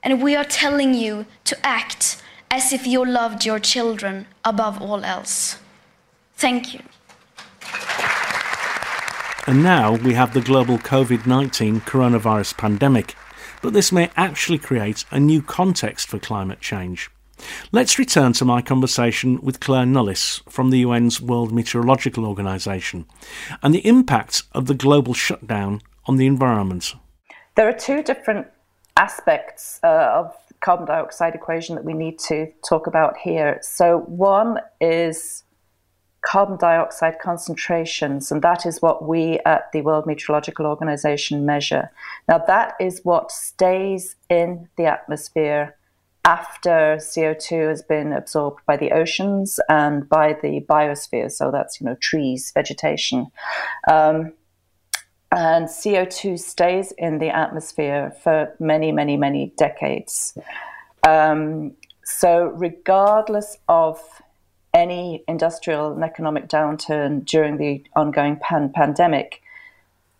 And 0.05 0.23
we 0.23 0.37
are 0.37 0.45
telling 0.45 0.93
you 0.95 1.25
to 1.45 1.67
act 1.67 2.23
as 2.51 2.73
if 2.73 2.87
you 2.87 3.05
loved 3.05 3.45
your 3.45 3.59
children 3.59 4.27
above 4.45 4.81
all 4.81 5.03
else. 5.03 5.59
Thank 6.37 6.75
you. 6.75 6.81
And 9.47 9.63
now 9.63 9.97
we 9.97 10.15
have 10.15 10.33
the 10.33 10.41
global 10.41 10.79
COVID 10.79 11.27
19 11.27 11.81
coronavirus 11.81 12.57
pandemic, 12.57 13.15
but 13.63 13.73
this 13.73 13.91
may 13.91 14.11
actually 14.17 14.59
create 14.59 15.05
a 15.11 15.19
new 15.19 15.43
context 15.43 16.09
for 16.09 16.19
climate 16.19 16.61
change. 16.61 17.11
Let's 17.73 17.99
return 17.99 18.33
to 18.35 18.45
my 18.45 18.63
conversation 18.63 19.41
with 19.43 19.61
Clare 19.61 19.85
Nullis 19.85 20.41
from 20.51 20.71
the 20.71 20.85
UN's 20.85 21.21
World 21.21 21.53
Meteorological 21.53 22.25
Organization 22.25 23.07
and 23.63 23.75
the 23.75 23.87
impact 23.87 24.45
of 24.53 24.67
the 24.67 24.75
global 24.75 25.15
shutdown 25.15 25.83
on 26.07 26.17
the 26.17 26.27
environment. 26.27 26.95
There 27.57 27.69
are 27.69 27.73
two 27.73 28.03
different 28.03 28.47
aspects 28.97 29.81
uh, 29.83 30.11
of 30.15 30.35
carbon 30.61 30.87
dioxide 30.87 31.35
equation 31.35 31.75
that 31.75 31.85
we 31.85 31.93
need 31.93 32.19
to 32.19 32.51
talk 32.67 32.87
about 32.87 33.17
here. 33.19 33.59
So 33.63 33.99
one 34.07 34.59
is 34.81 35.45
carbon 36.25 36.57
dioxide 36.57 37.19
concentrations, 37.21 38.33
and 38.33 38.41
that 38.43 38.65
is 38.65 38.81
what 38.81 39.07
we 39.07 39.39
at 39.45 39.71
the 39.73 39.83
World 39.83 40.07
Meteorological 40.07 40.65
Organization 40.65 41.45
measure. 41.45 41.91
Now, 42.29 42.39
that 42.39 42.75
is 42.81 43.01
what 43.05 43.31
stays 43.31 44.17
in 44.31 44.69
the 44.77 44.87
atmosphere 44.87 45.77
after 46.25 46.97
CO2 46.99 47.69
has 47.69 47.83
been 47.83 48.13
absorbed 48.15 48.65
by 48.65 48.79
the 48.79 48.93
oceans 48.93 49.61
and 49.69 50.09
by 50.09 50.33
the 50.33 50.65
biosphere. 50.67 51.31
So 51.31 51.51
that's, 51.51 51.81
you 51.81 51.87
know, 51.87 51.97
trees, 52.01 52.51
vegetation. 52.55 53.27
Um, 53.91 54.33
and 55.35 55.67
CO2 55.67 56.39
stays 56.39 56.93
in 56.93 57.19
the 57.19 57.29
atmosphere 57.29 58.15
for 58.23 58.55
many, 58.61 58.93
many, 58.93 59.17
many 59.17 59.53
decades. 59.57 60.39
Um, 61.07 61.73
so, 62.05 62.53
regardless 62.55 63.59
of 63.69 64.01
any 64.73 65.25
industrial 65.27 65.93
and 65.93 66.05
economic 66.05 66.49
downturn 66.49 67.25
during 67.25 67.57
the 67.57 67.83
ongoing 67.97 68.37
pan- 68.37 68.73
pandemic, 68.73 69.43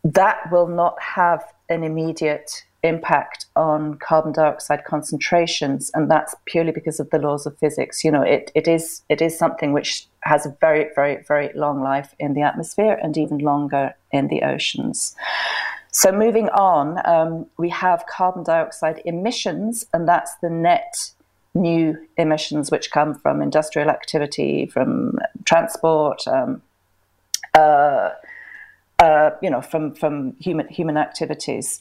that 0.03 0.51
will 0.51 0.69
not 0.69 1.01
have 1.01 1.45
an 1.69 1.85
immediate 1.85 2.65
impact 2.85 3.47
on 3.57 3.95
carbon 3.95 4.33
dioxide 4.33 4.85
concentrations, 4.85 5.91
and 5.95 6.11
that's 6.11 6.35
purely 6.45 6.71
because 6.71 7.01
of 7.01 7.11
the 7.11 7.19
laws 7.19 7.47
of 7.47 7.57
physics. 7.59 8.05
You 8.05 8.13
know, 8.13 8.23
it, 8.23 8.53
it 8.55 8.69
is 8.69 9.03
it 9.09 9.21
is 9.21 9.37
something 9.37 9.73
which 9.73 10.07
has 10.21 10.47
a 10.47 10.57
very, 10.61 10.91
very, 10.95 11.23
very 11.27 11.51
long 11.55 11.83
life 11.83 12.15
in 12.19 12.35
the 12.35 12.43
atmosphere 12.43 12.99
and 13.03 13.17
even 13.17 13.39
longer 13.39 13.95
in 14.13 14.29
the 14.29 14.43
oceans. 14.43 15.17
So 15.91 16.13
moving 16.13 16.49
on, 16.51 17.01
um, 17.05 17.47
we 17.57 17.69
have 17.71 18.05
carbon 18.07 18.43
dioxide 18.43 19.01
emissions, 19.05 19.87
and 19.93 20.07
that's 20.07 20.35
the 20.43 20.51
net 20.51 21.11
new 21.55 21.97
emissions 22.17 22.71
which 22.71 22.91
come 22.91 23.15
from 23.15 23.41
industrial 23.41 23.89
activity, 23.89 24.67
from 24.67 25.19
transport, 25.45 26.27
um, 26.27 26.63
uh, 27.55 28.11
uh, 28.99 29.31
you 29.41 29.51
know, 29.51 29.63
from 29.63 29.95
from 29.95 30.37
human 30.39 30.69
human 30.69 30.97
activities 30.97 31.81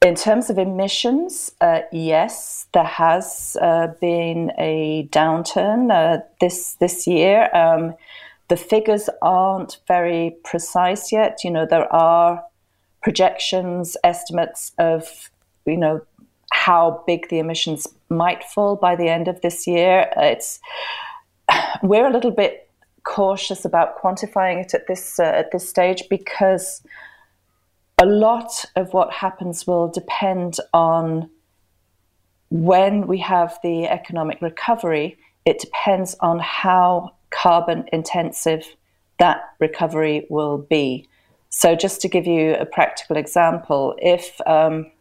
In 0.00 0.14
terms 0.14 0.48
of 0.48 0.58
emissions, 0.58 1.50
uh, 1.60 1.80
yes, 1.90 2.66
there 2.72 2.84
has 2.84 3.56
uh, 3.60 3.88
been 4.00 4.52
a 4.56 5.08
downturn 5.10 5.90
uh, 5.90 6.22
this 6.40 6.74
this 6.74 7.08
year. 7.08 7.50
Um, 7.52 7.94
the 8.46 8.56
figures 8.56 9.10
aren't 9.22 9.78
very 9.88 10.36
precise 10.44 11.10
yet. 11.10 11.42
You 11.42 11.50
know, 11.50 11.66
there 11.66 11.92
are 11.92 12.44
projections, 13.02 13.96
estimates 14.04 14.70
of 14.78 15.30
you 15.66 15.76
know 15.76 16.00
how 16.52 17.02
big 17.04 17.28
the 17.28 17.40
emissions 17.40 17.88
might 18.08 18.44
fall 18.44 18.76
by 18.76 18.94
the 18.94 19.08
end 19.08 19.26
of 19.26 19.40
this 19.40 19.66
year. 19.66 20.08
It's 20.16 20.60
we're 21.82 22.06
a 22.06 22.12
little 22.12 22.30
bit 22.30 22.70
cautious 23.02 23.64
about 23.64 24.00
quantifying 24.00 24.62
it 24.64 24.74
at 24.74 24.86
this 24.86 25.18
uh, 25.18 25.24
at 25.24 25.50
this 25.50 25.68
stage 25.68 26.04
because 26.08 26.82
a 27.98 28.06
lot 28.06 28.64
of 28.76 28.92
what 28.92 29.12
happens 29.12 29.66
will 29.66 29.88
depend 29.88 30.56
on 30.72 31.28
when 32.50 33.06
we 33.06 33.18
have 33.18 33.58
the 33.62 33.86
economic 33.86 34.40
recovery. 34.40 35.18
It 35.44 35.58
depends 35.58 36.14
on 36.20 36.38
how 36.38 37.14
carbon 37.30 37.84
intensive 37.92 38.64
that 39.18 39.40
recovery 39.58 40.26
will 40.30 40.58
be. 40.58 41.08
So, 41.50 41.74
just 41.74 42.00
to 42.02 42.08
give 42.08 42.26
you 42.26 42.54
a 42.54 42.66
practical 42.66 43.16
example, 43.16 43.96
if 43.98 44.40
um, 44.46 44.92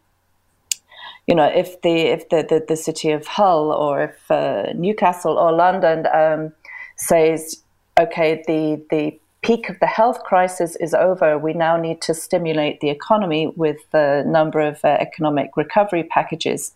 you 1.27 1.35
know, 1.35 1.45
if 1.45 1.81
the 1.81 2.07
if 2.07 2.29
the, 2.29 2.45
the, 2.49 2.65
the 2.67 2.77
city 2.77 3.11
of 3.11 3.27
Hull 3.27 3.71
or 3.71 4.03
if 4.05 4.31
uh, 4.31 4.71
Newcastle 4.73 5.37
or 5.37 5.51
London 5.51 6.07
um, 6.13 6.53
says, 6.95 7.61
okay, 7.99 8.43
the 8.47 8.83
the 8.89 9.19
peak 9.47 9.69
of 9.69 9.79
the 9.79 9.87
health 9.87 10.23
crisis 10.23 10.75
is 10.75 10.93
over. 10.93 11.37
We 11.37 11.53
now 11.53 11.77
need 11.77 12.01
to 12.01 12.13
stimulate 12.13 12.81
the 12.81 12.89
economy 12.89 13.47
with 13.55 13.79
a 13.93 14.25
number 14.25 14.59
of 14.59 14.83
uh, 14.83 14.89
economic 14.99 15.55
recovery 15.55 16.03
packages. 16.03 16.73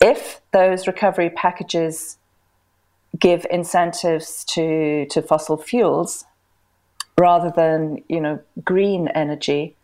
If 0.00 0.40
those 0.52 0.86
recovery 0.86 1.28
packages 1.28 2.16
give 3.18 3.46
incentives 3.50 4.44
to, 4.54 5.04
to 5.10 5.20
fossil 5.20 5.58
fuels 5.58 6.24
rather 7.18 7.52
than 7.54 8.02
you 8.08 8.20
know 8.20 8.40
green 8.64 9.08
energy, 9.08 9.76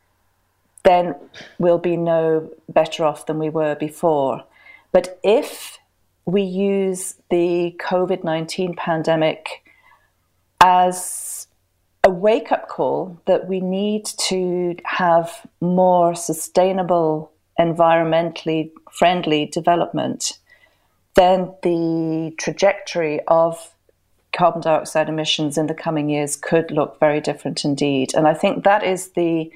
then 0.84 1.14
we'll 1.58 1.84
be 1.92 1.98
no 1.98 2.50
better 2.70 3.04
off 3.04 3.26
than 3.26 3.38
we 3.38 3.50
were 3.50 3.74
before. 3.74 4.42
But 4.90 5.20
if 5.22 5.78
we 6.24 6.40
use 6.40 7.16
the 7.28 7.76
COVID 7.78 8.24
19 8.24 8.74
pandemic 8.74 9.62
as 10.62 11.46
a 12.04 12.10
wake 12.10 12.50
up 12.50 12.68
call 12.68 13.20
that 13.26 13.46
we 13.46 13.60
need 13.60 14.06
to 14.06 14.76
have 14.84 15.46
more 15.60 16.14
sustainable, 16.14 17.30
environmentally 17.58 18.70
friendly 18.90 19.46
development, 19.46 20.38
then 21.14 21.52
the 21.62 22.32
trajectory 22.38 23.20
of 23.28 23.74
carbon 24.32 24.62
dioxide 24.62 25.08
emissions 25.08 25.58
in 25.58 25.66
the 25.66 25.74
coming 25.74 26.08
years 26.08 26.36
could 26.36 26.70
look 26.70 26.98
very 27.00 27.20
different 27.20 27.64
indeed. 27.64 28.14
And 28.14 28.26
I 28.26 28.34
think 28.34 28.64
that 28.64 28.82
is 28.82 29.10
the 29.10 29.50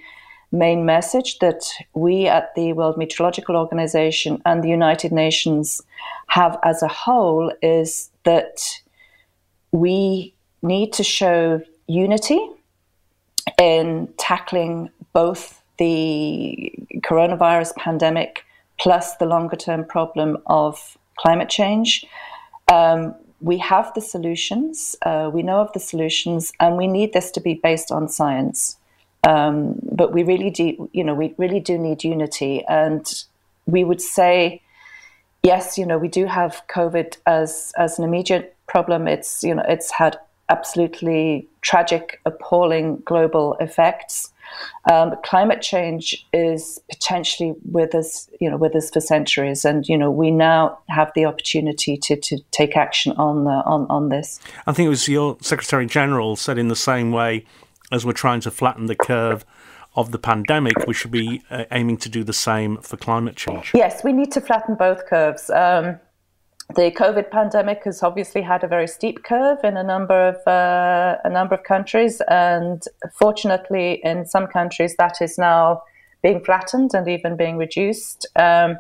main 0.52 0.84
message 0.84 1.38
that 1.38 1.64
we 1.94 2.26
at 2.26 2.54
the 2.54 2.72
World 2.74 2.98
Meteorological 2.98 3.56
Organization 3.56 4.42
and 4.44 4.62
the 4.62 4.68
United 4.68 5.12
Nations 5.12 5.80
have 6.28 6.58
as 6.62 6.82
a 6.82 6.88
whole 6.88 7.52
is 7.62 8.10
that 8.24 8.60
we 9.72 10.34
need 10.62 10.92
to 10.92 11.04
show 11.04 11.60
unity 11.86 12.40
in 13.58 14.12
tackling 14.16 14.90
both 15.12 15.62
the 15.78 16.72
coronavirus 16.98 17.74
pandemic 17.76 18.44
plus 18.78 19.16
the 19.16 19.26
longer 19.26 19.56
term 19.56 19.84
problem 19.84 20.38
of 20.46 20.96
climate 21.16 21.48
change. 21.48 22.04
Um, 22.72 23.14
we 23.40 23.58
have 23.58 23.92
the 23.94 24.00
solutions, 24.00 24.96
uh, 25.02 25.30
we 25.32 25.42
know 25.42 25.60
of 25.60 25.72
the 25.72 25.80
solutions, 25.80 26.52
and 26.60 26.76
we 26.76 26.86
need 26.86 27.12
this 27.12 27.30
to 27.32 27.40
be 27.40 27.54
based 27.54 27.92
on 27.92 28.08
science. 28.08 28.78
Um, 29.24 29.78
but 29.92 30.12
we 30.12 30.22
really 30.22 30.50
do, 30.50 30.88
you 30.92 31.04
know, 31.04 31.14
we 31.14 31.34
really 31.38 31.60
do 31.60 31.78
need 31.78 32.04
unity. 32.04 32.64
And 32.66 33.06
we 33.66 33.84
would 33.84 34.00
say, 34.00 34.62
yes, 35.42 35.78
you 35.78 35.86
know, 35.86 35.98
we 35.98 36.08
do 36.08 36.26
have 36.26 36.62
COVID 36.68 37.16
as 37.26 37.72
as 37.76 37.98
an 37.98 38.04
immediate 38.04 38.56
problem. 38.66 39.08
It's 39.08 39.42
you 39.42 39.54
know, 39.54 39.64
it's 39.68 39.90
had 39.90 40.18
absolutely 40.48 41.48
tragic, 41.62 42.20
appalling 42.24 43.02
global 43.04 43.56
effects. 43.60 44.32
Um, 44.90 45.14
climate 45.24 45.62
change 45.62 46.26
is 46.32 46.78
potentially 46.90 47.54
with 47.64 47.94
us, 47.94 48.28
you 48.40 48.50
know, 48.50 48.56
with 48.56 48.76
us 48.76 48.90
for 48.90 49.00
centuries, 49.00 49.64
and 49.64 49.88
you 49.88 49.96
know 49.96 50.10
we 50.10 50.30
now 50.30 50.78
have 50.88 51.10
the 51.14 51.24
opportunity 51.24 51.96
to, 51.96 52.16
to 52.16 52.38
take 52.50 52.76
action 52.76 53.12
on 53.12 53.46
uh, 53.48 53.62
on 53.64 53.86
on 53.88 54.10
this. 54.10 54.38
I 54.66 54.72
think 54.72 54.86
it 54.86 54.90
was 54.90 55.08
your 55.08 55.38
Secretary 55.40 55.86
General 55.86 56.36
said 56.36 56.58
in 56.58 56.68
the 56.68 56.76
same 56.76 57.10
way 57.10 57.46
as 57.90 58.04
we're 58.04 58.12
trying 58.12 58.40
to 58.40 58.50
flatten 58.50 58.86
the 58.86 58.94
curve 58.94 59.44
of 59.96 60.10
the 60.10 60.18
pandemic, 60.18 60.74
we 60.86 60.94
should 60.94 61.10
be 61.10 61.42
uh, 61.50 61.64
aiming 61.70 61.96
to 61.98 62.08
do 62.08 62.24
the 62.24 62.32
same 62.32 62.78
for 62.78 62.96
climate 62.96 63.36
change. 63.36 63.70
Yes, 63.74 64.02
we 64.02 64.12
need 64.12 64.32
to 64.32 64.40
flatten 64.40 64.74
both 64.74 65.06
curves. 65.06 65.50
Um, 65.50 66.00
the 66.70 66.90
COVID 66.90 67.30
pandemic 67.30 67.84
has 67.84 68.02
obviously 68.02 68.40
had 68.40 68.64
a 68.64 68.68
very 68.68 68.88
steep 68.88 69.22
curve 69.22 69.58
in 69.62 69.76
a 69.76 69.82
number 69.82 70.28
of 70.28 70.36
uh, 70.46 71.18
a 71.24 71.30
number 71.30 71.54
of 71.54 71.62
countries, 71.62 72.22
and 72.28 72.82
fortunately, 73.12 74.00
in 74.02 74.24
some 74.24 74.46
countries, 74.46 74.96
that 74.96 75.20
is 75.20 75.36
now 75.36 75.82
being 76.22 76.42
flattened 76.42 76.92
and 76.94 77.06
even 77.06 77.36
being 77.36 77.58
reduced. 77.58 78.26
Um, 78.36 78.78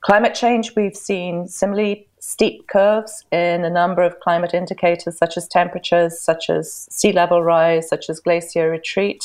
climate 0.00 0.34
change, 0.34 0.74
we've 0.74 0.96
seen 0.96 1.46
similarly 1.46 2.08
steep 2.20 2.66
curves 2.68 3.24
in 3.30 3.64
a 3.64 3.70
number 3.70 4.02
of 4.02 4.18
climate 4.20 4.54
indicators, 4.54 5.18
such 5.18 5.36
as 5.36 5.46
temperatures, 5.46 6.18
such 6.18 6.48
as 6.48 6.88
sea 6.90 7.12
level 7.12 7.42
rise, 7.42 7.86
such 7.88 8.08
as 8.08 8.18
glacier 8.18 8.70
retreat. 8.70 9.22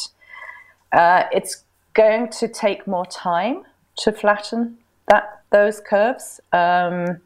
Uh, 0.91 1.23
it's 1.31 1.63
going 1.93 2.27
to 2.29 2.47
take 2.49 2.85
more 2.85 3.05
time 3.05 3.63
to 3.99 4.11
flatten 4.11 4.77
that 5.07 5.41
those 5.51 5.79
curves. 5.79 6.41
Um, 6.51 7.21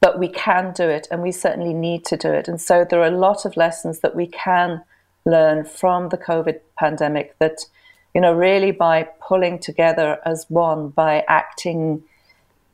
but 0.00 0.18
we 0.18 0.28
can 0.28 0.72
do 0.72 0.88
it 0.88 1.06
and 1.10 1.22
we 1.22 1.32
certainly 1.32 1.74
need 1.74 2.04
to 2.06 2.16
do 2.16 2.32
it. 2.32 2.48
And 2.48 2.60
so 2.60 2.84
there 2.88 3.00
are 3.00 3.06
a 3.06 3.10
lot 3.10 3.44
of 3.44 3.56
lessons 3.56 4.00
that 4.00 4.16
we 4.16 4.26
can 4.26 4.82
learn 5.24 5.64
from 5.64 6.08
the 6.08 6.18
COVID 6.18 6.60
pandemic 6.78 7.38
that, 7.38 7.66
you 8.14 8.20
know, 8.20 8.32
really 8.32 8.72
by 8.72 9.08
pulling 9.20 9.58
together 9.58 10.18
as 10.24 10.46
one, 10.48 10.88
by 10.88 11.24
acting 11.28 12.02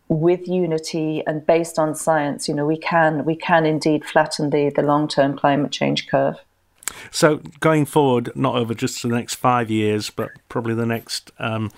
with 0.08 0.46
unity 0.46 1.22
and 1.26 1.44
based 1.44 1.78
on 1.78 1.94
science, 1.94 2.48
you 2.48 2.54
know, 2.54 2.64
we 2.64 2.76
can 2.76 3.24
we 3.24 3.34
can 3.34 3.66
indeed 3.66 4.04
flatten 4.04 4.50
the, 4.50 4.70
the 4.70 4.82
long 4.82 5.08
term 5.08 5.36
climate 5.36 5.72
change 5.72 6.06
curve. 6.06 6.36
So 7.10 7.40
going 7.58 7.86
forward, 7.86 8.30
not 8.36 8.54
over 8.54 8.72
just 8.72 9.02
the 9.02 9.08
next 9.08 9.34
five 9.34 9.68
years, 9.68 10.10
but 10.10 10.30
probably 10.48 10.74
the 10.74 10.86
next 10.86 11.32
um, 11.40 11.70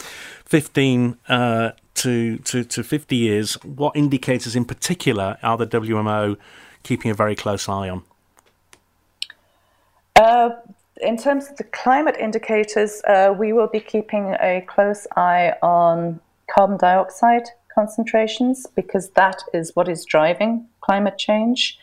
fifteen 0.45 1.17
uh, 1.27 1.71
to, 1.99 2.39
to, 2.39 2.65
to 2.65 2.83
50 2.83 3.17
years, 3.17 3.55
what 3.65 3.97
indicators 3.97 4.57
in 4.57 4.65
particular 4.65 5.39
are 5.43 5.57
the 5.57 5.67
WMO 5.67 6.37
keeping 6.83 7.11
a 7.11 7.15
very 7.15 7.37
close 7.37 7.69
eye 7.69 7.89
on? 7.89 8.03
Uh, 10.17 10.51
in 11.01 11.17
terms 11.17 11.49
of 11.49 11.57
the 11.57 11.65
climate 11.65 12.17
indicators, 12.19 13.03
uh, 13.07 13.35
we 13.37 13.53
will 13.53 13.69
be 13.69 13.81
keeping 13.81 14.35
a 14.41 14.65
close 14.67 15.07
eye 15.17 15.55
on 15.63 16.21
carbon 16.51 16.77
dioxide 16.77 17.45
concentrations 17.75 18.67
because 18.75 19.11
that 19.11 19.41
is 19.55 19.71
what 19.75 19.89
is 19.89 20.05
driving 20.05 20.67
climate 20.81 21.19
change. 21.19 21.79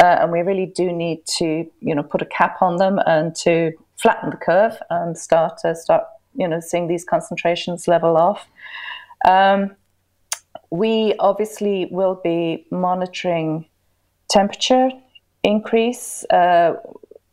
Uh, 0.00 0.18
and 0.20 0.32
we 0.32 0.40
really 0.40 0.66
do 0.66 0.92
need 0.92 1.24
to, 1.26 1.66
you 1.80 1.94
know, 1.94 2.02
put 2.02 2.22
a 2.22 2.26
cap 2.26 2.62
on 2.62 2.76
them 2.76 2.98
and 3.06 3.34
to 3.34 3.72
flatten 3.96 4.30
the 4.30 4.36
curve 4.36 4.78
and 4.90 5.18
start 5.18 5.58
to 5.58 5.74
start, 5.74 6.04
you 6.34 6.46
know, 6.46 6.60
seeing 6.60 6.86
these 6.86 7.04
concentrations 7.04 7.88
level 7.88 8.16
off. 8.16 8.46
Um, 9.24 9.76
we 10.70 11.14
obviously 11.18 11.88
will 11.90 12.20
be 12.22 12.66
monitoring 12.70 13.66
temperature 14.28 14.90
increase. 15.42 16.24
Uh, 16.30 16.74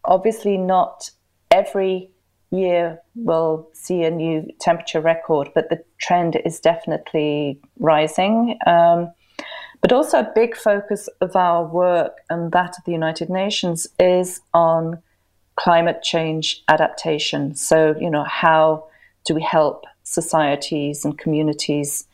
obviously, 0.06 0.58
not 0.58 1.12
every 1.52 2.10
year 2.52 3.00
will 3.16 3.70
see 3.74 4.04
a 4.04 4.12
new 4.12 4.48
temperature 4.60 5.02
record, 5.02 5.50
but 5.54 5.70
the 5.70 5.84
trend 6.00 6.40
is 6.46 6.60
definitely 6.60 7.60
rising. 7.80 8.58
Um, 8.66 9.12
but 9.82 9.92
also, 9.92 10.20
a 10.20 10.32
big 10.34 10.56
focus 10.56 11.08
of 11.22 11.36
our 11.36 11.66
work 11.66 12.18
and 12.30 12.52
that 12.52 12.78
of 12.78 12.84
the 12.86 12.92
United 12.92 13.30
Nations 13.30 13.88
is 14.00 14.42
on 14.54 15.02
climate 15.56 16.02
change 16.02 16.64
adaptation. 16.68 17.56
So, 17.56 17.96
you 18.00 18.10
know, 18.10 18.24
how 18.24 18.88
do 19.26 19.36
we 19.36 19.42
help 19.42 19.86
societies 20.08 21.04
and 21.04 21.18
communities 21.18 22.08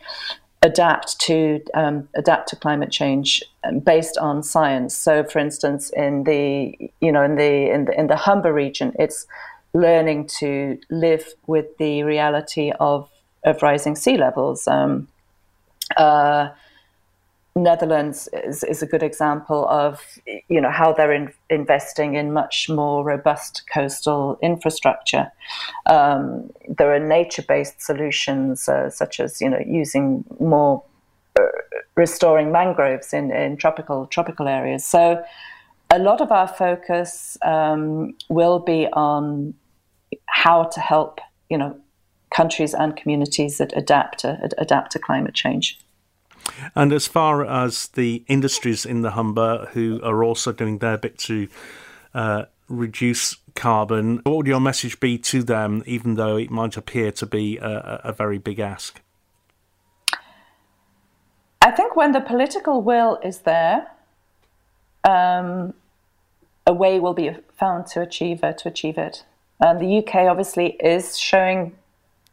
adapt 0.63 1.19
to 1.19 1.61
um, 1.73 2.07
adapt 2.15 2.49
to 2.49 2.55
climate 2.55 2.89
change 2.89 3.43
um, 3.63 3.79
based 3.79 4.17
on 4.17 4.41
science. 4.41 4.95
So, 4.95 5.23
for 5.23 5.39
instance, 5.39 5.91
in 5.91 6.23
the 6.23 6.75
you 7.01 7.11
know 7.11 7.23
in 7.23 7.35
the 7.35 7.71
in 7.71 7.85
the 7.85 7.99
in 7.99 8.07
the 8.07 8.15
Humber 8.15 8.53
region, 8.53 8.93
it's 8.97 9.27
learning 9.73 10.27
to 10.39 10.79
live 10.89 11.25
with 11.47 11.77
the 11.77 12.03
reality 12.03 12.71
of 12.79 13.09
of 13.43 13.61
rising 13.61 13.95
sea 13.95 14.17
levels. 14.17 14.67
Um, 14.67 15.07
uh, 15.97 16.49
Netherlands 17.55 18.27
is, 18.33 18.63
is 18.63 18.81
a 18.81 18.87
good 18.87 19.03
example 19.03 19.67
of 19.67 20.01
you 20.47 20.59
know 20.59 20.71
how 20.71 20.91
they're 20.91 21.13
in, 21.13 21.31
investing 21.51 22.15
in 22.15 22.33
much 22.33 22.67
more 22.67 23.03
robust 23.03 23.63
coastal 23.71 24.39
infrastructure. 24.41 25.31
Um, 25.85 26.49
there 26.67 26.91
are 26.93 26.99
nature-based 26.99 27.79
solutions 27.79 28.67
uh, 28.67 28.89
such 28.89 29.19
as 29.19 29.39
you 29.39 29.49
know 29.49 29.61
using 29.67 30.25
more 30.39 30.83
uh, 31.39 31.43
restoring 31.95 32.51
mangroves 32.51 33.13
in, 33.13 33.31
in 33.31 33.57
tropical 33.57 34.07
tropical 34.07 34.47
areas. 34.47 34.83
So 34.83 35.23
a 35.91 35.99
lot 35.99 36.21
of 36.21 36.31
our 36.31 36.47
focus 36.47 37.37
um, 37.43 38.15
will 38.29 38.57
be 38.57 38.87
on 38.93 39.53
how 40.25 40.63
to 40.63 40.79
help 40.79 41.21
you 41.51 41.59
know 41.59 41.79
countries 42.31 42.73
and 42.73 42.95
communities 42.95 43.59
that 43.59 43.77
adapt 43.77 44.21
to 44.21 44.49
adapt 44.57 44.93
to 44.93 44.99
climate 44.99 45.35
change. 45.35 45.79
And 46.75 46.91
as 46.93 47.07
far 47.07 47.45
as 47.45 47.87
the 47.89 48.23
industries 48.27 48.85
in 48.85 49.01
the 49.01 49.11
Humber 49.11 49.69
who 49.73 49.99
are 50.03 50.23
also 50.23 50.51
doing 50.51 50.79
their 50.79 50.97
bit 50.97 51.17
to 51.19 51.47
uh, 52.13 52.45
reduce 52.67 53.37
carbon, 53.55 54.21
what 54.23 54.37
would 54.37 54.47
your 54.47 54.59
message 54.59 54.99
be 54.99 55.17
to 55.19 55.43
them, 55.43 55.83
even 55.85 56.15
though 56.15 56.37
it 56.37 56.49
might 56.49 56.77
appear 56.77 57.11
to 57.13 57.25
be 57.25 57.57
a, 57.57 58.01
a 58.05 58.13
very 58.13 58.37
big 58.37 58.59
ask? 58.59 59.01
I 61.61 61.71
think 61.71 61.95
when 61.95 62.11
the 62.11 62.19
political 62.19 62.81
will 62.81 63.19
is 63.23 63.39
there, 63.39 63.87
um, 65.03 65.73
a 66.67 66.73
way 66.73 66.99
will 66.99 67.13
be 67.13 67.31
found 67.57 67.87
to 67.87 68.01
achieve 68.01 68.43
it. 68.43 68.57
To 68.59 68.67
achieve 68.67 68.97
it, 68.97 69.23
and 69.59 69.79
the 69.79 69.99
UK 69.99 70.27
obviously 70.29 70.71
is 70.79 71.17
showing 71.17 71.73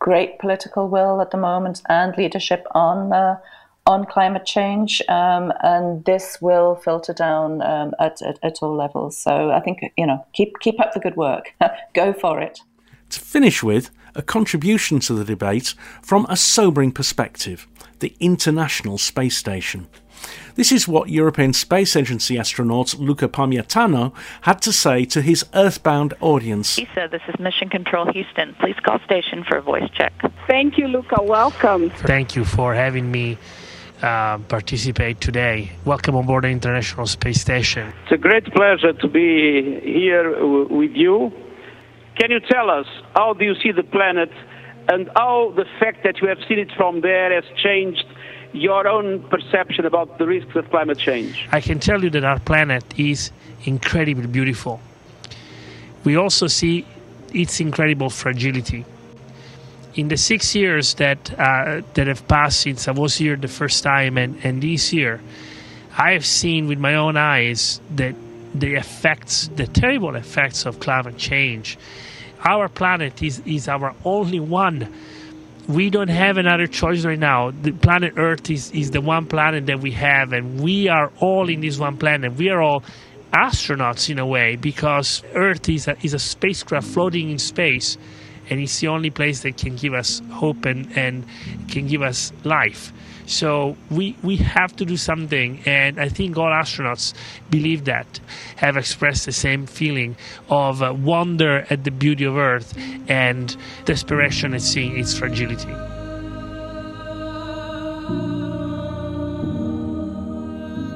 great 0.01 0.39
political 0.39 0.89
will 0.89 1.21
at 1.21 1.31
the 1.31 1.37
moment 1.37 1.83
and 1.89 2.17
leadership 2.17 2.67
on 2.73 3.13
uh, 3.13 3.39
on 3.87 4.05
climate 4.05 4.45
change, 4.47 5.03
um, 5.09 5.53
and 5.63 6.05
this 6.05 6.41
will 6.41 6.77
filter 6.77 7.13
down 7.13 7.63
um, 7.63 7.95
at, 7.99 8.23
at, 8.23 8.39
at 8.43 8.59
all 8.63 8.75
levels. 8.75 9.17
So 9.17 9.51
I 9.51 9.61
think 9.61 9.81
you 9.97 10.07
know 10.07 10.27
keep 10.33 10.59
keep 10.61 10.81
up 10.81 10.93
the 10.93 11.01
good 11.01 11.17
work. 11.17 11.55
Go 11.95 12.13
for 12.13 12.41
it. 12.41 12.61
To 13.11 13.21
finish 13.21 13.63
with 13.63 13.91
a 14.15 14.23
contribution 14.23 15.01
to 15.01 15.15
the 15.15 15.25
debate 15.25 15.75
from 16.03 16.27
a 16.29 16.37
sobering 16.37 16.93
perspective: 16.93 17.67
the 18.01 18.15
International 18.21 18.99
Space 18.99 19.37
Station. 19.37 19.89
This 20.55 20.73
is 20.73 20.87
what 20.87 21.09
European 21.09 21.53
Space 21.53 21.97
Agency 21.97 22.39
astronaut 22.39 22.95
Luca 22.99 23.29
Parmitano 23.29 24.13
had 24.43 24.61
to 24.63 24.73
say 24.73 25.05
to 25.07 25.23
his 25.23 25.45
Earthbound 25.55 26.15
audience. 26.21 26.77
He 26.77 26.87
said, 26.95 27.11
This 27.11 27.23
is 27.29 27.39
Mission 27.39 27.71
Control 27.71 28.13
Houston. 28.13 28.55
Please 28.61 28.77
call 28.83 28.99
station 29.07 29.45
for 29.45 29.57
a 29.57 29.63
voice 29.63 29.89
check. 29.95 30.13
Thank 30.47 30.77
you, 30.77 30.89
Luca. 30.89 31.23
Welcome. 31.23 31.91
Thank 31.91 32.37
you 32.37 32.45
for 32.45 32.75
having 32.75 33.11
me 33.11 33.39
uh, 34.03 34.39
participate 34.49 35.21
today. 35.21 35.73
Welcome 35.85 36.17
on 36.17 36.27
board 36.27 36.45
the 36.45 36.49
International 36.49 37.07
Space 37.07 37.41
Station. 37.41 37.93
It's 38.05 38.13
a 38.13 38.17
great 38.17 38.45
pleasure 38.53 38.93
to 38.93 39.09
be 39.09 39.81
here 39.81 40.33
w- 40.35 40.69
with 40.69 40.93
you. 40.93 41.33
Can 42.19 42.31
you 42.31 42.41
tell 42.41 42.71
us 42.71 42.87
how 43.15 43.35
do 43.35 43.45
you 43.45 43.55
see 43.63 43.73
the 43.73 43.83
planet 43.83 44.31
and 44.89 45.11
how 45.15 45.53
the 45.57 45.65
fact 45.79 46.03
that 46.05 46.21
you 46.21 46.29
have 46.29 46.39
seen 46.49 46.59
it 46.59 46.71
from 46.77 47.01
there 47.01 47.33
has 47.35 47.45
changed 47.57 48.05
your 48.53 48.89
own 48.89 49.23
perception 49.29 49.87
about 49.87 50.19
the 50.19 50.27
risks 50.27 50.55
of 50.57 50.69
climate 50.71 50.99
change? 50.99 51.49
I 51.53 51.61
can 51.61 51.79
tell 51.79 52.03
you 52.03 52.11
that 52.11 52.25
our 52.25 52.41
planet 52.41 52.85
is 52.99 53.31
incredibly 53.65 54.27
beautiful. 54.27 54.81
We 56.05 56.17
also 56.17 56.47
see 56.47 56.87
its 57.33 57.61
incredible 57.61 58.11
fragility 58.11 58.85
in 59.95 60.09
the 60.09 60.17
six 60.17 60.55
years 60.55 60.95
that 60.95 61.33
uh, 61.39 61.83
that 61.95 62.07
have 62.07 62.27
passed 62.29 62.61
since 62.61 62.89
I 62.89 62.93
was 62.93 63.17
here 63.17 63.37
the 63.37 63.49
first 63.49 63.83
time 63.83 64.19
and, 64.19 64.39
and 64.45 64.63
this 64.63 64.93
year, 64.93 65.21
I 65.97 66.13
have 66.13 66.25
seen 66.25 66.69
with 66.69 66.79
my 66.79 66.95
own 66.95 67.17
eyes 67.17 67.81
that 67.97 68.15
the 68.55 68.75
effects, 68.75 69.49
the 69.57 69.67
terrible 69.67 70.17
effects 70.17 70.67
of 70.67 70.81
climate 70.81 71.17
change. 71.17 71.79
Our 72.45 72.69
planet 72.69 73.23
is, 73.23 73.41
is 73.45 73.69
our 73.69 73.95
only 74.05 74.41
one. 74.41 74.93
We 75.69 75.91
don't 75.91 76.09
have 76.09 76.37
another 76.37 76.67
choice 76.67 77.05
right 77.05 77.19
now. 77.19 77.51
The 77.51 77.73
planet 77.73 78.15
Earth 78.17 78.51
is, 78.51 78.71
is 78.73 78.91
the 78.91 79.01
one 79.01 79.27
planet 79.27 79.67
that 79.67 79.81
we 79.81 79.93
have, 79.93 80.33
and 80.33 80.61
we 80.61 80.89
are 80.89 81.13
all 81.21 81.49
in 81.49 81.61
this 81.61 81.79
one 81.79 81.97
planet. 81.97 82.35
We 82.35 82.49
are 82.49 82.61
all 82.61 82.83
astronauts 83.33 84.11
in 84.11 84.19
a 84.19 84.27
way 84.27 84.57
because 84.57 85.23
Earth 85.35 85.69
is 85.69 85.87
a, 85.87 85.97
is 86.03 86.15
a 86.15 86.19
spacecraft 86.19 86.89
floating 86.89 87.31
in 87.31 87.39
space 87.39 87.97
and 88.51 88.61
it's 88.61 88.81
the 88.81 88.89
only 88.89 89.11
place 89.11 89.41
that 89.41 89.57
can 89.57 89.77
give 89.77 89.95
us 89.95 90.21
hope 90.33 90.67
and, 90.67 90.89
and 90.97 91.25
can 91.69 91.87
give 91.87 92.03
us 92.03 92.33
life. 92.45 92.93
So 93.27 93.77
we 93.91 94.17
we 94.25 94.37
have 94.39 94.75
to 94.77 94.85
do 94.85 94.97
something, 94.97 95.63
and 95.65 96.01
I 96.01 96.09
think 96.09 96.37
all 96.37 96.51
astronauts 96.51 97.15
believe 97.49 97.85
that, 97.85 98.19
have 98.57 98.77
expressed 98.77 99.25
the 99.25 99.33
same 99.33 99.67
feeling 99.67 100.17
of 100.49 100.83
uh, 100.83 100.93
wonder 100.93 101.65
at 101.71 101.85
the 101.85 101.93
beauty 101.93 102.25
of 102.25 102.37
Earth 102.37 102.77
and 103.09 103.57
desperation 103.85 104.53
at 104.53 104.63
seeing 104.63 104.99
its 104.99 105.17
fragility. 105.17 105.73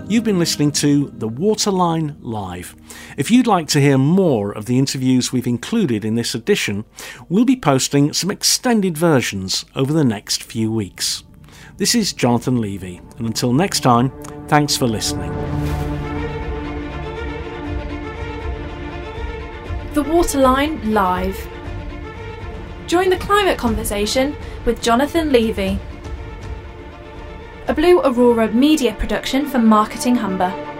You've 0.06 0.22
been 0.22 0.38
listening 0.38 0.70
to 0.72 1.10
The 1.16 1.26
Waterline 1.26 2.16
Live. 2.20 2.76
If 3.16 3.30
you'd 3.30 3.46
like 3.46 3.68
to 3.68 3.80
hear 3.80 3.96
more 3.96 4.52
of 4.52 4.66
the 4.66 4.78
interviews 4.78 5.32
we've 5.32 5.46
included 5.46 6.04
in 6.04 6.14
this 6.14 6.34
edition, 6.34 6.84
we'll 7.30 7.46
be 7.46 7.56
posting 7.56 8.12
some 8.12 8.30
extended 8.30 8.98
versions 8.98 9.64
over 9.74 9.94
the 9.94 10.04
next 10.04 10.42
few 10.42 10.70
weeks. 10.70 11.24
This 11.78 11.94
is 11.94 12.12
Jonathan 12.12 12.60
Levy, 12.60 13.00
and 13.16 13.26
until 13.26 13.54
next 13.54 13.80
time, 13.80 14.12
thanks 14.46 14.76
for 14.76 14.86
listening. 14.86 15.32
The 19.94 20.02
Waterline 20.02 20.92
Live. 20.92 21.48
Join 22.86 23.08
the 23.08 23.16
climate 23.16 23.56
conversation 23.56 24.36
with 24.66 24.82
Jonathan 24.82 25.32
Levy 25.32 25.78
a 27.66 27.72
Blue 27.72 28.00
Aurora 28.00 28.52
media 28.52 28.92
production 28.92 29.46
for 29.46 29.58
Marketing 29.58 30.14
Humber. 30.14 30.73